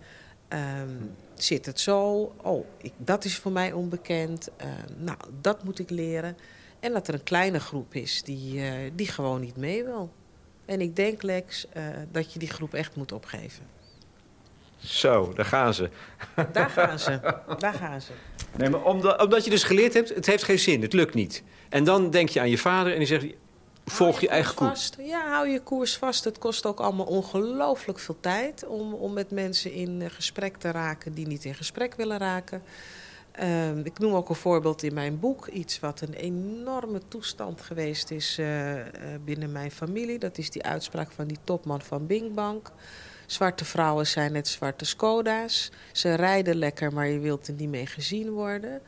Um, 0.49 1.15
zit 1.33 1.65
het 1.65 1.79
zo? 1.79 2.33
Oh, 2.41 2.65
ik, 2.77 2.93
dat 2.97 3.25
is 3.25 3.37
voor 3.37 3.51
mij 3.51 3.71
onbekend. 3.71 4.49
Uh, 4.61 4.67
nou, 4.97 5.17
dat 5.41 5.63
moet 5.63 5.79
ik 5.79 5.89
leren. 5.89 6.37
En 6.79 6.93
dat 6.93 7.07
er 7.07 7.13
een 7.13 7.23
kleine 7.23 7.59
groep 7.59 7.93
is 7.93 8.23
die, 8.23 8.53
uh, 8.53 8.71
die 8.95 9.07
gewoon 9.07 9.41
niet 9.41 9.57
mee 9.57 9.83
wil. 9.83 10.11
En 10.67 10.81
ik 10.81 10.95
denk, 10.95 11.21
Lex, 11.21 11.65
uh, 11.77 11.83
dat 12.11 12.33
je 12.33 12.39
die 12.39 12.49
groep 12.49 12.73
echt 12.73 12.95
moet 12.95 13.11
opgeven. 13.11 13.65
Zo, 14.77 15.33
daar 15.33 15.45
gaan 15.45 15.73
ze. 15.73 15.89
Daar 16.51 16.69
gaan 16.69 16.99
ze. 16.99 17.19
Daar 17.59 17.73
gaan 17.73 18.01
ze. 18.01 18.11
Nee, 18.57 18.69
maar 18.69 18.83
omdat, 18.83 19.21
omdat 19.21 19.43
je 19.43 19.49
dus 19.49 19.63
geleerd 19.63 19.93
hebt, 19.93 20.09
het 20.09 20.25
heeft 20.25 20.43
geen 20.43 20.59
zin, 20.59 20.81
het 20.81 20.93
lukt 20.93 21.13
niet. 21.13 21.43
En 21.69 21.83
dan 21.83 22.09
denk 22.09 22.29
je 22.29 22.39
aan 22.39 22.49
je 22.49 22.57
vader 22.57 22.91
en 22.91 22.97
die 22.97 23.07
zegt, 23.07 23.25
volg 23.85 24.19
je, 24.19 24.29
eigen 24.29 24.55
koers. 24.55 24.69
Vast. 24.69 24.97
Ja, 24.99 25.29
hou 25.29 25.47
je 25.47 25.59
koers 25.59 25.97
vast. 25.97 26.23
Het 26.23 26.37
kost 26.37 26.65
ook 26.65 26.79
allemaal 26.79 27.05
ongelooflijk 27.05 27.99
veel 27.99 28.17
tijd 28.19 28.65
om, 28.65 28.93
om 28.93 29.13
met 29.13 29.31
mensen 29.31 29.71
in 29.71 30.01
eh, 30.01 30.09
gesprek 30.09 30.57
te 30.57 30.71
raken 30.71 31.13
die 31.13 31.27
niet 31.27 31.45
in 31.45 31.55
gesprek 31.55 31.95
willen 31.95 32.17
raken. 32.17 32.61
Ehm, 33.37 33.79
ik 33.83 33.99
noem 33.99 34.13
ook 34.13 34.29
een 34.29 34.35
voorbeeld 34.35 34.83
in 34.83 34.93
mijn 34.93 35.19
boek. 35.19 35.47
Iets 35.47 35.79
wat 35.79 36.01
een 36.01 36.13
enorme 36.13 37.01
toestand 37.07 37.61
geweest 37.61 38.11
is 38.11 38.39
uh, 38.39 38.73
binnen 39.25 39.51
mijn 39.51 39.71
familie. 39.71 40.19
Dat 40.19 40.37
is 40.37 40.49
die 40.49 40.63
uitspraak 40.63 41.11
van 41.11 41.27
die 41.27 41.37
topman 41.43 41.81
van 41.81 42.07
Bing 42.07 42.33
Bank. 42.33 42.71
Zwarte 43.25 43.65
vrouwen 43.65 44.07
zijn 44.07 44.31
net 44.31 44.47
zwarte 44.47 44.85
Skoda's. 44.85 45.71
Ze 45.91 46.13
rijden 46.13 46.55
lekker, 46.55 46.93
maar 46.93 47.07
je 47.07 47.19
wilt 47.19 47.47
er 47.47 47.53
niet 47.53 47.69
mee 47.69 47.85
gezien 47.85 48.29
worden. 48.29 48.81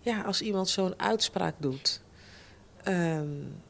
Ja, 0.00 0.22
als 0.22 0.40
iemand 0.40 0.68
zo'n 0.68 1.00
uitspraak 1.00 1.54
doet, 1.58 2.00
ehm, 2.82 3.28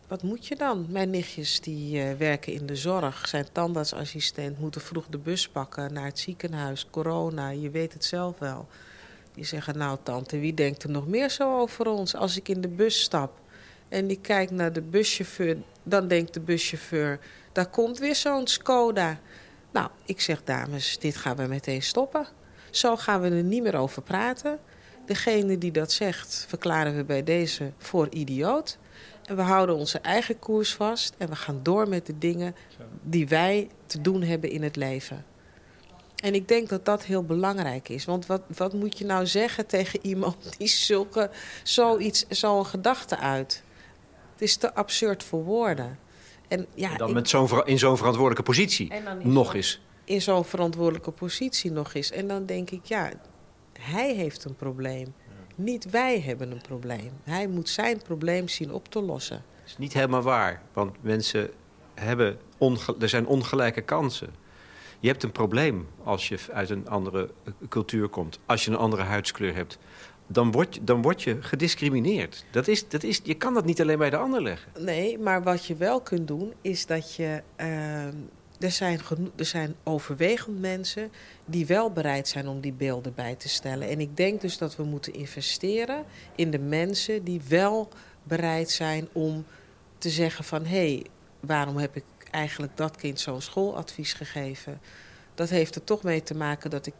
wat 0.09 0.23
moet 0.23 0.47
je 0.47 0.57
dan? 0.57 0.87
Mijn 0.89 1.11
nichtjes 1.11 1.61
die 1.61 2.05
uh, 2.05 2.13
werken 2.13 2.53
in 2.53 2.67
de 2.67 2.77
zorg, 2.77 3.29
zijn 3.29 3.47
tandartsassistent, 3.53 4.59
moeten 4.59 4.81
vroeg 4.81 5.07
de 5.07 5.19
bus 5.19 5.49
pakken 5.49 5.93
naar 5.93 6.05
het 6.05 6.19
ziekenhuis, 6.19 6.87
corona, 6.91 7.49
je 7.49 7.71
weet 7.71 7.93
het 7.93 8.05
zelf 8.05 8.39
wel. 8.39 8.69
Die 9.39 9.47
zeggen, 9.47 9.79
nou 9.79 9.99
tante, 10.03 10.39
wie 10.39 10.55
denkt 10.55 10.83
er 10.83 10.91
nog 10.91 11.07
meer 11.07 11.31
zo 11.31 11.59
over 11.61 11.87
ons? 11.87 12.15
Als 12.15 12.37
ik 12.37 12.49
in 12.49 12.61
de 12.61 12.69
bus 12.69 13.01
stap 13.01 13.41
en 13.89 14.11
ik 14.11 14.23
kijk 14.23 14.51
naar 14.51 14.73
de 14.73 14.83
buschauffeur, 14.83 15.57
dan 15.83 16.09
denkt 16.09 16.35
de 16.35 16.41
buschauffeur, 16.41 17.19
daar 17.53 17.67
komt 17.67 17.99
weer 17.99 18.15
zo'n 18.15 18.47
Skoda. 18.47 19.21
Nou, 19.73 19.91
ik 20.05 20.21
zeg 20.21 20.45
dames, 20.45 20.99
dit 20.99 21.17
gaan 21.17 21.37
we 21.37 21.47
meteen 21.47 21.83
stoppen. 21.83 22.27
Zo 22.71 22.97
gaan 22.97 23.21
we 23.21 23.29
er 23.29 23.43
niet 23.43 23.63
meer 23.63 23.77
over 23.77 24.03
praten. 24.03 24.59
Degene 25.07 25.59
die 25.59 25.73
dat 25.73 25.93
zegt, 25.93 26.45
verklaren 26.49 26.97
we 26.97 27.05
bij 27.05 27.25
deze 27.25 27.73
voor 27.79 28.09
idioot. 28.11 28.79
En 29.25 29.37
we 29.37 29.43
houden 29.43 29.77
onze 29.77 29.99
eigen 29.99 30.39
koers 30.39 30.75
vast 30.75 31.15
en 31.19 31.29
we 31.29 31.37
gaan 31.37 31.61
door 31.63 31.89
met 31.89 32.07
de 32.07 32.19
dingen 32.19 32.55
die 33.03 33.29
wij 33.29 33.69
te 33.87 34.01
doen 34.01 34.23
hebben 34.23 34.51
in 34.51 34.63
het 34.63 34.77
leven. 34.77 35.25
En 36.23 36.35
ik 36.35 36.49
denk 36.49 36.69
dat 36.69 36.85
dat 36.85 37.05
heel 37.05 37.25
belangrijk 37.25 37.89
is. 37.89 38.05
Want 38.05 38.27
wat, 38.27 38.43
wat 38.57 38.73
moet 38.73 38.99
je 38.99 39.05
nou 39.05 39.27
zeggen 39.27 39.67
tegen 39.67 39.99
iemand 40.07 40.59
die 40.59 40.69
zulke, 40.69 41.31
zoiets, 41.63 42.27
zo'n 42.29 42.67
gedachte 42.67 43.19
uit? 43.19 43.63
Het 44.33 44.43
is 44.43 44.57
te 44.57 44.75
absurd 44.75 45.25
voor 45.25 45.45
woorden. 45.45 45.99
En, 46.49 46.67
ja, 46.75 46.97
dan 46.97 47.13
met 47.13 47.29
zo'n 47.29 47.63
in 47.65 47.79
zo'n 47.79 47.97
verantwoordelijke 47.97 48.43
positie 48.43 48.93
nog 49.23 49.55
eens. 49.55 49.81
In 50.05 50.23
zo'n 50.23 50.45
verantwoordelijke 50.45 51.11
positie 51.11 51.71
nog 51.71 51.95
eens. 51.95 52.11
En 52.11 52.29
dan 52.29 52.47
denk 52.47 52.71
ik, 52.71 52.85
ja, 52.85 53.11
hij 53.81 54.15
heeft 54.15 54.45
een 54.45 54.57
probleem. 54.57 55.15
Niet 55.55 55.91
wij 55.91 56.21
hebben 56.21 56.51
een 56.51 56.63
probleem. 56.63 57.11
Hij 57.25 57.47
moet 57.47 57.69
zijn 57.69 58.03
probleem 58.03 58.49
zien 58.49 58.73
op 58.73 58.89
te 58.89 59.03
lossen. 59.03 59.37
Dat 59.37 59.67
is 59.67 59.79
niet 59.79 59.93
helemaal 59.93 60.23
waar. 60.23 60.63
Want 60.73 61.03
mensen 61.03 61.51
hebben... 61.95 62.39
er 63.01 63.09
zijn 63.09 63.27
ongelijke 63.27 63.81
kansen. 63.81 64.35
Je 65.01 65.09
hebt 65.09 65.23
een 65.23 65.33
probleem 65.33 65.89
als 66.05 66.29
je 66.29 66.39
uit 66.53 66.71
een 66.71 66.89
andere 66.89 67.31
cultuur 67.69 68.09
komt. 68.09 68.39
Als 68.47 68.65
je 68.65 68.71
een 68.71 68.77
andere 68.77 69.03
huidskleur 69.03 69.55
hebt 69.55 69.79
dan 70.29 70.53
word, 70.53 70.79
dan 70.83 71.03
word 71.03 71.23
je 71.23 71.43
gediscrimineerd. 71.43 72.45
Dat 72.51 72.69
is, 72.69 72.89
dat 72.89 73.03
is, 73.03 73.21
je 73.23 73.35
kan 73.35 73.55
dat 73.55 73.65
niet 73.65 73.81
alleen 73.81 73.99
bij 73.99 74.11
de 74.11 74.17
ander 74.17 74.43
leggen. 74.43 74.73
Nee, 74.79 75.19
maar 75.19 75.43
wat 75.43 75.65
je 75.65 75.77
wel 75.77 76.01
kunt 76.01 76.29
doen, 76.29 76.53
is 76.61 76.87
dat 76.87 77.15
je. 77.15 77.43
Uh, 77.61 78.07
er, 78.59 78.71
zijn 78.71 79.01
er 79.37 79.45
zijn 79.45 79.75
overwegend 79.83 80.61
mensen 80.61 81.11
die 81.45 81.67
wel 81.67 81.91
bereid 81.91 82.29
zijn 82.29 82.49
om 82.49 82.61
die 82.61 82.73
beelden 82.73 83.15
bij 83.15 83.35
te 83.35 83.49
stellen. 83.49 83.89
En 83.89 84.01
ik 84.01 84.17
denk 84.17 84.41
dus 84.41 84.59
dat 84.59 84.77
we 84.77 84.83
moeten 84.83 85.15
investeren 85.15 86.05
in 86.35 86.51
de 86.51 86.59
mensen 86.59 87.25
die 87.25 87.41
wel 87.49 87.89
bereid 88.23 88.71
zijn 88.71 89.09
om 89.13 89.45
te 89.99 90.11
zeggen 90.11 90.45
van 90.45 90.65
hé, 90.65 90.93
hey, 90.93 91.05
waarom 91.41 91.77
heb 91.77 91.97
ik 91.97 92.05
eigenlijk 92.31 92.77
dat 92.77 92.97
kind 92.97 93.21
zo'n 93.21 93.41
schooladvies 93.41 94.13
gegeven? 94.13 94.81
Dat 95.35 95.49
heeft 95.49 95.75
er 95.75 95.85
toch 95.85 96.03
mee 96.03 96.23
te 96.23 96.35
maken 96.35 96.71
dat 96.71 96.87
ik 96.87 96.95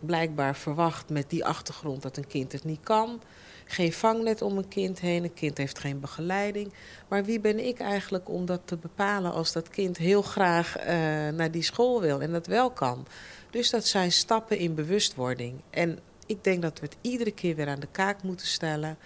blijkbaar 0.00 0.56
verwacht 0.56 1.08
met 1.08 1.30
die 1.30 1.44
achtergrond 1.44 2.02
dat 2.02 2.16
een 2.16 2.26
kind 2.26 2.52
het 2.52 2.64
niet 2.64 2.80
kan. 2.82 3.20
Geen 3.64 3.92
vangnet 3.92 4.42
om 4.42 4.58
een 4.58 4.68
kind 4.68 5.00
heen, 5.00 5.24
een 5.24 5.34
kind 5.34 5.56
heeft 5.56 5.78
geen 5.78 6.00
begeleiding. 6.00 6.72
Maar 7.08 7.24
wie 7.24 7.40
ben 7.40 7.66
ik 7.66 7.78
eigenlijk 7.78 8.28
om 8.28 8.46
dat 8.46 8.60
te 8.64 8.76
bepalen 8.76 9.32
als 9.32 9.52
dat 9.52 9.68
kind 9.68 9.96
heel 9.96 10.22
graag 10.22 10.78
uh, 10.78 10.84
naar 11.28 11.50
die 11.50 11.62
school 11.62 12.00
wil 12.00 12.20
en 12.20 12.32
dat 12.32 12.46
wel 12.46 12.70
kan? 12.70 13.06
Dus 13.50 13.70
dat 13.70 13.86
zijn 13.86 14.12
stappen 14.12 14.58
in 14.58 14.74
bewustwording. 14.74 15.60
En 15.70 15.98
ik 16.26 16.44
denk 16.44 16.62
dat 16.62 16.80
we 16.80 16.86
het 16.86 16.96
iedere 17.00 17.30
keer 17.30 17.56
weer 17.56 17.68
aan 17.68 17.80
de 17.80 17.88
kaak 17.90 18.22
moeten 18.22 18.46
stellen. 18.46 18.98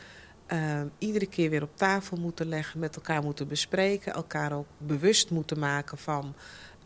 Uh, 0.52 0.80
iedere 0.98 1.26
keer 1.26 1.50
weer 1.50 1.62
op 1.62 1.76
tafel 1.76 2.16
moeten 2.16 2.48
leggen, 2.48 2.80
met 2.80 2.96
elkaar 2.96 3.22
moeten 3.22 3.48
bespreken, 3.48 4.12
elkaar 4.12 4.52
ook 4.52 4.66
bewust 4.78 5.30
moeten 5.30 5.58
maken 5.58 5.98
van. 5.98 6.34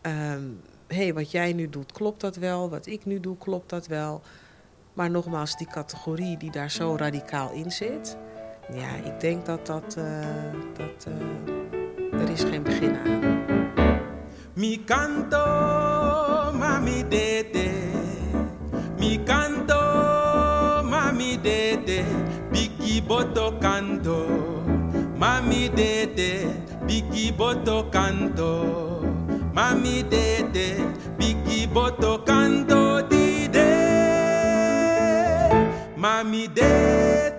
Uh, 0.07 0.33
hey, 0.87 1.13
wat 1.13 1.31
jij 1.31 1.53
nu 1.53 1.69
doet, 1.69 1.91
klopt 1.91 2.21
dat 2.21 2.35
wel? 2.35 2.69
Wat 2.69 2.85
ik 2.85 3.05
nu 3.05 3.19
doe, 3.19 3.37
klopt 3.37 3.69
dat 3.69 3.87
wel? 3.87 4.21
Maar 4.93 5.11
nogmaals, 5.11 5.57
die 5.57 5.67
categorie 5.67 6.37
die 6.37 6.51
daar 6.51 6.71
zo 6.71 6.95
radicaal 6.95 7.51
in 7.51 7.71
zit... 7.71 8.17
ja, 8.73 8.95
ik 8.95 9.19
denk 9.19 9.45
dat 9.45 9.65
dat... 9.65 9.95
Uh, 9.97 10.25
dat 10.73 11.07
uh, 11.07 12.21
er 12.21 12.29
is 12.29 12.43
geen 12.43 12.63
begin 12.63 12.97
aan. 12.97 13.47
Mi 14.53 14.83
canto, 14.83 15.45
mami 16.53 17.07
dede. 17.07 17.69
Mi 18.97 19.23
canto, 19.23 19.81
mami 20.83 21.41
dede. 21.41 22.03
Biggie 22.89 23.05
boto 23.05 23.55
canto. 23.61 24.25
Mami 25.15 25.69
dede, 25.69 26.65
biggie 26.87 27.31
boto 27.31 27.87
canto. 27.91 29.05
Mami 29.53 30.01
dede, 30.09 30.81
bigi 31.15 31.67
boto 31.67 32.23
canto 32.23 33.01
dide. 33.07 33.69
Mami 35.95 36.47
dede. 36.51 37.38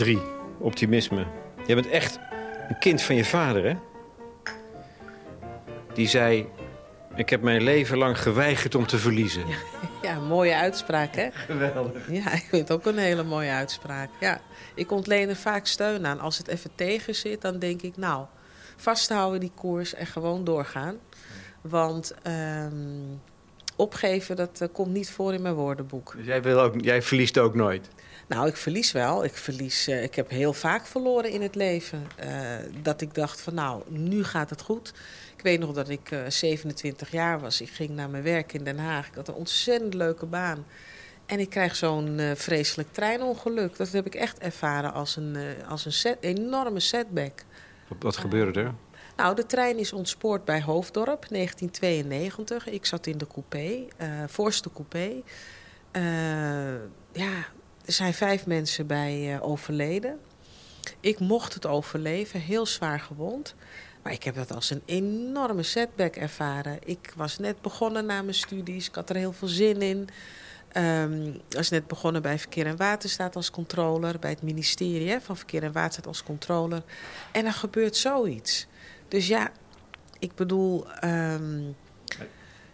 Drie, 0.00 0.22
optimisme. 0.58 1.26
Je 1.66 1.74
bent 1.74 1.88
echt 1.88 2.18
een 2.68 2.78
kind 2.78 3.02
van 3.02 3.14
je 3.16 3.24
vader, 3.24 3.64
hè? 3.64 3.74
Die 5.94 6.08
zei, 6.08 6.48
ik 7.14 7.30
heb 7.30 7.42
mijn 7.42 7.62
leven 7.62 7.98
lang 7.98 8.18
geweigerd 8.18 8.74
om 8.74 8.86
te 8.86 8.98
verliezen. 8.98 9.46
Ja, 9.46 9.56
ja, 10.08 10.20
mooie 10.20 10.54
uitspraak, 10.54 11.14
hè? 11.14 11.28
Geweldig. 11.32 12.10
Ja, 12.10 12.32
ik 12.32 12.46
vind 12.48 12.68
het 12.68 12.70
ook 12.70 12.86
een 12.86 12.98
hele 12.98 13.22
mooie 13.22 13.50
uitspraak. 13.50 14.10
Ja, 14.20 14.40
ik 14.74 14.90
ontleen 14.90 15.28
er 15.28 15.36
vaak 15.36 15.66
steun 15.66 16.06
aan. 16.06 16.20
Als 16.20 16.38
het 16.38 16.48
even 16.48 16.70
tegen 16.74 17.14
zit, 17.14 17.40
dan 17.40 17.58
denk 17.58 17.82
ik, 17.82 17.96
nou, 17.96 18.26
vasthouden 18.76 19.40
die 19.40 19.52
koers 19.54 19.94
en 19.94 20.06
gewoon 20.06 20.44
doorgaan. 20.44 20.96
Want 21.60 22.14
um, 22.26 23.20
opgeven, 23.76 24.36
dat 24.36 24.60
uh, 24.62 24.68
komt 24.72 24.92
niet 24.92 25.10
voor 25.10 25.34
in 25.34 25.42
mijn 25.42 25.54
woordenboek. 25.54 26.14
Dus 26.16 26.26
jij, 26.26 26.42
wil 26.42 26.60
ook, 26.60 26.80
jij 26.80 27.02
verliest 27.02 27.38
ook 27.38 27.54
nooit? 27.54 27.88
Nou, 28.30 28.46
ik 28.46 28.56
verlies 28.56 28.92
wel. 28.92 29.24
Ik, 29.24 29.36
verlies, 29.36 29.88
uh, 29.88 30.02
ik 30.02 30.14
heb 30.14 30.30
heel 30.30 30.52
vaak 30.52 30.86
verloren 30.86 31.30
in 31.30 31.42
het 31.42 31.54
leven. 31.54 32.06
Uh, 32.24 32.28
dat 32.82 33.00
ik 33.00 33.14
dacht 33.14 33.40
van 33.40 33.54
nou, 33.54 33.82
nu 33.88 34.24
gaat 34.24 34.50
het 34.50 34.62
goed. 34.62 34.92
Ik 35.36 35.42
weet 35.42 35.60
nog 35.60 35.72
dat 35.72 35.88
ik 35.88 36.14
27 36.28 37.10
jaar 37.10 37.40
was. 37.40 37.60
Ik 37.60 37.68
ging 37.68 37.90
naar 37.90 38.10
mijn 38.10 38.22
werk 38.22 38.52
in 38.52 38.64
Den 38.64 38.78
Haag. 38.78 39.08
Ik 39.08 39.14
had 39.14 39.28
een 39.28 39.34
ontzettend 39.34 39.94
leuke 39.94 40.26
baan. 40.26 40.66
En 41.26 41.40
ik 41.40 41.50
krijg 41.50 41.76
zo'n 41.76 42.20
vreselijk 42.34 42.92
treinongeluk. 42.92 43.76
Dat 43.76 43.88
heb 43.88 44.06
ik 44.06 44.14
echt 44.14 44.38
ervaren 44.38 44.92
als 44.92 45.16
een, 45.16 45.36
als 45.68 45.84
een 45.84 45.92
set, 45.92 46.16
enorme 46.20 46.80
setback. 46.80 47.44
Wat, 47.88 48.02
wat 48.02 48.16
gebeurde 48.16 48.60
er? 48.60 48.74
Nou, 49.16 49.34
de 49.34 49.46
trein 49.46 49.78
is 49.78 49.92
ontspoord 49.92 50.44
bij 50.44 50.62
Hoofddorp, 50.62 51.26
1992. 51.28 52.68
Ik 52.68 52.86
zat 52.86 53.06
in 53.06 53.18
de 53.18 53.26
coupé, 53.26 53.86
voorste 54.26 54.70
coupé. 54.72 55.22
Ja, 57.12 57.46
er 57.90 57.96
zijn 57.96 58.14
vijf 58.14 58.46
mensen 58.46 58.86
bij 58.86 59.34
uh, 59.34 59.42
overleden. 59.42 60.18
Ik 61.00 61.18
mocht 61.18 61.54
het 61.54 61.66
overleven, 61.66 62.40
heel 62.40 62.66
zwaar 62.66 63.00
gewond. 63.00 63.54
Maar 64.02 64.12
ik 64.12 64.22
heb 64.22 64.34
dat 64.34 64.54
als 64.54 64.70
een 64.70 64.82
enorme 64.84 65.62
setback 65.62 66.16
ervaren. 66.16 66.78
Ik 66.84 67.12
was 67.16 67.38
net 67.38 67.62
begonnen 67.62 68.06
na 68.06 68.22
mijn 68.22 68.34
studies, 68.34 68.88
ik 68.88 68.94
had 68.94 69.10
er 69.10 69.16
heel 69.16 69.32
veel 69.32 69.48
zin 69.48 69.82
in. 69.82 70.08
Um, 70.76 71.40
was 71.48 71.70
net 71.70 71.86
begonnen 71.86 72.22
bij 72.22 72.38
Verkeer 72.38 72.66
en 72.66 72.76
Waterstaat 72.76 73.36
als 73.36 73.50
controller, 73.50 74.18
bij 74.18 74.30
het 74.30 74.42
ministerie 74.42 75.20
van 75.20 75.36
Verkeer 75.36 75.62
en 75.62 75.72
Waterstaat 75.72 76.06
als 76.06 76.22
controller. 76.22 76.82
En 77.32 77.46
er 77.46 77.52
gebeurt 77.52 77.96
zoiets. 77.96 78.66
Dus 79.08 79.26
ja, 79.26 79.50
ik 80.18 80.34
bedoel. 80.34 80.86
Um, 81.04 81.76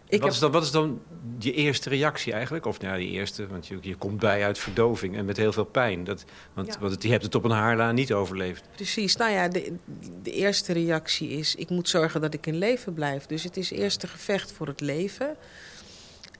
ik 0.08 0.20
wat, 0.20 0.32
is 0.32 0.38
dan, 0.38 0.50
wat 0.50 0.62
is 0.62 0.70
dan 0.70 1.00
je 1.38 1.52
eerste 1.52 1.88
reactie 1.88 2.32
eigenlijk? 2.32 2.66
Of 2.66 2.80
nou, 2.80 2.92
ja, 2.92 2.98
die 2.98 3.10
eerste, 3.10 3.46
want 3.46 3.66
je, 3.66 3.78
je 3.80 3.94
komt 3.94 4.18
bij 4.18 4.44
uit 4.44 4.58
verdoving 4.58 5.16
en 5.16 5.24
met 5.24 5.36
heel 5.36 5.52
veel 5.52 5.64
pijn. 5.64 6.04
Dat, 6.04 6.24
want, 6.52 6.78
want 6.80 7.02
je 7.02 7.10
hebt 7.10 7.22
het 7.22 7.34
op 7.34 7.44
een 7.44 7.50
haarlaan 7.50 7.94
niet 7.94 8.12
overleefd. 8.12 8.64
Precies. 8.74 9.16
Nou 9.16 9.32
ja, 9.32 9.48
de, 9.48 9.76
de 10.22 10.32
eerste 10.32 10.72
reactie 10.72 11.28
is... 11.28 11.54
ik 11.54 11.70
moet 11.70 11.88
zorgen 11.88 12.20
dat 12.20 12.34
ik 12.34 12.46
in 12.46 12.58
leven 12.58 12.94
blijf. 12.94 13.26
Dus 13.26 13.42
het 13.42 13.56
is 13.56 13.70
eerst 13.70 14.02
een 14.02 14.08
gevecht 14.08 14.52
voor 14.52 14.66
het 14.66 14.80
leven... 14.80 15.36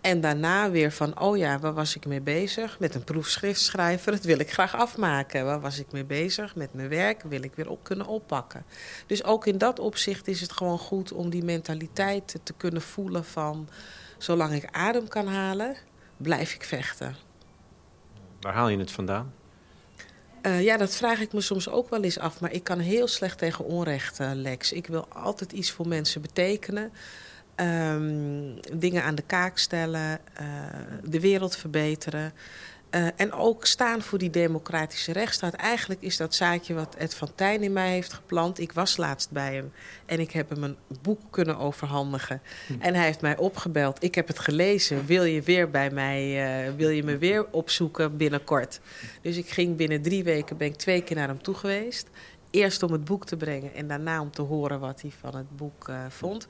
En 0.07 0.21
daarna 0.21 0.71
weer 0.71 0.93
van, 0.93 1.21
oh 1.21 1.37
ja, 1.37 1.59
waar 1.59 1.75
was 1.75 1.97
ik 1.97 2.07
mee 2.07 2.21
bezig? 2.21 2.79
Met 2.79 2.95
een 2.95 3.05
proefschrift 3.05 3.61
schrijven, 3.61 4.13
dat 4.13 4.25
wil 4.25 4.39
ik 4.39 4.53
graag 4.53 4.75
afmaken. 4.75 5.45
Waar 5.45 5.61
was 5.61 5.79
ik 5.79 5.93
mee 5.93 6.05
bezig? 6.05 6.55
Met 6.55 6.75
mijn 6.75 6.89
werk 6.89 7.23
wil 7.23 7.43
ik 7.43 7.55
weer 7.55 7.71
op 7.71 7.85
kunnen 7.85 8.07
oppakken. 8.07 8.65
Dus 9.07 9.25
ook 9.25 9.47
in 9.47 9.59
dat 9.59 9.79
opzicht 9.79 10.29
is 10.29 10.41
het 10.41 10.53
gewoon 10.53 10.79
goed 10.79 11.13
om 11.13 11.31
die 11.31 11.45
mentaliteit 11.45 12.39
te 12.43 12.53
kunnen 12.57 12.83
voelen 12.83 13.25
van... 13.25 13.69
zolang 14.19 14.53
ik 14.53 14.69
adem 14.71 15.09
kan 15.09 15.27
halen, 15.27 15.77
blijf 16.17 16.55
ik 16.55 16.65
vechten. 16.65 17.17
Waar 18.41 18.55
haal 18.55 18.69
je 18.69 18.79
het 18.79 18.91
vandaan? 18.91 19.33
Uh, 20.43 20.63
ja, 20.63 20.77
dat 20.77 20.95
vraag 20.95 21.21
ik 21.21 21.33
me 21.33 21.41
soms 21.41 21.69
ook 21.69 21.91
wel 21.91 22.03
eens 22.03 22.19
af. 22.19 22.41
Maar 22.41 22.53
ik 22.53 22.65
kan 22.65 22.79
heel 22.79 23.07
slecht 23.07 23.39
tegen 23.39 23.65
onrecht, 23.65 24.21
uh, 24.21 24.31
Lex. 24.35 24.73
Ik 24.73 24.87
wil 24.87 25.07
altijd 25.09 25.53
iets 25.53 25.71
voor 25.71 25.89
mensen 25.89 26.21
betekenen. 26.21 26.93
Um, 27.61 28.61
dingen 28.73 29.03
aan 29.03 29.15
de 29.15 29.23
kaak 29.27 29.59
stellen, 29.59 30.21
uh, 30.41 30.47
de 31.05 31.21
wereld 31.21 31.57
verbeteren. 31.57 32.33
Uh, 32.91 33.07
en 33.17 33.33
ook 33.33 33.67
staan 33.67 34.03
voor 34.03 34.19
die 34.19 34.31
democratische 34.31 35.13
rechtsstaat. 35.13 35.55
Eigenlijk 35.55 36.03
is 36.03 36.17
dat 36.17 36.35
zaadje 36.35 36.75
wat 36.75 36.95
Ed 36.95 37.15
van 37.15 37.35
Tijn 37.35 37.63
in 37.63 37.73
mij 37.73 37.91
heeft 37.91 38.13
geplant. 38.13 38.59
Ik 38.59 38.73
was 38.73 38.97
laatst 38.97 39.31
bij 39.31 39.55
hem 39.55 39.73
en 40.07 40.21
ik 40.21 40.31
heb 40.31 40.49
hem 40.49 40.63
een 40.63 40.77
boek 41.03 41.21
kunnen 41.31 41.59
overhandigen. 41.59 42.43
Hm. 42.67 42.73
En 42.79 42.95
hij 42.95 43.05
heeft 43.05 43.21
mij 43.21 43.37
opgebeld. 43.37 44.03
Ik 44.03 44.15
heb 44.15 44.27
het 44.27 44.39
gelezen. 44.39 45.07
Wil 45.07 45.25
je 45.25 45.43
weer 45.43 45.71
bij 45.71 45.91
mij, 45.91 46.67
uh, 46.69 46.75
wil 46.77 46.89
je 46.89 47.03
me 47.03 47.19
weer 47.19 47.47
opzoeken 47.51 48.17
binnenkort? 48.17 48.81
Dus 49.23 49.37
ik 49.37 49.49
ging 49.49 49.77
binnen 49.77 50.03
drie 50.03 50.25
weken, 50.25 50.57
ben 50.57 50.69
ik 50.69 50.77
twee 50.77 51.03
keer 51.03 51.17
naar 51.17 51.29
hem 51.29 51.43
toe 51.43 51.55
geweest. 51.55 52.09
Eerst 52.51 52.83
om 52.83 52.93
het 52.93 53.05
boek 53.05 53.27
te 53.27 53.37
brengen 53.37 53.75
en 53.75 53.89
daarna 53.89 54.21
om 54.21 54.31
te 54.31 54.43
horen 54.43 54.81
wat 54.81 55.01
hij 55.01 55.13
van 55.21 55.37
het 55.37 55.57
boek 55.57 55.89
uh, 55.89 56.05
vond. 56.09 56.47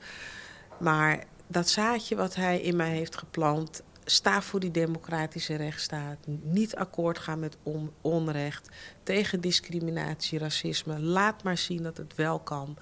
Maar 0.79 1.23
dat 1.47 1.69
zaadje 1.69 2.15
wat 2.15 2.35
hij 2.35 2.61
in 2.61 2.75
mij 2.75 2.89
heeft 2.89 3.17
geplant, 3.17 3.81
sta 4.05 4.41
voor 4.41 4.59
die 4.59 4.71
democratische 4.71 5.55
rechtsstaat. 5.55 6.17
Niet 6.41 6.75
akkoord 6.75 7.19
gaan 7.19 7.39
met 7.39 7.57
onrecht. 8.01 8.69
Tegen 9.03 9.41
discriminatie, 9.41 10.39
racisme. 10.39 10.99
Laat 10.99 11.43
maar 11.43 11.57
zien 11.57 11.83
dat 11.83 11.97
het 11.97 12.15
wel 12.15 12.39
kan. 12.39 12.77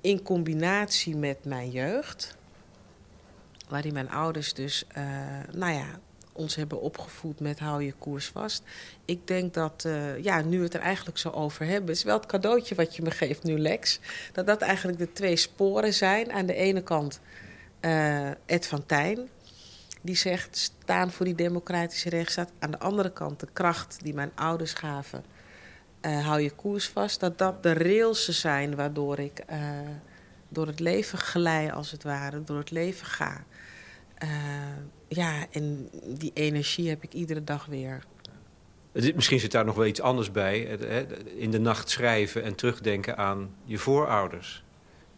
In 0.00 0.22
combinatie 0.22 1.16
met 1.16 1.44
mijn 1.44 1.70
jeugd. 1.70 2.36
Waarin 3.68 3.92
mijn 3.92 4.10
ouders 4.10 4.54
dus, 4.54 4.84
uh, 4.98 5.04
nou 5.52 5.72
ja, 5.72 5.86
ons 6.34 6.54
hebben 6.54 6.80
opgevoed 6.80 7.40
met 7.40 7.58
hou 7.58 7.82
je 7.82 7.92
koers 7.92 8.26
vast. 8.26 8.62
Ik 9.04 9.26
denk 9.26 9.54
dat, 9.54 9.84
uh, 9.86 10.22
ja, 10.22 10.40
nu 10.40 10.58
we 10.58 10.64
het 10.64 10.74
er 10.74 10.80
eigenlijk 10.80 11.18
zo 11.18 11.30
over 11.30 11.66
hebben... 11.66 11.90
is 11.90 12.02
wel 12.02 12.16
het 12.16 12.26
cadeautje 12.26 12.74
wat 12.74 12.96
je 12.96 13.02
me 13.02 13.10
geeft 13.10 13.42
nu, 13.42 13.58
Lex... 13.58 14.00
dat 14.32 14.46
dat 14.46 14.60
eigenlijk 14.60 14.98
de 14.98 15.12
twee 15.12 15.36
sporen 15.36 15.94
zijn. 15.94 16.32
Aan 16.32 16.46
de 16.46 16.54
ene 16.54 16.82
kant 16.82 17.20
uh, 17.80 18.28
Ed 18.46 18.66
van 18.66 18.86
Tijn... 18.86 19.28
die 20.00 20.16
zegt 20.16 20.56
staan 20.56 21.10
voor 21.10 21.26
die 21.26 21.34
democratische 21.34 22.08
rechtsstaat. 22.08 22.50
Aan 22.58 22.70
de 22.70 22.78
andere 22.78 23.12
kant 23.12 23.40
de 23.40 23.48
kracht 23.52 23.98
die 24.02 24.14
mijn 24.14 24.32
ouders 24.34 24.72
gaven... 24.72 25.24
Uh, 26.00 26.26
hou 26.26 26.40
je 26.40 26.50
koers 26.50 26.88
vast, 26.88 27.20
dat 27.20 27.38
dat 27.38 27.62
de 27.62 27.72
railsen 27.72 28.34
zijn 28.34 28.74
waardoor 28.74 29.18
ik 29.18 29.44
door 30.48 30.66
het 30.66 30.80
leven 30.80 31.18
glij, 31.18 31.72
als 31.72 31.90
het 31.90 32.02
ware, 32.02 32.44
door 32.44 32.58
het 32.58 32.70
leven 32.70 33.06
ga. 33.06 33.44
Ja, 35.14 35.46
en 35.50 35.88
die 36.18 36.30
energie 36.34 36.88
heb 36.88 37.02
ik 37.02 37.12
iedere 37.12 37.44
dag 37.44 37.66
weer. 37.66 38.04
Misschien 39.14 39.40
zit 39.40 39.52
daar 39.52 39.64
nog 39.64 39.74
wel 39.74 39.86
iets 39.86 40.00
anders 40.00 40.30
bij. 40.30 40.60
In 41.36 41.50
de 41.50 41.58
nacht 41.60 41.90
schrijven 41.90 42.42
en 42.42 42.54
terugdenken 42.54 43.16
aan 43.16 43.54
je 43.64 43.78
voorouders. 43.78 44.64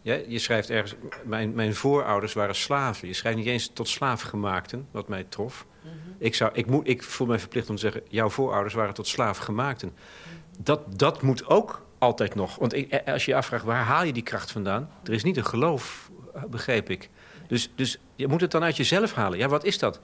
Ja, 0.01 0.19
je 0.27 0.39
schrijft 0.39 0.69
ergens, 0.69 0.95
mijn, 1.25 1.53
mijn 1.53 1.75
voorouders 1.75 2.33
waren 2.33 2.55
slaven. 2.55 3.07
Je 3.07 3.13
schrijft 3.13 3.37
niet 3.37 3.47
eens 3.47 3.71
tot 3.73 3.87
slaafgemaakten, 3.87 4.87
wat 4.91 5.07
mij 5.07 5.25
trof. 5.29 5.65
Mm 5.83 5.89
-hmm. 5.89 6.15
ik, 6.17 6.35
zou, 6.35 6.51
ik, 6.53 6.65
moet, 6.65 6.87
ik 6.87 7.03
voel 7.03 7.27
mij 7.27 7.39
verplicht 7.39 7.69
om 7.69 7.75
te 7.75 7.81
zeggen, 7.81 8.01
jouw 8.09 8.29
voorouders 8.29 8.73
waren 8.73 8.93
tot 8.93 9.07
slaafgemaakten. 9.07 9.87
Mm 9.87 10.35
dat, 10.57 10.99
dat 10.99 11.21
moet 11.21 11.47
ook 11.47 11.85
altijd 11.97 12.35
nog. 12.35 12.55
Want 12.55 12.73
ik, 12.73 13.01
als 13.05 13.25
je 13.25 13.31
je 13.31 13.37
afvraagt, 13.37 13.63
waar 13.63 13.83
haal 13.83 14.03
je 14.03 14.13
die 14.13 14.23
kracht 14.23 14.51
vandaan? 14.51 14.89
Er 15.03 15.13
is 15.13 15.23
niet 15.23 15.37
een 15.37 15.45
geloof, 15.45 16.11
begreep 16.49 16.89
ik. 16.89 17.09
Dus, 17.47 17.71
dus 17.75 17.99
je 18.15 18.27
moet 18.27 18.41
het 18.41 18.51
dan 18.51 18.63
uit 18.63 18.77
jezelf 18.77 19.13
halen. 19.13 19.37
Ja, 19.37 19.47
wat 19.47 19.63
is 19.63 19.79
dat? 19.79 19.99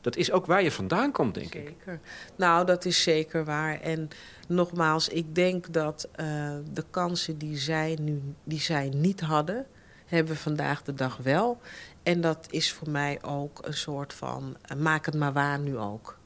Dat 0.00 0.16
is 0.16 0.30
ook 0.30 0.46
waar 0.46 0.62
je 0.62 0.70
vandaan 0.70 1.12
komt, 1.12 1.34
denk 1.34 1.52
zeker. 1.52 1.68
ik. 1.68 1.76
Zeker. 1.78 2.00
Nou, 2.36 2.66
dat 2.66 2.84
is 2.84 3.02
zeker 3.02 3.44
waar. 3.44 3.80
En 3.80 4.08
nogmaals, 4.48 5.08
ik 5.08 5.34
denk 5.34 5.72
dat 5.72 6.08
uh, 6.20 6.26
de 6.72 6.84
kansen 6.90 7.38
die 7.38 7.56
zij, 7.56 7.98
nu, 8.00 8.22
die 8.44 8.60
zij 8.60 8.88
niet 8.88 9.20
hadden... 9.20 9.66
hebben 10.06 10.32
we 10.34 10.40
vandaag 10.40 10.82
de 10.82 10.94
dag 10.94 11.16
wel. 11.16 11.60
En 12.02 12.20
dat 12.20 12.46
is 12.50 12.72
voor 12.72 12.90
mij 12.90 13.22
ook 13.22 13.58
een 13.62 13.74
soort 13.74 14.12
van... 14.12 14.56
Uh, 14.72 14.78
maak 14.78 15.06
het 15.06 15.14
maar 15.14 15.32
waar 15.32 15.58
nu 15.58 15.78
ook. 15.78 16.18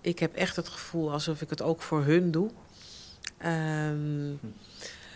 Ik 0.00 0.18
heb 0.18 0.34
echt 0.34 0.56
het 0.56 0.68
gevoel 0.68 1.12
alsof 1.12 1.40
ik 1.40 1.50
het 1.50 1.62
ook 1.62 1.82
voor 1.82 2.04
hun 2.04 2.30
doe. 2.30 2.50
Um, 3.44 4.38
hm. 4.40 4.46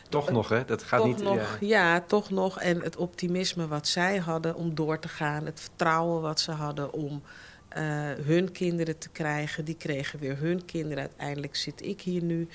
Toch 0.09 0.31
nog, 0.31 0.49
hè? 0.49 0.65
Dat 0.65 0.83
gaat 0.83 1.01
toch 1.01 1.09
niet... 1.09 1.23
Nog, 1.23 1.57
ja. 1.61 1.93
ja. 1.93 2.01
toch 2.01 2.31
nog. 2.31 2.61
En 2.61 2.81
het 2.81 2.97
optimisme 2.97 3.69
wat 3.69 3.89
zij 3.89 4.17
hadden 4.17 4.55
om 4.55 4.75
door 4.75 4.99
te 4.99 5.09
gaan. 5.09 5.47
Het 5.47 5.61
vertrouwen 5.61 6.23
wat 6.23 6.41
ze 6.41 6.51
hadden 6.51 6.93
om 6.93 7.23
uh, 7.77 7.83
hun 8.25 8.53
kinderen 8.53 8.99
te 8.99 9.09
krijgen. 9.09 9.65
Die 9.65 9.77
kregen 9.77 10.19
weer 10.19 10.39
hun 10.39 10.65
kinderen. 10.65 10.99
Uiteindelijk 10.99 11.57
zit 11.57 11.87
ik 11.87 12.01
hier 12.01 12.23
nu. 12.23 12.49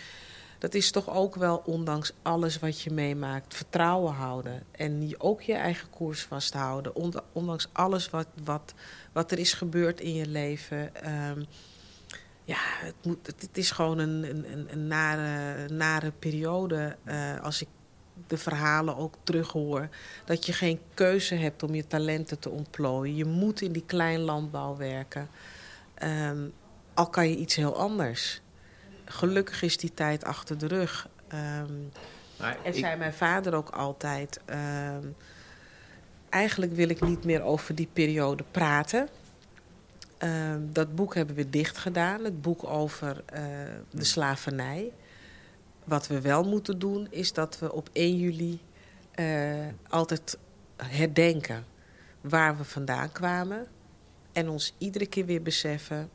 Dat 0.59 0.73
is 0.73 0.91
toch 0.91 1.09
ook 1.09 1.35
wel, 1.35 1.61
ondanks 1.65 2.13
alles 2.21 2.59
wat 2.59 2.81
je 2.81 2.91
meemaakt, 2.91 3.55
vertrouwen 3.55 4.13
houden. 4.13 4.63
En 4.71 5.15
ook 5.17 5.41
je 5.41 5.53
eigen 5.53 5.89
koers 5.89 6.21
vasthouden. 6.21 6.95
Ondanks 7.33 7.67
alles 7.71 8.09
wat, 8.09 8.27
wat, 8.43 8.73
wat 9.11 9.31
er 9.31 9.39
is 9.39 9.53
gebeurd 9.53 10.01
in 10.01 10.13
je 10.13 10.27
leven... 10.27 10.91
Um, 11.29 11.45
ja, 12.45 12.57
het, 12.59 12.95
moet, 13.03 13.27
het, 13.27 13.57
is 13.57 13.71
gewoon 13.71 13.99
een, 13.99 14.29
een, 14.29 14.67
een 14.71 14.87
nare, 14.87 15.67
nare 15.69 16.11
periode 16.11 16.95
uh, 17.05 17.39
als 17.41 17.61
ik 17.61 17.67
de 18.27 18.37
verhalen 18.37 18.97
ook 18.97 19.15
terughoor. 19.23 19.89
Dat 20.25 20.45
je 20.45 20.53
geen 20.53 20.79
keuze 20.93 21.35
hebt 21.35 21.63
om 21.63 21.75
je 21.75 21.87
talenten 21.87 22.39
te 22.39 22.49
ontplooien. 22.49 23.15
Je 23.15 23.25
moet 23.25 23.61
in 23.61 23.71
die 23.71 23.85
kleinlandbouw 23.85 24.77
werken. 24.77 25.29
Um, 26.03 26.53
al 26.93 27.09
kan 27.09 27.29
je 27.29 27.35
iets 27.35 27.55
heel 27.55 27.77
anders. 27.77 28.41
Gelukkig 29.05 29.61
is 29.61 29.77
die 29.77 29.93
tijd 29.93 30.23
achter 30.23 30.57
de 30.57 30.67
rug. 30.67 31.07
Um, 31.33 31.91
en 32.37 32.55
ik... 32.63 32.75
zei 32.75 32.95
mijn 32.97 33.13
vader 33.13 33.55
ook 33.55 33.69
altijd... 33.69 34.39
Um, 34.49 35.15
eigenlijk 36.29 36.73
wil 36.73 36.89
ik 36.89 37.01
niet 37.01 37.23
meer 37.23 37.41
over 37.41 37.75
die 37.75 37.89
periode 37.93 38.43
praten... 38.51 39.09
Uh, 40.23 40.55
dat 40.59 40.95
boek 40.95 41.15
hebben 41.15 41.35
we 41.35 41.49
dicht 41.49 41.77
gedaan, 41.77 42.23
het 42.23 42.41
boek 42.41 42.63
over 42.63 43.23
uh, 43.33 43.39
de 43.89 44.03
slavernij. 44.03 44.91
Wat 45.83 46.07
we 46.07 46.21
wel 46.21 46.43
moeten 46.43 46.79
doen, 46.79 47.07
is 47.09 47.33
dat 47.33 47.59
we 47.59 47.73
op 47.73 47.89
1 47.93 48.17
juli 48.17 48.59
uh, 49.15 49.65
altijd 49.89 50.37
herdenken 50.77 51.65
waar 52.21 52.57
we 52.57 52.63
vandaan 52.63 53.11
kwamen. 53.11 53.67
En 54.31 54.49
ons 54.49 54.73
iedere 54.77 55.05
keer 55.05 55.25
weer 55.25 55.41
beseffen 55.41 56.09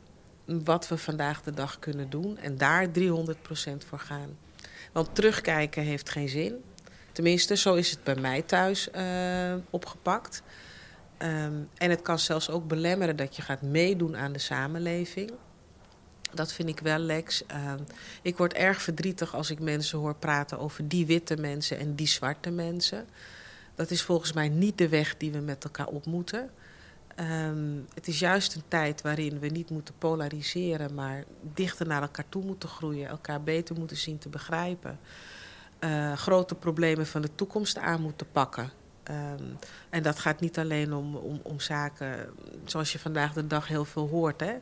wat 0.45 0.87
we 0.87 0.97
vandaag 0.97 1.43
de 1.43 1.53
dag 1.53 1.79
kunnen 1.79 2.09
doen. 2.09 2.37
En 2.37 2.57
daar 2.57 2.87
300% 2.87 2.91
voor 3.87 3.99
gaan. 3.99 4.37
Want 4.91 5.15
terugkijken 5.15 5.83
heeft 5.83 6.09
geen 6.09 6.29
zin. 6.29 6.63
Tenminste, 7.11 7.57
zo 7.57 7.73
is 7.75 7.91
het 7.91 8.03
bij 8.03 8.15
mij 8.15 8.41
thuis 8.41 8.89
opgepakt. 9.69 10.43
Um, 11.23 11.69
en 11.77 11.89
het 11.89 12.01
kan 12.01 12.19
zelfs 12.19 12.49
ook 12.49 12.67
belemmeren 12.67 13.15
dat 13.15 13.35
je 13.35 13.41
gaat 13.41 13.61
meedoen 13.61 14.17
aan 14.17 14.31
de 14.31 14.39
samenleving. 14.39 15.31
Dat 16.33 16.53
vind 16.53 16.69
ik 16.69 16.79
wel, 16.79 16.97
Lex. 16.97 17.43
Uh, 17.51 17.73
ik 18.21 18.37
word 18.37 18.53
erg 18.53 18.81
verdrietig 18.81 19.35
als 19.35 19.49
ik 19.49 19.59
mensen 19.59 19.99
hoor 19.99 20.15
praten 20.15 20.59
over 20.59 20.87
die 20.87 21.05
witte 21.05 21.37
mensen 21.37 21.79
en 21.79 21.95
die 21.95 22.07
zwarte 22.07 22.49
mensen. 22.49 23.07
Dat 23.75 23.91
is 23.91 24.01
volgens 24.01 24.33
mij 24.33 24.49
niet 24.49 24.77
de 24.77 24.89
weg 24.89 25.17
die 25.17 25.31
we 25.31 25.39
met 25.39 25.63
elkaar 25.63 25.87
op 25.87 26.05
moeten. 26.05 26.49
Um, 27.19 27.85
het 27.93 28.07
is 28.07 28.19
juist 28.19 28.55
een 28.55 28.63
tijd 28.67 29.01
waarin 29.01 29.39
we 29.39 29.47
niet 29.47 29.69
moeten 29.69 29.93
polariseren, 29.97 30.93
maar 30.93 31.23
dichter 31.53 31.87
naar 31.87 32.01
elkaar 32.01 32.29
toe 32.29 32.43
moeten 32.43 32.69
groeien, 32.69 33.07
elkaar 33.07 33.43
beter 33.43 33.75
moeten 33.75 33.97
zien 33.97 34.17
te 34.17 34.29
begrijpen. 34.29 34.99
Uh, 35.79 36.13
grote 36.13 36.55
problemen 36.55 37.07
van 37.07 37.21
de 37.21 37.35
toekomst 37.35 37.77
aan 37.77 38.01
moeten 38.01 38.27
pakken. 38.31 38.71
Ehm, 39.09 39.43
en 39.89 40.03
dat 40.03 40.19
gaat 40.19 40.39
niet 40.39 40.57
alleen 40.57 40.93
om, 40.93 41.15
om, 41.15 41.39
om, 41.43 41.59
zaken 41.59 42.29
zoals 42.65 42.91
je 42.91 42.99
vandaag 42.99 43.33
de 43.33 43.47
dag 43.47 43.67
heel 43.67 43.85
veel 43.85 44.07
hoort. 44.07 44.39
Hè? 44.39 44.53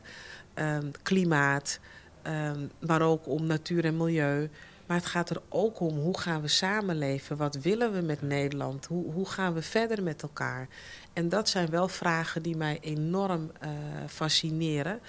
Ehm, 0.54 0.90
klimaat, 1.02 1.80
ehm, 2.22 2.66
maar 2.78 3.02
ook 3.02 3.26
om 3.26 3.46
natuur 3.46 3.84
en 3.84 3.96
milieu. 3.96 4.50
Maar 4.86 4.96
het 4.96 5.06
gaat 5.06 5.30
er 5.30 5.40
ook 5.48 5.80
om 5.80 5.98
hoe 5.98 6.18
gaan 6.18 6.40
we 6.40 6.48
samenleven? 6.48 7.36
Wat 7.36 7.54
willen 7.54 7.92
we 7.92 8.00
met 8.00 8.22
Nederland? 8.22 8.86
Hoe, 8.86 9.12
hoe 9.12 9.28
gaan 9.28 9.54
we 9.54 9.62
verder 9.62 10.02
met 10.02 10.22
elkaar? 10.22 10.68
En 11.12 11.28
dat 11.28 11.48
zijn 11.48 11.70
wel 11.70 11.88
vragen 11.88 12.42
die 12.42 12.56
mij 12.56 12.78
enorm 12.80 13.50
uh, 13.64 13.70
fascineren. 14.06 15.00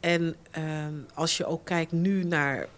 En 0.00 0.36
als 1.14 1.36
je 1.36 1.46
ook 1.46 1.64
kijkt 1.64 1.92
nu 1.92 2.24
naar 2.24 2.68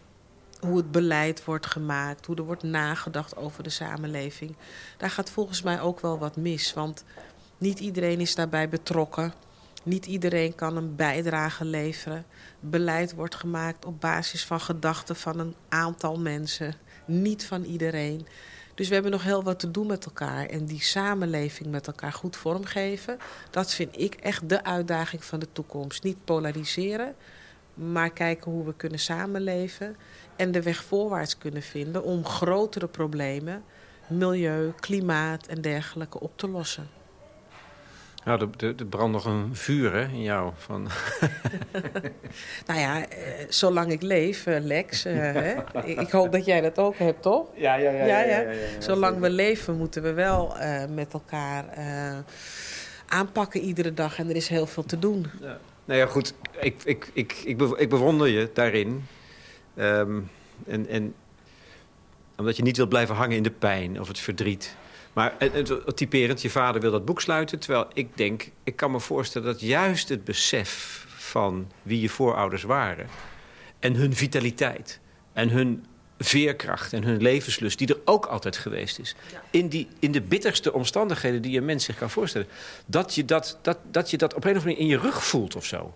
hoe 0.61 0.76
het 0.76 0.90
beleid 0.90 1.44
wordt 1.44 1.66
gemaakt, 1.66 2.26
hoe 2.26 2.36
er 2.36 2.42
wordt 2.42 2.62
nagedacht 2.62 3.36
over 3.36 3.62
de 3.62 3.70
samenleving, 3.70 4.56
daar 4.96 5.11
gaat 5.11 5.30
volgens 5.30 5.62
mij 5.62 5.80
ook 5.80 6.00
wel 6.00 6.18
wat 6.18 6.36
mis. 6.36 6.74
Want 6.74 7.04
niet 7.58 7.80
iedereen 7.80 8.20
is 8.20 8.34
daarbij 8.34 8.68
betrokken. 8.68 9.32
Niet 9.82 10.06
iedereen 10.06 10.54
kan 10.54 10.76
een 10.76 10.96
bijdrage 10.96 11.64
leveren. 11.64 12.24
Beleid 12.61 13.14
wordt 13.14 13.34
gemaakt 13.34 13.84
op 13.84 14.00
basis 14.00 14.44
van 14.44 14.61
gedachten 14.61 15.16
van 15.16 15.38
een 15.38 15.54
aantal 15.68 16.18
mensen, 16.18 16.74
niet 17.04 17.46
van 17.46 17.64
iedereen. 17.64 18.26
Dus 18.74 18.88
we 18.88 18.94
hebben 18.94 19.12
nog 19.12 19.22
heel 19.22 19.42
wat 19.42 19.58
te 19.58 19.70
doen 19.70 19.86
met 19.86 20.04
elkaar. 20.04 20.46
En 20.46 20.64
die 20.64 20.82
samenleving 20.82 21.70
met 21.70 21.86
elkaar 21.86 22.12
goed 22.12 22.36
vormgeven, 22.36 23.18
dat 23.50 23.74
vind 23.74 24.00
ik 24.00 24.14
echt 24.14 24.48
de 24.48 24.64
uitdaging 24.64 25.24
van 25.24 25.38
de 25.38 25.48
toekomst. 25.52 26.02
Niet 26.02 26.24
polariseren, 26.24 27.14
maar 27.74 28.11
kijken 28.11 28.50
hoe 28.50 28.64
we 28.64 28.74
kunnen 28.74 28.98
samenleven 28.98 29.96
en 30.41 30.53
de 30.53 30.62
weg 30.62 30.84
voorwaarts 30.84 31.38
kunnen 31.38 31.62
vinden 31.62 32.03
om 32.03 32.24
grotere 32.24 32.86
problemen, 32.86 33.62
milieu, 34.07 34.72
klimaat 34.80 35.47
en 35.47 35.61
dergelijke 35.61 36.20
op 36.20 36.32
te 36.36 36.49
lossen. 36.49 36.88
Nou, 38.24 38.49
er, 38.59 38.74
er 38.78 38.86
brandt 38.86 39.12
nog 39.12 39.24
een 39.24 39.57
vuur 39.57 39.93
hè, 39.93 40.03
in 40.03 40.22
jou. 40.22 40.53
Van... 40.57 40.82
nou 42.66 42.80
ja, 42.80 43.09
eh, 43.09 43.18
zolang 43.49 43.93
ik 43.93 44.03
leef, 44.03 44.47
eh, 44.47 44.61
Lex. 44.61 45.05
Eh, 45.05 45.14
hè? 45.14 45.55
Ik 45.84 46.11
hoop 46.11 46.32
dat 46.32 46.45
jij 46.45 46.61
dat 46.61 46.78
ook 46.78 46.97
hebt, 46.97 47.22
toch? 47.22 47.47
Ja, 47.55 47.74
ja, 47.74 47.91
ja. 47.91 48.05
ja, 48.05 48.20
ja, 48.20 48.41
ja, 48.41 48.57
zolang 48.78 49.18
we 49.18 49.30
leven 49.30 49.76
moeten 49.76 50.03
we 50.03 50.12
wel 50.12 50.57
uh, 50.57 50.84
met 50.95 51.12
elkaar 51.12 51.64
uh, 51.78 52.18
aanpakken 53.07 53.61
iedere 53.61 53.95
dag. 53.95 54.18
En 54.18 54.28
er 54.28 54.36
is 54.36 54.49
heel 54.49 54.66
veel 54.66 54.84
te 54.84 54.99
doen. 54.99 55.26
Ja. 55.41 55.59
Nou 55.84 56.01
ja, 56.01 56.07
goed. 56.07 56.34
Ik, 56.61 56.82
ik, 56.84 57.11
ik, 57.12 57.32
ik 57.76 57.88
bewonder 57.88 58.28
je 58.28 58.51
daarin. 58.55 59.07
Um, 59.78 60.30
en, 60.66 60.88
en 60.88 61.14
omdat 62.36 62.56
je 62.56 62.62
niet 62.62 62.76
wilt 62.76 62.88
blijven 62.88 63.14
hangen 63.14 63.36
in 63.36 63.42
de 63.42 63.50
pijn 63.50 64.00
of 64.00 64.08
het 64.08 64.18
verdriet. 64.18 64.76
Maar 65.12 65.34
het, 65.38 65.96
typerend, 65.96 66.42
je 66.42 66.50
vader 66.50 66.80
wil 66.80 66.90
dat 66.90 67.04
boek 67.04 67.20
sluiten. 67.20 67.58
Terwijl 67.58 67.86
ik 67.94 68.16
denk, 68.16 68.50
ik 68.64 68.76
kan 68.76 68.90
me 68.90 69.00
voorstellen 69.00 69.46
dat 69.46 69.60
juist 69.60 70.08
het 70.08 70.24
besef 70.24 71.04
van 71.08 71.70
wie 71.82 72.00
je 72.00 72.08
voorouders 72.08 72.62
waren... 72.62 73.06
en 73.78 73.94
hun 73.94 74.14
vitaliteit 74.14 75.00
en 75.32 75.48
hun 75.48 75.86
veerkracht 76.18 76.92
en 76.92 77.02
hun 77.02 77.22
levenslust... 77.22 77.78
die 77.78 77.88
er 77.88 78.00
ook 78.04 78.26
altijd 78.26 78.56
geweest 78.56 78.98
is... 78.98 79.14
In, 79.50 79.68
die, 79.68 79.88
in 79.98 80.12
de 80.12 80.20
bitterste 80.20 80.72
omstandigheden 80.72 81.42
die 81.42 81.58
een 81.58 81.64
mens 81.64 81.84
zich 81.84 81.96
kan 81.96 82.10
voorstellen... 82.10 82.46
dat 82.86 83.14
je 83.14 83.24
dat, 83.24 83.58
dat, 83.62 83.78
dat, 83.90 84.10
je 84.10 84.16
dat 84.16 84.34
op 84.34 84.44
een 84.44 84.50
of 84.50 84.56
andere 84.56 84.74
manier 84.74 84.92
in 84.92 84.98
je 84.98 85.08
rug 85.08 85.24
voelt 85.24 85.56
of 85.56 85.64
zo. 85.64 85.94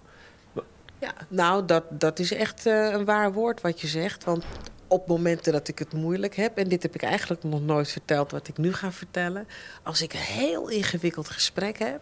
Ja, 1.04 1.14
nou, 1.28 1.64
dat, 1.64 1.84
dat 1.90 2.18
is 2.18 2.32
echt 2.32 2.66
uh, 2.66 2.90
een 2.90 3.04
waar 3.04 3.32
woord 3.32 3.60
wat 3.60 3.80
je 3.80 3.86
zegt. 3.86 4.24
Want 4.24 4.44
op 4.88 5.06
momenten 5.08 5.52
dat 5.52 5.68
ik 5.68 5.78
het 5.78 5.92
moeilijk 5.92 6.36
heb... 6.36 6.58
en 6.58 6.68
dit 6.68 6.82
heb 6.82 6.94
ik 6.94 7.02
eigenlijk 7.02 7.42
nog 7.42 7.62
nooit 7.62 7.90
verteld 7.90 8.30
wat 8.30 8.48
ik 8.48 8.58
nu 8.58 8.72
ga 8.72 8.92
vertellen... 8.92 9.48
als 9.82 10.02
ik 10.02 10.12
een 10.12 10.18
heel 10.18 10.68
ingewikkeld 10.68 11.28
gesprek 11.28 11.78
heb... 11.78 12.00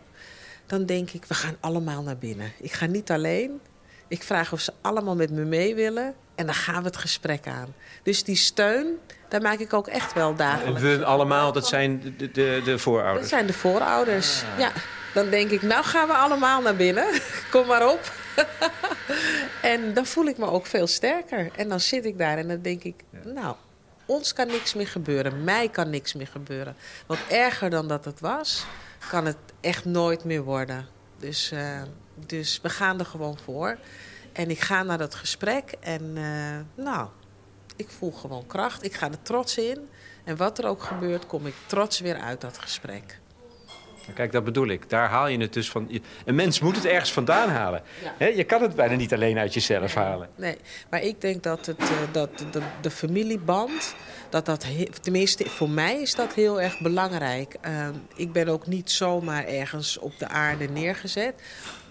dan 0.66 0.86
denk 0.86 1.10
ik, 1.10 1.24
we 1.24 1.34
gaan 1.34 1.56
allemaal 1.60 2.02
naar 2.02 2.18
binnen. 2.18 2.52
Ik 2.58 2.72
ga 2.72 2.86
niet 2.86 3.10
alleen. 3.10 3.60
Ik 4.08 4.22
vraag 4.22 4.52
of 4.52 4.60
ze 4.60 4.72
allemaal 4.80 5.16
met 5.16 5.30
me 5.30 5.44
mee 5.44 5.74
willen... 5.74 6.14
en 6.34 6.46
dan 6.46 6.54
gaan 6.54 6.82
we 6.82 6.86
het 6.86 6.96
gesprek 6.96 7.46
aan. 7.46 7.74
Dus 8.02 8.24
die 8.24 8.36
steun, 8.36 8.98
daar 9.32 9.42
maak 9.42 9.58
ik 9.58 9.72
ook 9.72 9.86
echt 9.86 10.12
wel 10.12 10.34
dagelijks. 10.34 10.80
We 10.80 11.04
allemaal, 11.04 11.52
dat 11.52 11.66
zijn 11.66 12.14
de, 12.16 12.30
de, 12.30 12.60
de 12.64 12.78
voorouders? 12.78 13.20
Dat 13.20 13.28
zijn 13.28 13.46
de 13.46 13.52
voorouders, 13.52 14.42
ah. 14.52 14.58
ja. 14.58 14.72
Dan 15.14 15.30
denk 15.30 15.50
ik, 15.50 15.62
nou 15.62 15.84
gaan 15.84 16.08
we 16.08 16.14
allemaal 16.14 16.62
naar 16.62 16.76
binnen. 16.76 17.06
Kom 17.50 17.66
maar 17.66 17.88
op. 17.88 18.12
en 19.72 19.94
dan 19.94 20.06
voel 20.06 20.26
ik 20.26 20.38
me 20.38 20.46
ook 20.46 20.66
veel 20.66 20.86
sterker. 20.86 21.50
En 21.56 21.68
dan 21.68 21.80
zit 21.80 22.04
ik 22.04 22.18
daar 22.18 22.38
en 22.38 22.48
dan 22.48 22.62
denk 22.62 22.82
ik, 22.82 22.94
nou, 23.24 23.56
ons 24.06 24.32
kan 24.32 24.46
niks 24.46 24.74
meer 24.74 24.88
gebeuren. 24.88 25.44
Mij 25.44 25.68
kan 25.68 25.90
niks 25.90 26.12
meer 26.12 26.26
gebeuren. 26.26 26.76
Want 27.06 27.20
erger 27.28 27.70
dan 27.70 27.88
dat 27.88 28.04
het 28.04 28.20
was, 28.20 28.66
kan 29.08 29.26
het 29.26 29.36
echt 29.60 29.84
nooit 29.84 30.24
meer 30.24 30.42
worden. 30.42 30.86
Dus, 31.18 31.52
uh, 31.52 31.82
dus 32.26 32.58
we 32.62 32.68
gaan 32.68 32.98
er 32.98 33.06
gewoon 33.06 33.38
voor. 33.44 33.78
En 34.32 34.50
ik 34.50 34.60
ga 34.60 34.82
naar 34.82 34.98
dat 34.98 35.14
gesprek 35.14 35.74
en 35.80 36.02
uh, 36.16 36.84
nou, 36.84 37.08
ik 37.76 37.88
voel 37.88 38.12
gewoon 38.12 38.46
kracht. 38.46 38.84
Ik 38.84 38.94
ga 38.94 39.10
er 39.10 39.22
trots 39.22 39.58
in. 39.58 39.88
En 40.24 40.36
wat 40.36 40.58
er 40.58 40.66
ook 40.66 40.82
gebeurt, 40.82 41.26
kom 41.26 41.46
ik 41.46 41.54
trots 41.66 42.00
weer 42.00 42.16
uit 42.16 42.40
dat 42.40 42.58
gesprek. 42.58 43.20
Kijk, 44.14 44.32
dat 44.32 44.44
bedoel 44.44 44.68
ik. 44.68 44.90
Daar 44.90 45.08
haal 45.08 45.28
je 45.28 45.38
het 45.38 45.52
dus 45.52 45.70
van. 45.70 46.00
Een 46.24 46.34
mens 46.34 46.60
moet 46.60 46.76
het 46.76 46.84
ergens 46.84 47.12
vandaan 47.12 47.48
halen. 47.48 47.82
je 48.18 48.44
kan 48.44 48.62
het 48.62 48.74
bijna 48.74 48.94
niet 48.94 49.12
alleen 49.12 49.38
uit 49.38 49.54
jezelf 49.54 49.94
halen. 49.94 50.28
Nee, 50.36 50.56
maar 50.90 51.02
ik 51.02 51.20
denk 51.20 51.42
dat, 51.42 51.66
het, 51.66 51.80
uh, 51.80 51.88
dat 52.12 52.38
de, 52.38 52.62
de, 52.80 52.90
familieband. 52.90 53.94
Dat 54.28 54.46
dat, 54.46 54.66
tenminste, 55.00 55.48
voor 55.48 55.70
mij 55.70 56.00
is 56.00 56.14
dat 56.14 56.34
heel 56.34 56.60
erg 56.60 56.80
belangrijk. 56.80 57.56
Uh, 57.68 57.88
ik 58.14 58.32
ben 58.32 58.48
ook 58.48 58.66
niet 58.66 58.90
zomaar 58.90 59.44
ergens 59.46 59.98
op 59.98 60.18
de 60.18 60.28
aarde 60.28 60.68
neergezet. 60.68 61.34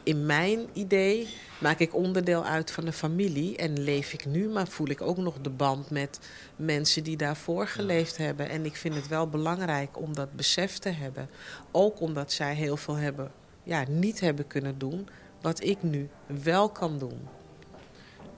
In 0.04 0.26
mijn 0.26 0.68
idee 0.74 1.28
maak 1.60 1.80
ik 1.80 1.96
onderdeel 1.96 2.46
uit 2.46 2.72
van 2.72 2.86
de 2.86 2.92
familie. 2.92 3.58
En 3.58 3.84
leef 3.84 4.14
ik 4.14 4.26
nu, 4.26 4.50
maar 4.50 4.68
voel 4.68 4.90
ik 4.90 5.02
ook 5.02 5.18
nog 5.18 5.42
de 5.42 5.50
band 5.50 5.90
met 5.90 6.20
mensen 6.56 7.04
die 7.04 7.18
daarvoor 7.18 7.68
geleefd 7.68 8.18
hebben. 8.18 8.50
En 8.50 8.66
ik 8.66 8.76
vind 8.76 8.96
het 8.96 9.08
wel 9.08 9.28
belangrijk 9.28 10.00
om 10.00 10.14
dat 10.14 10.36
besef 10.36 10.78
te 10.78 10.90
hebben. 10.90 11.30
Ook 11.72 12.00
omdat 12.00 12.32
zij 12.32 12.56
heel 12.56 12.78
veel 12.78 12.96
hebben, 12.96 13.32
ja, 13.64 13.86
niet 13.88 14.20
hebben 14.20 14.48
kunnen 14.48 14.78
doen 14.78 15.08
wat 15.42 15.64
ik 15.64 15.84
nu 15.84 16.10
wel 16.26 16.70
kan 16.70 17.00
doen. 17.00 17.28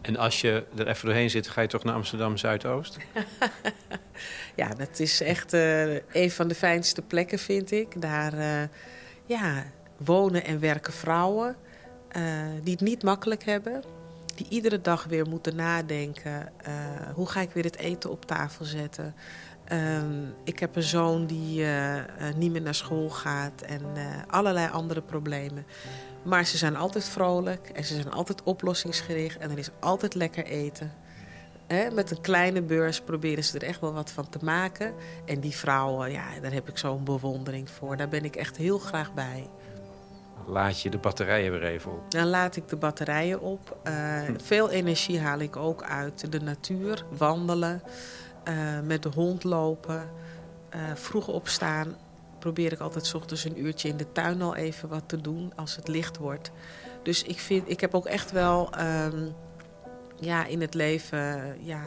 En 0.01 0.18
als 0.18 0.41
je 0.41 0.64
er 0.76 0.88
even 0.88 1.05
doorheen 1.05 1.30
zit, 1.30 1.47
ga 1.47 1.61
je 1.61 1.68
toch 1.68 1.84
naar 1.84 1.95
Amsterdam 1.95 2.38
Zuidoost? 2.38 2.97
ja, 4.55 4.68
dat 4.68 4.99
is 4.99 5.22
echt 5.22 5.53
uh, 5.53 5.93
een 5.93 6.32
van 6.32 6.47
de 6.47 6.55
fijnste 6.55 7.01
plekken, 7.01 7.39
vind 7.39 7.72
ik. 7.72 8.01
Daar 8.01 8.34
uh, 8.34 8.64
ja, 9.26 9.64
wonen 10.05 10.45
en 10.45 10.59
werken 10.59 10.93
vrouwen 10.93 11.55
uh, 12.17 12.23
die 12.63 12.71
het 12.71 12.81
niet 12.81 13.03
makkelijk 13.03 13.43
hebben. 13.43 13.83
Die 14.35 14.45
iedere 14.49 14.81
dag 14.81 15.03
weer 15.03 15.27
moeten 15.27 15.55
nadenken. 15.55 16.51
Uh, 16.67 16.73
hoe 17.13 17.27
ga 17.27 17.41
ik 17.41 17.51
weer 17.51 17.63
het 17.63 17.77
eten 17.77 18.11
op 18.11 18.25
tafel 18.25 18.65
zetten? 18.65 19.15
Uh, 19.71 20.01
ik 20.43 20.59
heb 20.59 20.75
een 20.75 20.83
zoon 20.83 21.25
die 21.25 21.61
uh, 21.61 21.95
niet 22.35 22.51
meer 22.51 22.61
naar 22.61 22.75
school 22.75 23.09
gaat 23.09 23.61
en 23.61 23.81
allerlei 24.27 24.69
andere 24.71 25.01
problemen. 25.01 25.65
Maar 26.23 26.45
ze 26.45 26.57
zijn 26.57 26.75
altijd 26.75 27.03
vrolijk 27.03 27.69
en 27.69 27.83
ze 27.83 27.93
zijn 27.93 28.11
altijd 28.11 28.43
oplossingsgericht 28.43 29.37
en 29.37 29.51
er 29.51 29.57
is 29.57 29.69
altijd 29.79 30.15
lekker 30.15 30.45
eten. 30.45 30.91
met 31.93 32.11
een 32.11 32.21
kleine 32.21 32.61
beurs 32.61 33.01
proberen 33.01 33.43
ze 33.43 33.59
er 33.59 33.67
echt 33.67 33.79
wel 33.79 33.93
wat 33.93 34.11
van 34.11 34.29
te 34.29 34.39
maken. 34.41 34.93
En 35.25 35.39
die 35.39 35.55
vrouwen, 35.55 36.11
ja, 36.11 36.25
daar 36.41 36.53
heb 36.53 36.69
ik 36.69 36.77
zo'n 36.77 37.03
bewondering 37.03 37.69
voor. 37.69 37.97
Daar 37.97 38.09
ben 38.09 38.25
ik 38.25 38.35
echt 38.35 38.57
heel 38.57 38.79
graag 38.79 39.13
bij 39.13 39.49
laat 40.47 40.81
je 40.81 40.89
de 40.89 40.97
batterijen 40.97 41.51
weer 41.51 41.63
even 41.63 41.91
op? 41.91 42.11
Dan 42.11 42.27
laat 42.27 42.55
ik 42.55 42.67
de 42.67 42.75
batterijen 42.75 43.41
op. 43.41 43.77
Uh, 43.87 44.21
veel 44.43 44.69
energie 44.69 45.19
haal 45.19 45.39
ik 45.39 45.55
ook 45.55 45.83
uit 45.83 46.31
de 46.31 46.39
natuur. 46.39 47.05
Wandelen, 47.17 47.81
uh, 48.47 48.53
met 48.83 49.03
de 49.03 49.09
hond 49.09 49.43
lopen, 49.43 50.09
uh, 50.75 50.81
vroeg 50.93 51.27
opstaan. 51.27 51.95
Probeer 52.39 52.71
ik 52.71 52.79
altijd 52.79 53.05
s 53.05 53.13
ochtends 53.13 53.43
een 53.43 53.65
uurtje 53.65 53.87
in 53.87 53.97
de 53.97 54.11
tuin 54.11 54.41
al 54.41 54.55
even 54.55 54.89
wat 54.89 55.03
te 55.05 55.21
doen 55.21 55.51
als 55.55 55.75
het 55.75 55.87
licht 55.87 56.17
wordt. 56.17 56.51
Dus 57.03 57.23
ik, 57.23 57.39
vind, 57.39 57.69
ik 57.69 57.79
heb 57.79 57.95
ook 57.95 58.05
echt 58.05 58.31
wel 58.31 58.69
um, 58.79 59.33
ja, 60.19 60.45
in 60.45 60.61
het 60.61 60.73
leven 60.73 61.57
ja, 61.59 61.81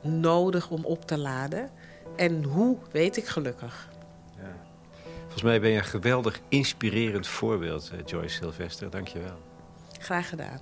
nodig 0.00 0.70
om 0.70 0.84
op 0.84 1.06
te 1.06 1.18
laden. 1.18 1.70
En 2.16 2.42
hoe 2.42 2.76
weet 2.90 3.16
ik 3.16 3.26
gelukkig. 3.26 3.88
Volgens 5.34 5.52
mij 5.52 5.62
ben 5.62 5.70
je 5.70 5.78
een 5.78 6.00
geweldig 6.00 6.40
inspirerend 6.48 7.26
voorbeeld, 7.26 7.90
eh, 7.90 7.98
Joyce 8.06 8.34
Sylvester. 8.34 8.90
Dank 8.90 9.08
je 9.08 9.18
wel. 9.18 9.38
Graag 9.98 10.28
gedaan. 10.28 10.60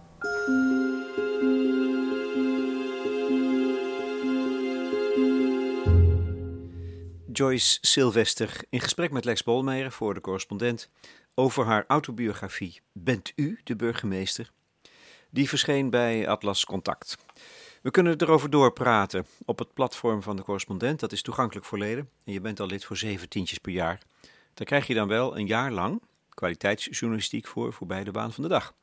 Joyce 7.32 7.78
Sylvester 7.80 8.64
in 8.68 8.80
gesprek 8.80 9.10
met 9.10 9.24
Lex 9.24 9.42
Bolmeijer 9.42 9.92
voor 9.92 10.14
de 10.14 10.20
correspondent 10.20 10.90
over 11.34 11.64
haar 11.64 11.84
autobiografie 11.86 12.80
Bent 12.92 13.32
u 13.36 13.60
de 13.64 13.76
burgemeester? 13.76 14.50
Die 15.30 15.48
verscheen 15.48 15.90
bij 15.90 16.28
Atlas 16.28 16.64
Contact. 16.64 17.16
We 17.82 17.90
kunnen 17.90 18.20
erover 18.20 18.50
doorpraten 18.50 19.26
op 19.44 19.58
het 19.58 19.74
platform 19.74 20.22
van 20.22 20.36
de 20.36 20.42
correspondent. 20.42 21.00
Dat 21.00 21.12
is 21.12 21.22
toegankelijk 21.22 21.66
voor 21.66 21.78
leden. 21.78 22.08
En 22.24 22.32
je 22.32 22.40
bent 22.40 22.60
al 22.60 22.66
lid 22.66 22.84
voor 22.84 22.96
zeven 22.96 23.28
tientjes 23.28 23.58
per 23.58 23.72
jaar. 23.72 24.00
Daar 24.54 24.66
krijg 24.66 24.86
je 24.86 24.94
dan 24.94 25.08
wel 25.08 25.38
een 25.38 25.46
jaar 25.46 25.70
lang 25.70 26.02
kwaliteitsjournalistiek 26.28 27.46
voor, 27.46 27.72
voorbij 27.72 28.04
de 28.04 28.10
baan 28.10 28.32
van 28.32 28.42
de 28.42 28.48
dag. 28.48 28.74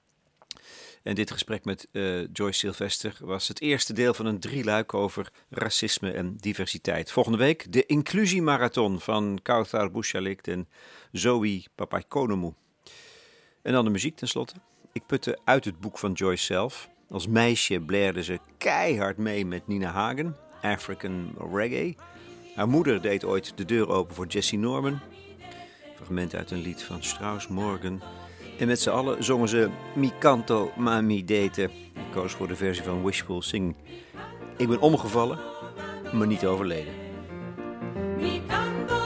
En 1.03 1.15
dit 1.15 1.31
gesprek 1.31 1.65
met 1.65 1.87
uh, 1.91 2.27
Joyce 2.33 2.59
Sylvester 2.59 3.17
was 3.19 3.47
het 3.47 3.61
eerste 3.61 3.93
deel 3.93 4.13
van 4.13 4.25
een 4.25 4.39
drieluik 4.39 4.93
over 4.93 5.31
racisme 5.49 6.11
en 6.11 6.35
diversiteit. 6.37 7.11
Volgende 7.11 7.37
week 7.37 7.71
de 7.71 7.85
inclusiemarathon 7.85 8.99
van 8.99 9.39
Kauthar 9.43 9.91
Bouchalik 9.91 10.47
en 10.47 10.67
Zoe 11.11 11.63
Papaikonomou. 11.75 12.53
En 13.61 13.73
dan 13.73 13.85
de 13.85 13.91
muziek 13.91 14.15
tenslotte. 14.15 14.53
Ik 14.91 15.05
putte 15.05 15.39
uit 15.43 15.65
het 15.65 15.79
boek 15.79 15.97
van 15.97 16.11
Joyce 16.11 16.43
zelf. 16.43 16.89
Als 17.09 17.27
meisje 17.27 17.79
blaerde 17.79 18.23
ze 18.23 18.39
keihard 18.57 19.17
mee 19.17 19.45
met 19.45 19.67
Nina 19.67 19.91
Hagen, 19.91 20.35
African 20.61 21.35
Reggae. 21.53 21.95
Haar 22.55 22.67
moeder 22.67 23.01
deed 23.01 23.23
ooit 23.23 23.57
de 23.57 23.65
deur 23.65 23.89
open 23.89 24.15
voor 24.15 24.27
Jesse 24.27 24.55
Norman 24.55 24.99
fragment 26.09 26.35
uit 26.35 26.51
een 26.51 26.61
lied 26.61 26.83
van 26.83 27.03
Strauss 27.03 27.47
morgen 27.47 28.01
En 28.59 28.67
met 28.67 28.79
z'n 28.79 28.89
allen 28.89 29.23
zongen 29.23 29.49
ze 29.49 29.69
Mi 29.93 30.11
canto 30.19 30.71
ma 30.75 31.01
mi 31.01 31.25
dete. 31.25 31.63
Ik 31.63 32.11
koos 32.11 32.31
voor 32.31 32.47
de 32.47 32.55
versie 32.55 32.83
van 32.83 33.03
Wishful 33.03 33.41
Sing. 33.41 33.75
Ik 34.57 34.67
ben 34.67 34.79
omgevallen, 34.79 35.39
maar 36.13 36.27
niet 36.27 36.45
overleden. 36.45 36.93
Mi 38.17 38.41
canto, 38.47 38.97